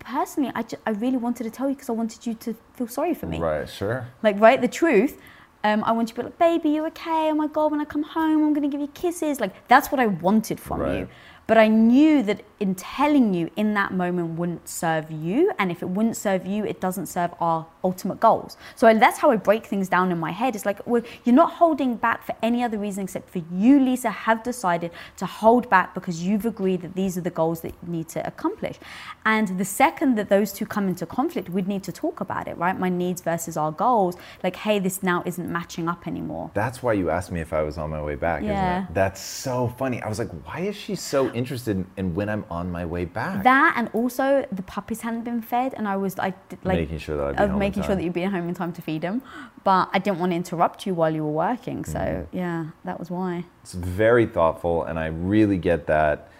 personally 0.01 0.51
i, 0.55 0.63
ju- 0.63 0.77
I 0.87 0.91
really 0.91 1.17
wanted 1.17 1.45
to 1.45 1.51
tell 1.51 1.69
you 1.69 1.75
because 1.75 1.89
i 1.89 1.93
wanted 1.93 2.27
you 2.27 2.35
to 2.35 2.55
feel 2.75 2.89
sorry 2.89 3.15
for 3.15 3.27
me 3.27 3.39
Right, 3.39 3.69
sure. 3.69 4.07
like 4.23 4.39
right 4.41 4.61
the 4.61 4.69
truth 4.69 5.21
um, 5.64 5.83
i 5.85 5.92
want 5.92 6.09
you 6.09 6.14
to 6.14 6.21
be 6.21 6.25
like 6.27 6.38
baby 6.38 6.71
you 6.71 6.87
okay? 6.87 7.31
Oh 7.31 7.35
my 7.35 7.47
god 7.49 7.71
when 7.73 7.81
i 7.81 7.85
come 7.85 8.03
home 8.03 8.44
i'm 8.44 8.53
going 8.53 8.62
to 8.62 8.68
give 8.68 8.81
you 8.81 8.88
kisses. 8.88 9.40
Like 9.40 9.53
that's 9.68 9.90
what 9.90 10.01
i 10.01 10.07
wanted 10.07 10.61
from 10.61 10.81
Right. 10.81 10.99
you 11.01 11.09
but 11.47 11.59
i 11.59 11.66
knew 11.68 12.23
that 12.23 12.42
in 12.61 12.75
telling 12.75 13.33
you 13.35 13.51
in 13.57 13.75
that 13.75 13.92
moment 13.92 14.38
wouldn't 14.38 14.68
serve 14.68 15.11
you 15.11 15.53
and 15.59 15.71
if 15.71 15.83
it 15.83 15.88
wouldn't 15.88 16.16
serve 16.16 16.47
you 16.47 16.64
it 16.64 16.81
doesn't 16.81 17.07
serve 17.07 17.33
our 17.40 17.66
ultimate 17.85 18.18
goals 18.21 18.57
so 18.75 18.92
that's 18.94 19.18
how 19.18 19.31
i 19.31 19.37
break 19.37 19.64
things 19.64 19.88
down 19.88 20.11
in 20.11 20.18
my 20.18 20.31
head 20.31 20.55
it's 20.57 20.66
like 20.66 20.85
well, 20.87 21.03
you're 21.25 21.35
not 21.35 21.53
holding 21.53 21.94
back 21.97 22.25
for 22.25 22.35
any 22.42 22.62
other 22.62 22.79
reason 22.79 23.05
except 23.05 23.29
for 23.31 23.42
you 23.53 23.79
lisa 23.81 24.11
have 24.11 24.42
decided 24.42 24.90
to 25.16 25.27
hold 25.27 25.68
back 25.71 25.94
because 25.94 26.23
you've 26.23 26.44
agreed 26.47 26.83
that 26.83 26.94
these 26.94 27.16
are 27.16 27.21
the 27.23 27.31
goals 27.31 27.61
that 27.61 27.75
you 27.83 27.88
need 27.92 28.09
to 28.09 28.27
accomplish 28.27 28.77
and 29.25 29.59
the 29.59 29.64
second 29.64 30.16
that 30.16 30.29
those 30.29 30.53
two 30.53 30.66
come 30.66 30.88
into 30.88 31.07
conflict 31.07 31.49
we'd 31.49 31.68
need 31.68 31.83
to 31.83 31.92
talk 31.92 32.21
about 32.21 32.49
it 32.49 32.57
right 32.57 32.79
my 32.79 32.88
needs 32.88 33.21
versus 33.21 33.57
our 33.57 33.71
goals 33.73 34.16
like 34.42 34.57
hey 34.57 34.79
this 34.79 35.03
now 35.03 35.23
isn't 35.25 35.51
matching 35.51 35.88
up 35.88 36.07
anymore 36.07 36.51
That's 36.55 36.83
why 36.83 36.94
you 36.94 37.11
asked 37.11 37.31
me 37.31 37.40
if 37.40 37.53
I 37.53 37.62
was 37.62 37.79
on 37.79 37.90
my 37.90 38.03
way 38.03 38.14
back, 38.16 38.42
Yeah. 38.42 38.81
isn't 38.81 38.90
it? 38.90 38.94
That's 38.94 39.21
so 39.21 39.68
funny. 39.79 40.03
I 40.03 40.09
was 40.09 40.18
like, 40.18 40.31
why 40.44 40.61
is 40.61 40.77
she 40.77 40.94
so 40.94 41.31
interested 41.33 41.77
in, 41.77 41.87
in 41.97 42.14
when 42.14 42.29
I'm 42.29 42.44
on 42.51 42.71
my 42.71 42.85
way 42.85 43.05
back? 43.05 43.43
that 43.45 43.75
and 43.77 43.89
also 43.93 44.45
the 44.53 44.63
puppies 44.63 45.01
hadn't 45.03 45.23
been 45.25 45.41
fed 45.43 45.75
and 45.77 45.87
i 45.89 45.97
was 45.97 46.17
like 46.19 46.35
like 46.65 46.79
Making 46.79 46.99
sure 46.99 47.17
that 47.17 47.41
I'd 47.41 47.51
of 47.51 47.57
making 47.57 47.83
sure 47.83 47.95
that 47.95 48.03
you'd 48.03 48.13
be 48.13 48.25
home 48.25 48.49
in 48.49 48.55
time 48.55 48.73
to 48.73 48.83
feed 48.83 49.03
them 49.03 49.23
but 49.65 49.89
i 49.93 49.99
didn't 49.99 50.19
want 50.19 50.33
to 50.33 50.37
interrupt 50.37 50.87
you 50.87 50.95
while 50.95 51.13
you 51.15 51.23
were 51.25 51.31
working 51.49 51.85
so 51.85 51.99
Mm-hmm. 51.99 52.37
yeah 52.37 52.67
that 52.85 52.99
was 52.99 53.11
why 53.11 53.45
It's 53.63 53.75
very 53.75 54.27
thoughtful, 54.27 54.85
and 54.85 54.99
I 54.99 55.07
really 55.07 55.59
get 55.59 55.87
that. 55.89 56.31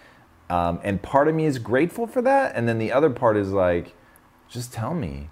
Um, 0.49 0.79
and 0.83 0.99
part 1.01 1.27
of 1.27 1.35
me 1.35 1.45
is 1.45 1.59
grateful 1.59 2.07
for 2.07 2.21
that, 2.23 2.55
and 2.55 2.67
then 2.67 2.79
the 2.79 2.91
other 2.91 3.11
part 3.11 3.37
is 3.37 3.51
like, 3.51 3.93
just 4.55 4.73
tell 4.73 4.95
me. 4.95 5.29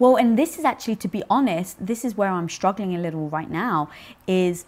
Well, 0.00 0.16
and 0.16 0.36
this 0.36 0.58
is 0.58 0.64
actually, 0.64 0.96
to 0.96 1.08
be 1.08 1.22
honest, 1.30 1.76
this 1.86 2.04
is 2.04 2.16
where 2.16 2.30
I'm 2.30 2.48
struggling 2.48 2.96
a 2.96 2.98
little 2.98 3.28
right 3.28 3.48
now. 3.50 3.88
Is 4.26 4.64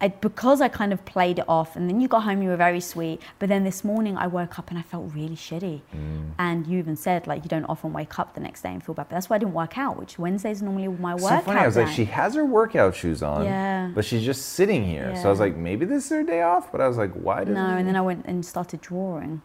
I, 0.00 0.08
because 0.08 0.60
I 0.60 0.68
kind 0.68 0.92
of 0.92 1.04
played 1.04 1.40
it 1.40 1.44
off, 1.48 1.74
and 1.74 1.88
then 1.88 2.00
you 2.00 2.06
got 2.06 2.20
home, 2.22 2.40
you 2.40 2.50
were 2.50 2.56
very 2.56 2.80
sweet. 2.80 3.20
But 3.40 3.48
then 3.48 3.64
this 3.64 3.82
morning, 3.82 4.16
I 4.16 4.28
woke 4.28 4.58
up 4.58 4.70
and 4.70 4.78
I 4.78 4.82
felt 4.82 5.12
really 5.12 5.34
shitty. 5.34 5.80
Mm. 5.94 6.30
And 6.38 6.66
you 6.68 6.78
even 6.78 6.94
said 6.94 7.26
like 7.26 7.42
you 7.42 7.48
don't 7.48 7.64
often 7.64 7.92
wake 7.92 8.18
up 8.18 8.34
the 8.34 8.40
next 8.40 8.62
day 8.62 8.68
and 8.70 8.84
feel 8.84 8.94
bad. 8.94 9.08
But 9.08 9.16
that's 9.16 9.28
why 9.28 9.36
I 9.36 9.38
didn't 9.40 9.54
work 9.54 9.76
out. 9.76 9.98
Which 9.98 10.18
Wednesdays 10.18 10.62
normally 10.62 10.88
my 10.88 11.16
So 11.16 11.24
workout 11.24 11.44
funny. 11.44 11.60
I 11.60 11.66
was 11.66 11.76
like, 11.76 11.88
day. 11.88 11.92
she 11.94 12.04
has 12.04 12.34
her 12.34 12.44
workout 12.44 12.94
shoes 12.94 13.22
on, 13.22 13.44
Yeah. 13.44 13.90
but 13.94 14.04
she's 14.04 14.24
just 14.24 14.50
sitting 14.50 14.84
here. 14.84 15.14
So 15.16 15.26
I 15.26 15.30
was 15.30 15.40
like, 15.40 15.56
maybe 15.56 15.84
this 15.84 16.04
is 16.04 16.10
her 16.10 16.22
day 16.22 16.42
off. 16.42 16.70
But 16.70 16.80
I 16.80 16.86
was 16.86 16.96
like, 16.96 17.12
why 17.14 17.44
no, 17.44 17.56
and 17.76 17.86
then 17.88 17.96
I 17.96 18.00
went 18.00 18.24
and 18.26 18.44
started 18.46 18.80
drawing. 18.80 19.42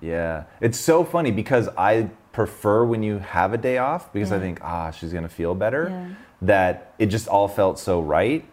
Yeah, 0.00 0.44
it's 0.60 0.78
so 0.78 1.04
funny 1.04 1.30
because 1.30 1.68
I 1.78 2.10
prefer 2.32 2.84
when 2.84 3.02
you 3.02 3.18
have 3.18 3.52
a 3.52 3.58
day 3.58 3.78
off 3.78 4.12
because 4.12 4.32
I 4.32 4.40
think 4.40 4.58
ah 4.62 4.90
she's 4.90 5.12
gonna 5.12 5.28
feel 5.28 5.54
better. 5.54 5.88
Yeah. 5.90 6.08
That 6.42 6.94
it 6.98 7.06
just 7.06 7.28
all 7.28 7.48
felt 7.48 7.78
so 7.78 8.00
right. 8.00 8.44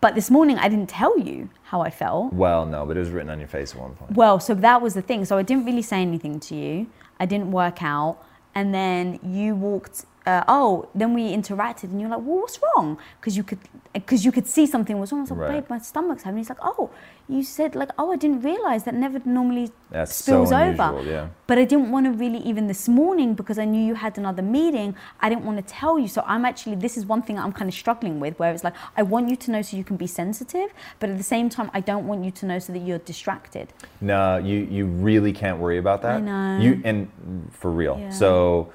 But 0.00 0.14
this 0.14 0.30
morning, 0.30 0.58
I 0.58 0.68
didn't 0.68 0.88
tell 0.88 1.18
you 1.18 1.50
how 1.64 1.80
I 1.82 1.90
felt. 1.90 2.32
Well, 2.32 2.66
no, 2.66 2.84
but 2.84 2.96
it 2.96 3.00
was 3.00 3.10
written 3.10 3.30
on 3.30 3.38
your 3.38 3.48
face 3.48 3.74
at 3.74 3.80
one 3.80 3.94
point. 3.94 4.12
Well, 4.16 4.40
so 4.40 4.54
that 4.54 4.82
was 4.82 4.94
the 4.94 5.02
thing. 5.02 5.24
So 5.24 5.38
I 5.38 5.42
didn't 5.42 5.66
really 5.66 5.82
say 5.82 6.02
anything 6.02 6.40
to 6.40 6.54
you. 6.54 6.88
I 7.20 7.26
didn't 7.26 7.52
work 7.52 7.82
out. 7.82 8.18
And 8.54 8.74
then 8.74 9.20
you 9.22 9.54
walked. 9.54 10.04
Uh, 10.26 10.44
oh, 10.46 10.88
then 10.94 11.14
we 11.14 11.32
interacted, 11.34 11.84
and 11.84 12.00
you're 12.00 12.10
like, 12.10 12.20
"Well, 12.20 12.40
what's 12.40 12.58
wrong?" 12.62 12.98
Because 13.18 13.34
you 13.36 13.42
could, 13.42 13.58
because 13.94 14.24
you 14.26 14.32
could 14.32 14.46
see 14.46 14.66
something 14.66 14.98
was 14.98 15.10
wrong. 15.10 15.20
I 15.20 15.22
was 15.22 15.30
like, 15.30 15.40
Right. 15.40 15.52
"Babe, 15.62 15.70
my 15.70 15.78
stomach's 15.78 16.22
having. 16.24 16.38
He's 16.38 16.50
like, 16.50 16.58
"Oh, 16.60 16.90
you 17.28 17.42
said 17.42 17.74
like, 17.74 17.90
oh, 17.98 18.12
I 18.12 18.16
didn't 18.16 18.42
realize 18.42 18.84
that 18.84 18.94
never 18.94 19.20
normally 19.24 19.70
That's 19.90 20.14
so 20.14 20.44
spills 20.44 20.52
over." 20.52 21.02
yeah. 21.02 21.28
But 21.46 21.56
I 21.58 21.64
didn't 21.64 21.90
want 21.90 22.04
to 22.06 22.12
really 22.12 22.38
even 22.38 22.66
this 22.66 22.88
morning 22.88 23.34
because 23.34 23.58
I 23.58 23.64
knew 23.64 23.82
you 23.82 23.94
had 23.94 24.18
another 24.18 24.42
meeting. 24.42 24.94
I 25.20 25.28
didn't 25.30 25.44
want 25.44 25.56
to 25.58 25.74
tell 25.80 25.98
you. 25.98 26.08
So 26.08 26.22
I'm 26.26 26.44
actually 26.44 26.76
this 26.76 26.96
is 26.98 27.06
one 27.06 27.22
thing 27.22 27.38
I'm 27.38 27.52
kind 27.52 27.68
of 27.68 27.74
struggling 27.74 28.20
with 28.20 28.38
where 28.38 28.52
it's 28.52 28.64
like 28.64 28.74
I 28.96 29.02
want 29.04 29.30
you 29.30 29.36
to 29.36 29.50
know 29.50 29.62
so 29.62 29.76
you 29.76 29.84
can 29.84 29.96
be 29.96 30.06
sensitive, 30.06 30.70
but 31.00 31.08
at 31.08 31.16
the 31.16 31.24
same 31.24 31.48
time 31.48 31.70
I 31.72 31.80
don't 31.80 32.06
want 32.06 32.24
you 32.24 32.30
to 32.32 32.46
know 32.46 32.58
so 32.58 32.72
that 32.74 32.80
you're 32.80 32.98
distracted. 32.98 33.72
No, 34.02 34.36
you 34.38 34.58
you 34.70 34.84
really 34.86 35.32
can't 35.32 35.58
worry 35.58 35.78
about 35.78 36.02
that. 36.02 36.16
I 36.16 36.20
know. 36.20 36.58
You 36.60 36.82
and 36.84 37.08
for 37.52 37.70
real. 37.70 37.96
Yeah. 37.98 38.10
So 38.10 38.72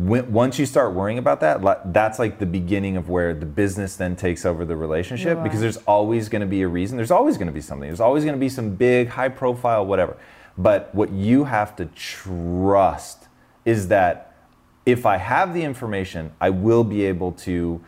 when, 0.00 0.32
once 0.32 0.58
you 0.58 0.64
start 0.64 0.94
worrying 0.94 1.18
about 1.18 1.40
that, 1.40 1.92
that's 1.92 2.18
like 2.18 2.38
the 2.38 2.46
beginning 2.46 2.96
of 2.96 3.10
where 3.10 3.34
the 3.34 3.44
business 3.44 3.96
then 3.96 4.16
takes 4.16 4.46
over 4.46 4.64
the 4.64 4.74
relationship 4.74 5.42
because 5.42 5.60
there's 5.60 5.76
always 5.78 6.30
going 6.30 6.40
to 6.40 6.46
be 6.46 6.62
a 6.62 6.68
reason. 6.68 6.96
There's 6.96 7.10
always 7.10 7.36
going 7.36 7.48
to 7.48 7.52
be 7.52 7.60
something. 7.60 7.88
There's 7.88 8.00
always 8.00 8.24
going 8.24 8.34
to 8.34 8.40
be 8.40 8.48
some 8.48 8.74
big, 8.74 9.08
high 9.08 9.28
profile, 9.28 9.84
whatever. 9.84 10.16
But 10.56 10.94
what 10.94 11.12
you 11.12 11.44
have 11.44 11.76
to 11.76 11.86
trust 11.86 13.28
is 13.66 13.88
that 13.88 14.34
if 14.86 15.04
I 15.04 15.18
have 15.18 15.52
the 15.52 15.62
information, 15.62 16.32
I 16.40 16.48
will 16.48 16.84
be 16.84 17.04
able 17.04 17.32
to 17.32 17.84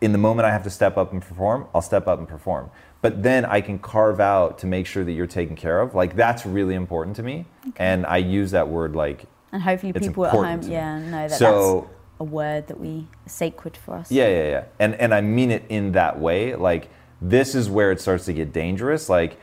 in 0.00 0.12
the 0.12 0.18
moment 0.18 0.46
I 0.46 0.50
have 0.50 0.62
to 0.62 0.70
step 0.70 0.96
up 0.96 1.12
and 1.12 1.20
perform, 1.20 1.66
I'll 1.74 1.82
step 1.82 2.08
up 2.08 2.18
and 2.18 2.26
perform. 2.26 2.70
But 3.02 3.22
then 3.22 3.44
I 3.44 3.60
can 3.60 3.78
carve 3.78 4.18
out 4.18 4.58
to 4.60 4.66
make 4.66 4.86
sure 4.86 5.04
that 5.04 5.12
you're 5.12 5.26
taken 5.26 5.56
care 5.56 5.80
of. 5.80 5.94
Like 5.94 6.16
that's 6.16 6.46
really 6.46 6.74
important 6.74 7.16
to 7.16 7.22
me. 7.22 7.46
And 7.76 8.06
I 8.06 8.18
use 8.18 8.52
that 8.52 8.68
word 8.68 8.94
like 8.94 9.26
And 9.52 9.62
hopefully 9.62 9.92
It's 9.94 10.06
people 10.06 10.26
at 10.26 10.32
home, 10.32 10.62
yeah, 10.62 10.98
know 10.98 11.28
that 11.28 11.32
So- 11.32 11.80
that's 11.80 11.90
a 12.20 12.24
word 12.24 12.66
that 12.68 12.78
we 12.78 13.08
sacred 13.26 13.76
for 13.76 13.94
us. 13.96 14.10
Yeah, 14.12 14.28
yeah, 14.28 14.44
yeah. 14.50 14.64
And 14.78 14.94
and 14.96 15.14
I 15.14 15.20
mean 15.20 15.50
it 15.50 15.64
in 15.68 15.92
that 15.92 16.20
way. 16.20 16.54
Like 16.54 16.88
this 17.20 17.54
is 17.54 17.68
where 17.68 17.90
it 17.92 18.00
starts 18.00 18.26
to 18.26 18.32
get 18.32 18.52
dangerous. 18.52 19.08
Like 19.08 19.38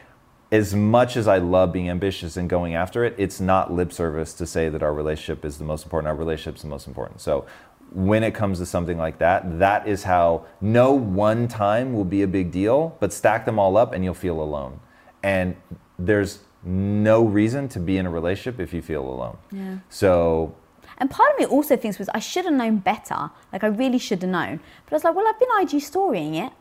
as 0.51 0.73
much 0.73 1.17
as 1.17 1.27
I 1.27 1.39
love 1.39 1.73
being 1.73 1.89
ambitious 1.89 2.37
and 2.37 2.49
going 2.49 2.73
after 2.75 3.03
it, 3.03 3.15
it's 3.17 3.41
not 3.41 3.73
lip 3.73 3.91
service 3.91 4.33
to 4.35 4.45
say 4.45 4.69
that 4.69 4.81
our 4.81 4.93
relationship 4.93 5.43
is 5.43 5.57
the 5.57 5.65
most 5.65 5.83
important. 5.83 6.07
Our 6.07 6.15
relationship 6.15 6.55
is 6.55 6.61
the 6.61 6.69
most 6.69 6.87
important. 6.87 7.19
So 7.19 7.45
when 7.91 8.23
it 8.23 8.31
comes 8.31 8.59
to 8.59 8.65
something 8.65 8.97
like 8.97 9.17
that, 9.19 9.59
that 9.59 9.87
is 9.87 10.03
how 10.03 10.45
no 10.61 10.93
one 10.93 11.47
time 11.47 11.93
will 11.93 12.05
be 12.05 12.21
a 12.21 12.27
big 12.27 12.51
deal, 12.51 12.95
but 12.99 13.11
stack 13.11 13.45
them 13.45 13.59
all 13.59 13.75
up 13.75 13.93
and 13.93 14.03
you'll 14.03 14.13
feel 14.13 14.39
alone. 14.41 14.79
And 15.23 15.55
there's 15.99 16.39
no 16.67 17.23
reason 17.23 17.67
to 17.69 17.79
be 17.79 17.97
in 17.97 18.05
a 18.05 18.09
relationship 18.09 18.59
if 18.59 18.73
you 18.73 18.81
feel 18.81 19.07
alone. 19.07 19.37
Yeah. 19.51 19.77
So 19.89 20.55
And 20.99 21.09
part 21.09 21.31
of 21.33 21.39
me 21.39 21.45
also 21.45 21.77
thinks 21.77 21.97
was 21.97 22.09
I 22.09 22.19
should 22.19 22.45
have 22.45 22.53
known 22.53 22.77
better. 22.77 23.31
Like 23.53 23.63
I 23.63 23.67
really 23.67 23.99
should 23.99 24.21
have 24.21 24.31
known. 24.31 24.59
But 24.85 24.93
I 24.93 24.95
was 24.95 25.03
like, 25.03 25.15
well, 25.15 25.27
I've 25.27 25.39
been 25.39 25.49
IG 25.61 25.81
storying 25.81 26.35
it. 26.35 26.51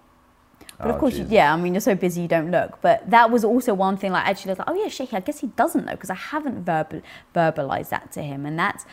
But 0.78 0.88
Oh, 0.88 0.90
of 0.90 0.98
course, 0.98 1.16
you, 1.16 1.26
yeah. 1.28 1.52
I 1.52 1.56
mean, 1.56 1.72
you're 1.74 1.80
so 1.80 1.94
busy 1.94 2.22
you 2.22 2.28
don't 2.28 2.50
look. 2.50 2.80
But 2.82 3.08
that 3.10 3.30
was 3.30 3.44
also 3.44 3.72
one 3.74 3.96
thing. 3.96 4.12
Like 4.12 4.26
actually, 4.26 4.50
I 4.50 4.52
was 4.52 4.58
like, 4.60 4.70
oh 4.70 4.74
yeah, 4.74 4.88
shit. 4.88 5.12
I 5.14 5.20
guess 5.20 5.40
he 5.40 5.48
doesn't 5.48 5.84
know 5.86 5.92
because 5.92 6.10
I 6.10 6.14
haven't 6.14 6.64
verbal 6.64 7.02
verbalized 7.34 7.88
that 7.90 8.12
to 8.12 8.22
him. 8.22 8.46
And 8.46 8.58
that's, 8.58 8.84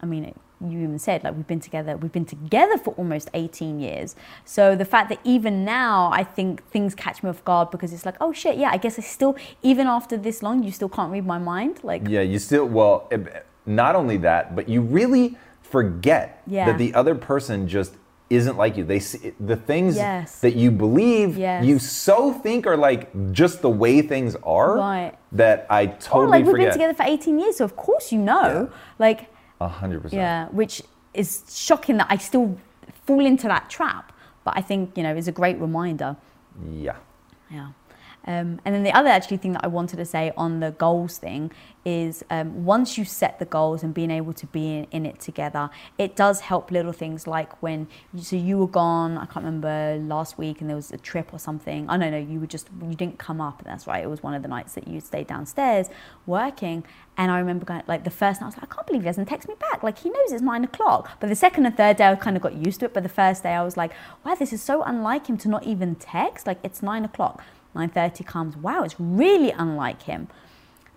I 0.00 0.06
mean, 0.06 0.24
it, 0.24 0.36
you 0.70 0.80
even 0.80 0.98
said 0.98 1.22
like 1.24 1.34
we've 1.36 1.46
been 1.46 1.60
together. 1.60 1.96
We've 1.96 2.12
been 2.12 2.24
together 2.24 2.78
for 2.78 2.94
almost 2.94 3.28
18 3.34 3.80
years. 3.80 4.16
So 4.44 4.74
the 4.76 4.84
fact 4.84 5.08
that 5.10 5.18
even 5.24 5.64
now 5.64 6.10
I 6.12 6.24
think 6.24 6.64
things 6.70 6.94
catch 6.94 7.22
me 7.22 7.30
off 7.30 7.44
guard 7.44 7.70
because 7.70 7.92
it's 7.92 8.06
like, 8.06 8.16
oh 8.20 8.32
shit, 8.32 8.56
yeah. 8.56 8.70
I 8.72 8.76
guess 8.76 8.98
I 8.98 9.02
still, 9.02 9.36
even 9.62 9.86
after 9.86 10.16
this 10.16 10.42
long, 10.42 10.62
you 10.62 10.72
still 10.72 10.88
can't 10.88 11.10
read 11.12 11.26
my 11.26 11.38
mind. 11.38 11.80
Like 11.82 12.08
Yeah, 12.08 12.22
you 12.22 12.38
still 12.38 12.66
well, 12.66 13.08
eh, 13.10 13.18
not 13.66 13.94
only 13.96 14.16
that, 14.18 14.54
but 14.56 14.68
you 14.68 14.80
really 14.82 15.36
forget 15.62 16.42
Yeah. 16.46 16.66
that 16.66 16.78
the 16.78 16.94
other 16.94 17.14
person 17.14 17.66
just 17.68 17.94
isn't 18.30 18.56
like 18.56 18.76
you. 18.78 18.84
They 18.84 19.00
see 19.00 19.28
eh, 19.28 19.30
the 19.38 19.56
things 19.56 19.96
Yes. 19.96 20.40
that 20.40 20.54
you 20.56 20.70
believe 20.70 21.36
Yes. 21.36 21.64
you 21.64 21.78
so 21.78 22.32
think 22.32 22.66
are 22.66 22.76
like 22.76 23.10
just 23.32 23.60
the 23.60 23.68
way 23.70 24.00
things 24.02 24.34
are 24.42 24.76
Right. 24.78 25.12
that 25.32 25.66
I 25.68 25.86
totally 25.86 26.30
like 26.30 26.44
we've 26.44 26.52
forget. 26.52 26.66
been 26.68 26.72
together 26.72 26.94
for 26.94 27.02
18 27.04 27.38
years, 27.38 27.56
so 27.58 27.64
of 27.64 27.76
course 27.76 28.12
you 28.12 28.18
know. 28.18 28.68
Like 28.98 29.20
A 29.22 29.26
hundred 29.60 30.02
percent. 30.02 30.20
Yeah, 30.20 30.48
which 30.48 30.82
is 31.14 31.42
shocking 31.48 31.96
that 31.98 32.06
I 32.10 32.16
still 32.16 32.58
fall 33.06 33.24
into 33.24 33.48
that 33.48 33.70
trap. 33.70 34.12
But 34.44 34.54
I 34.56 34.60
think, 34.60 34.96
you 34.96 35.02
know, 35.02 35.14
is 35.16 35.26
a 35.28 35.32
great 35.32 35.58
reminder. 35.58 36.16
Yeah. 36.70 36.96
Yeah. 37.50 37.68
Um, 38.26 38.60
and 38.64 38.74
then 38.74 38.82
the 38.82 38.92
other 38.92 39.08
actually 39.08 39.36
thing 39.36 39.52
that 39.52 39.64
I 39.64 39.68
wanted 39.68 39.96
to 39.96 40.04
say 40.04 40.32
on 40.36 40.60
the 40.60 40.70
goals 40.70 41.18
thing 41.18 41.50
is 41.84 42.24
um, 42.30 42.64
once 42.64 42.96
you 42.96 43.04
set 43.04 43.38
the 43.38 43.44
goals 43.44 43.82
and 43.82 43.92
being 43.92 44.10
able 44.10 44.32
to 44.32 44.46
be 44.46 44.78
in, 44.78 44.86
in 44.90 45.06
it 45.06 45.20
together, 45.20 45.68
it 45.98 46.16
does 46.16 46.40
help 46.40 46.70
little 46.70 46.92
things 46.92 47.26
like 47.26 47.62
when 47.62 47.86
so 48.16 48.36
you 48.36 48.58
were 48.58 48.66
gone. 48.66 49.18
I 49.18 49.26
can't 49.26 49.44
remember 49.44 49.98
last 50.02 50.38
week, 50.38 50.60
and 50.60 50.70
there 50.70 50.76
was 50.76 50.90
a 50.92 50.98
trip 50.98 51.32
or 51.32 51.38
something. 51.38 51.86
Oh 51.90 51.96
no, 51.96 52.08
no, 52.08 52.18
you 52.18 52.40
were 52.40 52.46
just 52.46 52.68
you 52.82 52.94
didn't 52.94 53.18
come 53.18 53.40
up. 53.40 53.58
And 53.58 53.68
that's 53.68 53.86
right. 53.86 54.02
It 54.02 54.08
was 54.08 54.22
one 54.22 54.34
of 54.34 54.42
the 54.42 54.48
nights 54.48 54.74
that 54.74 54.88
you 54.88 55.00
stayed 55.00 55.26
downstairs 55.26 55.88
working. 56.26 56.84
And 57.16 57.30
I 57.30 57.38
remember 57.38 57.64
going 57.64 57.82
like 57.86 58.04
the 58.04 58.10
first 58.10 58.40
night 58.40 58.46
I 58.46 58.48
was 58.48 58.56
like, 58.56 58.72
I 58.72 58.74
can't 58.74 58.86
believe 58.86 59.02
he 59.02 59.06
doesn't 59.06 59.26
text 59.26 59.48
me 59.48 59.54
back. 59.60 59.82
Like 59.82 59.98
he 59.98 60.10
knows 60.10 60.32
it's 60.32 60.42
nine 60.42 60.64
o'clock. 60.64 61.10
But 61.20 61.28
the 61.28 61.36
second 61.36 61.66
and 61.66 61.76
third 61.76 61.96
day 61.98 62.06
I 62.06 62.14
kind 62.16 62.36
of 62.36 62.42
got 62.42 62.54
used 62.54 62.80
to 62.80 62.86
it. 62.86 62.94
But 62.94 63.02
the 63.02 63.08
first 63.08 63.42
day 63.42 63.54
I 63.54 63.62
was 63.62 63.76
like, 63.76 63.92
wow, 64.24 64.34
this 64.34 64.52
is 64.52 64.62
so 64.62 64.82
unlike 64.82 65.26
him 65.26 65.36
to 65.38 65.48
not 65.48 65.64
even 65.64 65.94
text. 65.96 66.46
Like 66.46 66.58
it's 66.62 66.82
nine 66.82 67.04
o'clock. 67.04 67.44
9.30 67.74 68.24
comes, 68.26 68.56
wow, 68.56 68.82
it's 68.82 68.98
really 68.98 69.50
unlike 69.50 70.02
him. 70.02 70.28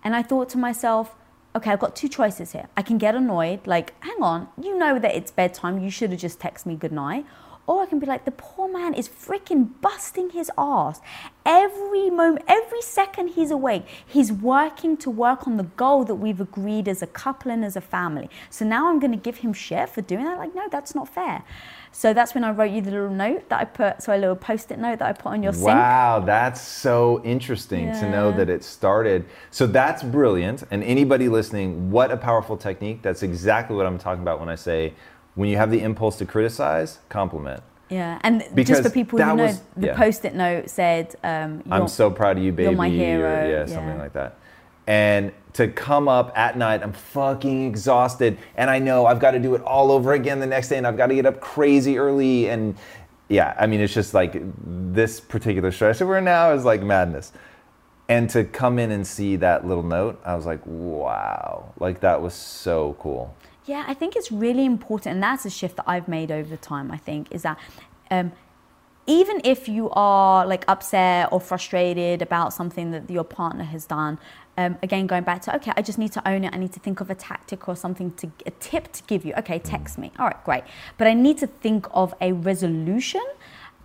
And 0.04 0.14
I 0.14 0.22
thought 0.22 0.48
to 0.50 0.58
myself, 0.58 1.14
okay, 1.54 1.70
I've 1.70 1.80
got 1.80 1.96
two 1.96 2.08
choices 2.08 2.52
here. 2.52 2.68
I 2.76 2.82
can 2.82 2.98
get 2.98 3.14
annoyed, 3.14 3.66
like, 3.66 3.94
hang 4.04 4.22
on, 4.22 4.48
you 4.60 4.78
know 4.78 4.98
that 4.98 5.14
it's 5.14 5.30
bedtime, 5.30 5.78
you 5.80 5.90
should 5.90 6.10
have 6.10 6.20
just 6.20 6.38
texted 6.38 6.66
me 6.66 6.76
goodnight. 6.76 7.26
Or 7.68 7.82
I 7.82 7.86
can 7.86 7.98
be 7.98 8.06
like, 8.06 8.24
the 8.24 8.30
poor 8.30 8.66
man 8.66 8.94
is 8.94 9.10
freaking 9.10 9.68
busting 9.82 10.30
his 10.30 10.50
ass. 10.56 11.02
Every 11.44 12.08
moment, 12.08 12.46
every 12.48 12.80
second 12.80 13.28
he's 13.28 13.50
awake, 13.50 13.86
he's 14.06 14.32
working 14.32 14.96
to 14.96 15.10
work 15.10 15.46
on 15.46 15.58
the 15.58 15.64
goal 15.64 16.04
that 16.04 16.14
we've 16.14 16.40
agreed 16.40 16.88
as 16.88 17.02
a 17.02 17.06
couple 17.06 17.50
and 17.50 17.62
as 17.62 17.76
a 17.76 17.82
family. 17.82 18.30
So 18.48 18.64
now 18.64 18.88
I'm 18.88 18.98
going 18.98 19.10
to 19.10 19.18
give 19.18 19.36
him 19.38 19.52
shit 19.52 19.90
for 19.90 20.00
doing 20.00 20.24
that? 20.24 20.38
Like, 20.38 20.54
no, 20.54 20.66
that's 20.70 20.94
not 20.94 21.12
fair. 21.12 21.44
So 21.92 22.14
that's 22.14 22.34
when 22.34 22.42
I 22.42 22.52
wrote 22.52 22.70
you 22.70 22.80
the 22.80 22.90
little 22.90 23.10
note 23.10 23.50
that 23.50 23.60
I 23.60 23.64
put, 23.66 24.02
so 24.02 24.16
a 24.16 24.18
little 24.18 24.36
post 24.36 24.70
it 24.70 24.78
note 24.78 25.00
that 25.00 25.08
I 25.08 25.12
put 25.12 25.32
on 25.32 25.42
your 25.42 25.52
sink. 25.52 25.66
Wow, 25.66 26.22
that's 26.24 26.62
so 26.62 27.22
interesting 27.22 27.92
to 27.92 28.08
know 28.08 28.32
that 28.32 28.48
it 28.48 28.64
started. 28.64 29.26
So 29.50 29.66
that's 29.66 30.02
brilliant. 30.02 30.64
And 30.70 30.82
anybody 30.82 31.28
listening, 31.28 31.90
what 31.90 32.10
a 32.10 32.16
powerful 32.16 32.56
technique. 32.56 33.02
That's 33.02 33.22
exactly 33.22 33.76
what 33.76 33.84
I'm 33.84 33.98
talking 33.98 34.22
about 34.22 34.40
when 34.40 34.48
I 34.48 34.54
say 34.54 34.94
when 35.34 35.48
you 35.48 35.56
have 35.56 35.70
the 35.70 35.80
impulse 35.80 36.16
to 36.18 36.26
criticize, 36.26 36.98
compliment. 37.08 37.62
Yeah, 37.88 38.18
and 38.22 38.44
Because 38.54 38.78
just 38.78 38.82
for 38.82 38.90
people 38.90 39.18
who 39.18 39.36
know, 39.36 39.44
was- 39.44 39.62
the 39.76 39.86
yeah. 39.88 39.96
post-it 39.96 40.34
note 40.34 40.68
said, 40.68 41.14
um, 41.24 41.62
I'm 41.70 41.88
so 41.88 42.10
proud 42.10 42.36
of 42.36 42.42
you, 42.44 42.52
baby. 42.52 42.64
you're 42.64 42.72
my 42.72 42.88
or, 42.88 42.90
hero, 42.90 43.48
yeah, 43.48 43.66
something 43.66 43.98
like 43.98 44.12
that. 44.12 44.36
And 44.86 45.32
to 45.52 45.68
come 45.68 46.08
up 46.08 46.36
at 46.36 46.56
night, 46.56 46.82
I'm 46.82 46.92
fucking 46.92 47.66
exhausted. 47.66 48.38
And 48.56 48.70
I 48.70 48.78
know 48.78 49.04
I've 49.06 49.20
got 49.20 49.32
to 49.32 49.38
do 49.38 49.54
it 49.54 49.62
all 49.62 49.90
over 49.90 50.14
again 50.14 50.40
the 50.40 50.46
next 50.46 50.68
day. 50.68 50.78
And 50.78 50.86
I've 50.86 50.96
got 50.96 51.08
to 51.08 51.14
get 51.14 51.26
up 51.26 51.40
crazy 51.40 51.98
early. 51.98 52.48
And 52.48 52.74
yeah, 53.28 53.54
I 53.58 53.66
mean, 53.66 53.80
it's 53.80 53.92
just 53.92 54.14
like 54.14 54.40
this 54.64 55.20
particular 55.20 55.70
that 55.70 56.00
we're 56.00 56.18
in 56.18 56.24
now 56.24 56.52
is 56.52 56.64
like 56.64 56.82
madness. 56.82 57.32
And 58.08 58.30
to 58.30 58.44
come 58.44 58.78
in 58.78 58.90
and 58.90 59.06
see 59.06 59.36
that 59.36 59.66
little 59.66 59.82
note, 59.82 60.18
I 60.24 60.34
was 60.34 60.46
like, 60.46 60.60
wow, 60.64 61.74
like 61.78 62.00
that 62.00 62.22
was 62.22 62.32
so 62.32 62.96
cool. 62.98 63.36
Yeah, 63.68 63.84
I 63.86 63.92
think 63.92 64.16
it's 64.16 64.32
really 64.32 64.64
important, 64.64 65.12
and 65.12 65.22
that's 65.22 65.44
a 65.44 65.50
shift 65.50 65.76
that 65.76 65.84
I've 65.86 66.08
made 66.08 66.30
over 66.32 66.56
time. 66.56 66.90
I 66.90 66.96
think 66.96 67.30
is 67.30 67.42
that 67.42 67.58
um, 68.10 68.32
even 69.06 69.42
if 69.44 69.68
you 69.68 69.90
are 69.90 70.46
like 70.46 70.64
upset 70.68 71.28
or 71.30 71.38
frustrated 71.38 72.22
about 72.22 72.54
something 72.54 72.92
that 72.92 73.10
your 73.10 73.24
partner 73.24 73.64
has 73.64 73.84
done, 73.84 74.18
um, 74.56 74.78
again 74.82 75.06
going 75.06 75.22
back 75.22 75.42
to 75.42 75.54
okay, 75.56 75.72
I 75.76 75.82
just 75.82 75.98
need 75.98 76.12
to 76.12 76.26
own 76.26 76.44
it. 76.44 76.54
I 76.54 76.56
need 76.56 76.72
to 76.72 76.80
think 76.80 77.02
of 77.02 77.10
a 77.10 77.14
tactic 77.14 77.68
or 77.68 77.76
something 77.76 78.10
to 78.12 78.32
a 78.46 78.50
tip 78.52 78.90
to 78.92 79.02
give 79.02 79.26
you. 79.26 79.34
Okay, 79.36 79.58
text 79.58 79.98
me. 79.98 80.12
All 80.18 80.24
right, 80.24 80.44
great. 80.44 80.64
But 80.96 81.06
I 81.06 81.12
need 81.12 81.36
to 81.38 81.46
think 81.46 81.86
of 81.92 82.14
a 82.22 82.32
resolution, 82.32 83.26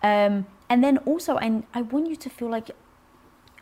um, 0.01 0.47
and 0.69 0.81
then 0.81 0.97
also 0.99 1.35
I 1.39 1.61
I 1.73 1.81
want 1.81 2.07
you 2.07 2.15
to 2.15 2.29
feel 2.29 2.49
like 2.49 2.71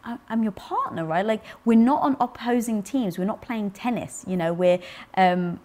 I'm 0.03 0.43
your 0.43 0.51
partner, 0.51 1.03
right? 1.03 1.25
Like 1.25 1.43
we're 1.65 1.79
not 1.79 2.03
on 2.03 2.15
opposing 2.19 2.83
teams. 2.83 3.17
We're 3.17 3.25
not 3.25 3.41
playing 3.41 3.71
tennis. 3.71 4.23
You 4.27 4.37
know, 4.37 4.53
we're. 4.53 4.77
Um, 5.17 5.59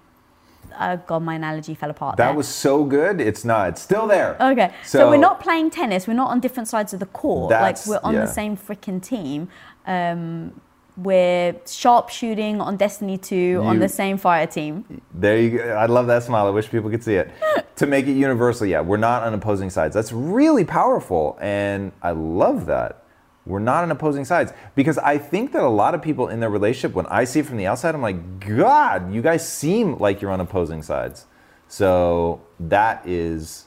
uh, 0.77 0.97
God, 0.97 1.23
my 1.23 1.35
analogy 1.35 1.75
fell 1.75 1.91
apart. 1.91 2.17
That 2.17 2.27
there. 2.29 2.37
was 2.37 2.49
so 2.49 2.85
good. 2.85 3.21
It's 3.21 3.45
not. 3.45 3.71
It's 3.71 3.83
still 3.83 4.07
there. 4.07 4.37
okay. 4.41 4.73
So, 4.85 5.11
we're 5.11 5.17
not 5.17 5.41
playing 5.41 5.71
tennis. 5.71 6.07
We're 6.07 6.15
not 6.15 6.31
on 6.31 6.41
different 6.41 6.69
sides 6.69 6.93
of 6.93 7.01
the 7.01 7.07
court. 7.07 7.51
Like 7.51 7.85
we're 7.87 8.01
on 8.03 8.15
yeah. 8.15 8.21
the 8.21 8.33
same 8.33 8.57
freaking 8.57 9.03
team. 9.03 9.49
Um, 9.87 10.61
we're 10.97 11.55
sharpshooting 11.67 12.61
on 12.61 12.77
Destiny 12.77 13.19
2 13.19 13.61
on 13.63 13.79
the 13.79 13.89
same 13.89 14.17
fire 14.17 14.47
team. 14.47 15.03
There 15.13 15.39
you 15.39 15.59
go. 15.59 15.75
I 15.75 15.87
love 15.87 16.07
that 16.07 16.23
smile. 16.23 16.47
I 16.47 16.51
wish 16.51 16.71
people 16.71 16.89
could 16.89 17.05
see 17.05 17.17
it. 17.17 17.31
to 17.77 17.87
make 17.87 18.07
it 18.07 18.13
universal, 18.13 18.67
yeah, 18.67 18.81
we're 18.81 18.97
not 18.97 19.23
on 19.23 19.35
opposing 19.35 19.69
sides. 19.69 19.95
That's 19.95 20.13
really 20.13 20.65
powerful. 20.65 21.37
And 21.41 21.93
I 22.03 22.13
love 22.13 22.65
that. 22.67 23.05
We're 23.47 23.61
not 23.61 23.85
on 23.85 23.91
opposing 23.91 24.25
sides. 24.25 24.53
Because 24.75 24.99
I 24.99 25.19
think 25.19 25.53
that 25.53 25.63
a 25.63 25.69
lot 25.69 25.95
of 25.95 26.03
people 26.03 26.29
in 26.29 26.41
their 26.41 26.51
relationship, 26.51 26.95
when 26.95 27.07
I 27.07 27.25
see 27.25 27.41
it 27.41 27.47
from 27.47 27.57
the 27.57 27.67
outside, 27.67 27.95
I'm 27.95 28.03
like, 28.03 28.41
God, 28.41 29.13
you 29.13 29.23
guys 29.23 29.49
seem 29.49 29.99
like 29.99 30.21
you're 30.21 30.33
on 30.33 30.41
opposing 30.41 30.83
sides. 30.83 31.27
So 31.69 32.43
that 32.59 33.07
is 33.07 33.67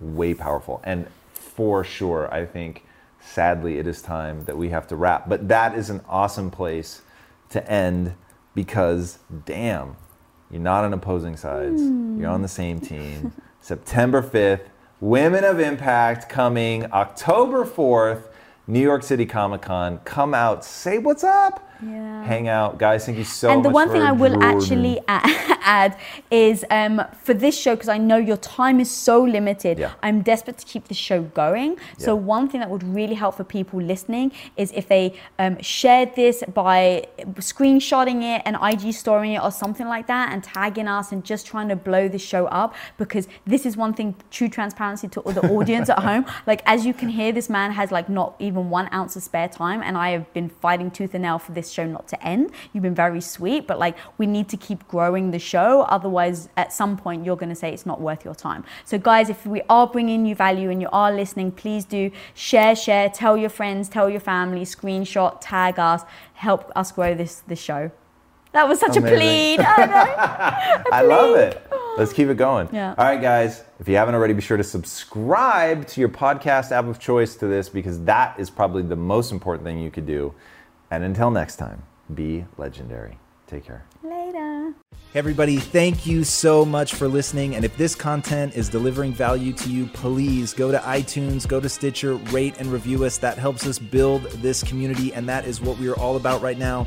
way 0.00 0.34
powerful. 0.34 0.80
And 0.84 1.06
for 1.32 1.84
sure, 1.84 2.32
I 2.32 2.44
think 2.44 2.84
sadly 3.20 3.78
it 3.78 3.86
is 3.86 4.02
time 4.02 4.44
that 4.44 4.56
we 4.56 4.70
have 4.70 4.86
to 4.88 4.96
wrap. 4.96 5.28
But 5.28 5.48
that 5.48 5.76
is 5.76 5.90
an 5.90 6.00
awesome 6.08 6.50
place 6.50 7.02
to 7.50 7.70
end 7.70 8.14
because 8.54 9.18
damn, 9.44 9.96
you're 10.50 10.60
not 10.60 10.84
on 10.84 10.92
opposing 10.92 11.36
sides. 11.36 11.80
Hmm. 11.80 12.20
You're 12.20 12.30
on 12.30 12.42
the 12.42 12.48
same 12.48 12.80
team. 12.80 13.32
September 13.60 14.22
5th, 14.22 14.66
Women 15.00 15.44
of 15.44 15.60
Impact 15.60 16.28
coming 16.28 16.90
October 16.92 17.64
4th, 17.64 18.24
New 18.70 18.80
York 18.80 19.02
City 19.02 19.26
Comic 19.26 19.62
Con. 19.62 19.98
Come 20.04 20.32
out, 20.32 20.64
say 20.64 20.98
what's 20.98 21.24
up. 21.24 21.69
Yeah. 21.82 22.24
Hang 22.24 22.48
out. 22.48 22.78
Guys, 22.78 23.06
thank 23.06 23.18
you 23.18 23.24
so 23.24 23.48
much 23.48 23.56
and 23.56 23.64
the 23.64 23.70
one 23.70 23.88
thing 23.90 24.02
I 24.02 24.12
will 24.12 24.32
Jordan. 24.32 24.42
actually 24.42 25.00
add 25.08 25.96
is 26.30 26.64
um, 26.70 27.02
for 27.22 27.34
this 27.34 27.58
show, 27.58 27.74
because 27.74 27.88
I 27.88 27.98
know 27.98 28.16
your 28.16 28.36
time 28.36 28.80
is 28.80 28.90
so 28.90 29.22
limited, 29.22 29.78
Yeah. 29.78 29.92
I'm 30.02 30.22
desperate 30.22 30.58
to 30.58 30.66
keep 30.66 30.88
the 30.88 30.94
show 30.94 31.22
going. 31.22 31.78
So, 31.98 32.14
one 32.14 32.48
thing 32.48 32.60
that 32.60 32.70
would 32.70 32.82
really 32.82 33.14
help 33.14 33.36
for 33.36 33.44
people 33.44 33.80
listening 33.80 34.32
is 34.56 34.72
if 34.72 34.88
they 34.88 35.14
um, 35.38 35.60
shared 35.60 36.14
this 36.16 36.42
by 36.52 37.06
screenshotting 37.36 38.22
it 38.22 38.42
and 38.44 38.56
IG 38.62 38.92
storing 38.94 39.32
it 39.32 39.42
or 39.42 39.50
something 39.50 39.86
like 39.86 40.06
that 40.06 40.32
and 40.32 40.42
tagging 40.44 40.88
us 40.88 41.12
and 41.12 41.24
just 41.24 41.46
trying 41.46 41.68
to 41.68 41.76
blow 41.76 42.08
the 42.08 42.18
show 42.18 42.46
up 42.46 42.74
because 42.98 43.28
this 43.46 43.64
is 43.66 43.76
one 43.76 43.94
thing, 43.94 44.14
true 44.30 44.48
transparency 44.48 45.08
to 45.08 45.20
the 45.22 45.42
audience 45.50 45.88
at 45.88 45.98
home. 46.00 46.26
Like, 46.46 46.62
as 46.64 46.86
you 46.86 46.94
can 46.94 47.08
hear, 47.10 47.32
this 47.32 47.48
man 47.48 47.72
has 47.72 47.92
like 47.92 48.08
not 48.08 48.34
even 48.38 48.70
one 48.70 48.88
ounce 48.92 49.14
of 49.14 49.22
spare 49.22 49.48
time, 49.48 49.82
and 49.82 49.96
I 49.96 50.10
have 50.10 50.32
been 50.32 50.48
fighting 50.48 50.90
tooth 50.90 51.14
and 51.14 51.22
nail 51.22 51.38
for 51.38 51.52
this 51.52 51.69
this 51.70 51.74
show 51.74 51.86
not 51.86 52.08
to 52.08 52.26
end. 52.26 52.50
You've 52.72 52.82
been 52.82 52.94
very 52.94 53.20
sweet, 53.20 53.66
but 53.66 53.78
like 53.78 53.96
we 54.18 54.26
need 54.26 54.48
to 54.48 54.56
keep 54.56 54.86
growing 54.88 55.30
the 55.30 55.38
show. 55.38 55.82
Otherwise, 55.82 56.48
at 56.56 56.72
some 56.72 56.96
point, 56.96 57.24
you're 57.24 57.36
going 57.36 57.48
to 57.48 57.54
say 57.54 57.72
it's 57.72 57.86
not 57.86 58.00
worth 58.00 58.24
your 58.24 58.34
time. 58.34 58.64
So, 58.84 58.98
guys, 58.98 59.30
if 59.30 59.46
we 59.46 59.62
are 59.68 59.86
bringing 59.86 60.26
you 60.26 60.34
value 60.34 60.70
and 60.70 60.80
you 60.80 60.88
are 60.92 61.12
listening, 61.12 61.52
please 61.52 61.84
do 61.84 62.10
share, 62.34 62.74
share, 62.74 63.08
tell 63.08 63.36
your 63.36 63.50
friends, 63.50 63.88
tell 63.88 64.10
your 64.10 64.20
family, 64.20 64.62
screenshot, 64.64 65.38
tag 65.40 65.78
us, 65.78 66.02
help 66.34 66.70
us 66.74 66.92
grow 66.92 67.14
this, 67.14 67.42
this 67.46 67.60
show. 67.60 67.90
That 68.52 68.66
was 68.68 68.80
such 68.80 68.96
Amazing. 68.96 69.14
a 69.14 69.16
plead. 69.16 69.60
I, 69.66 69.86
know. 69.86 70.90
I 70.92 71.02
love 71.02 71.36
it. 71.36 71.62
Let's 71.96 72.12
keep 72.12 72.28
it 72.28 72.36
going. 72.36 72.68
Yeah. 72.72 72.94
All 72.98 73.04
right, 73.04 73.20
guys. 73.20 73.62
If 73.78 73.88
you 73.88 73.94
haven't 73.94 74.14
already, 74.14 74.34
be 74.34 74.40
sure 74.40 74.56
to 74.56 74.64
subscribe 74.64 75.86
to 75.88 76.00
your 76.00 76.08
podcast 76.08 76.72
app 76.72 76.86
of 76.86 76.98
choice 76.98 77.36
to 77.36 77.46
this 77.46 77.68
because 77.68 78.02
that 78.04 78.38
is 78.40 78.50
probably 78.50 78.82
the 78.82 78.96
most 78.96 79.30
important 79.30 79.64
thing 79.64 79.78
you 79.78 79.90
could 79.90 80.06
do. 80.06 80.34
And 80.90 81.04
until 81.04 81.30
next 81.30 81.56
time, 81.56 81.82
be 82.14 82.44
legendary. 82.56 83.18
Take 83.46 83.64
care. 83.64 83.84
Later. 84.02 84.74
Hey 85.12 85.18
everybody, 85.18 85.56
thank 85.56 86.06
you 86.06 86.22
so 86.22 86.64
much 86.64 86.94
for 86.94 87.08
listening. 87.08 87.56
And 87.56 87.64
if 87.64 87.76
this 87.76 87.96
content 87.96 88.54
is 88.54 88.68
delivering 88.68 89.12
value 89.12 89.52
to 89.54 89.68
you, 89.68 89.86
please 89.86 90.54
go 90.54 90.70
to 90.70 90.78
iTunes, 90.78 91.48
go 91.48 91.58
to 91.58 91.68
Stitcher, 91.68 92.14
rate 92.14 92.54
and 92.58 92.68
review 92.68 93.04
us. 93.04 93.18
That 93.18 93.36
helps 93.36 93.66
us 93.66 93.76
build 93.76 94.22
this 94.42 94.62
community, 94.62 95.12
and 95.12 95.28
that 95.28 95.46
is 95.46 95.60
what 95.60 95.78
we 95.78 95.88
are 95.88 95.96
all 95.96 96.14
about 96.14 96.42
right 96.42 96.58
now. 96.58 96.86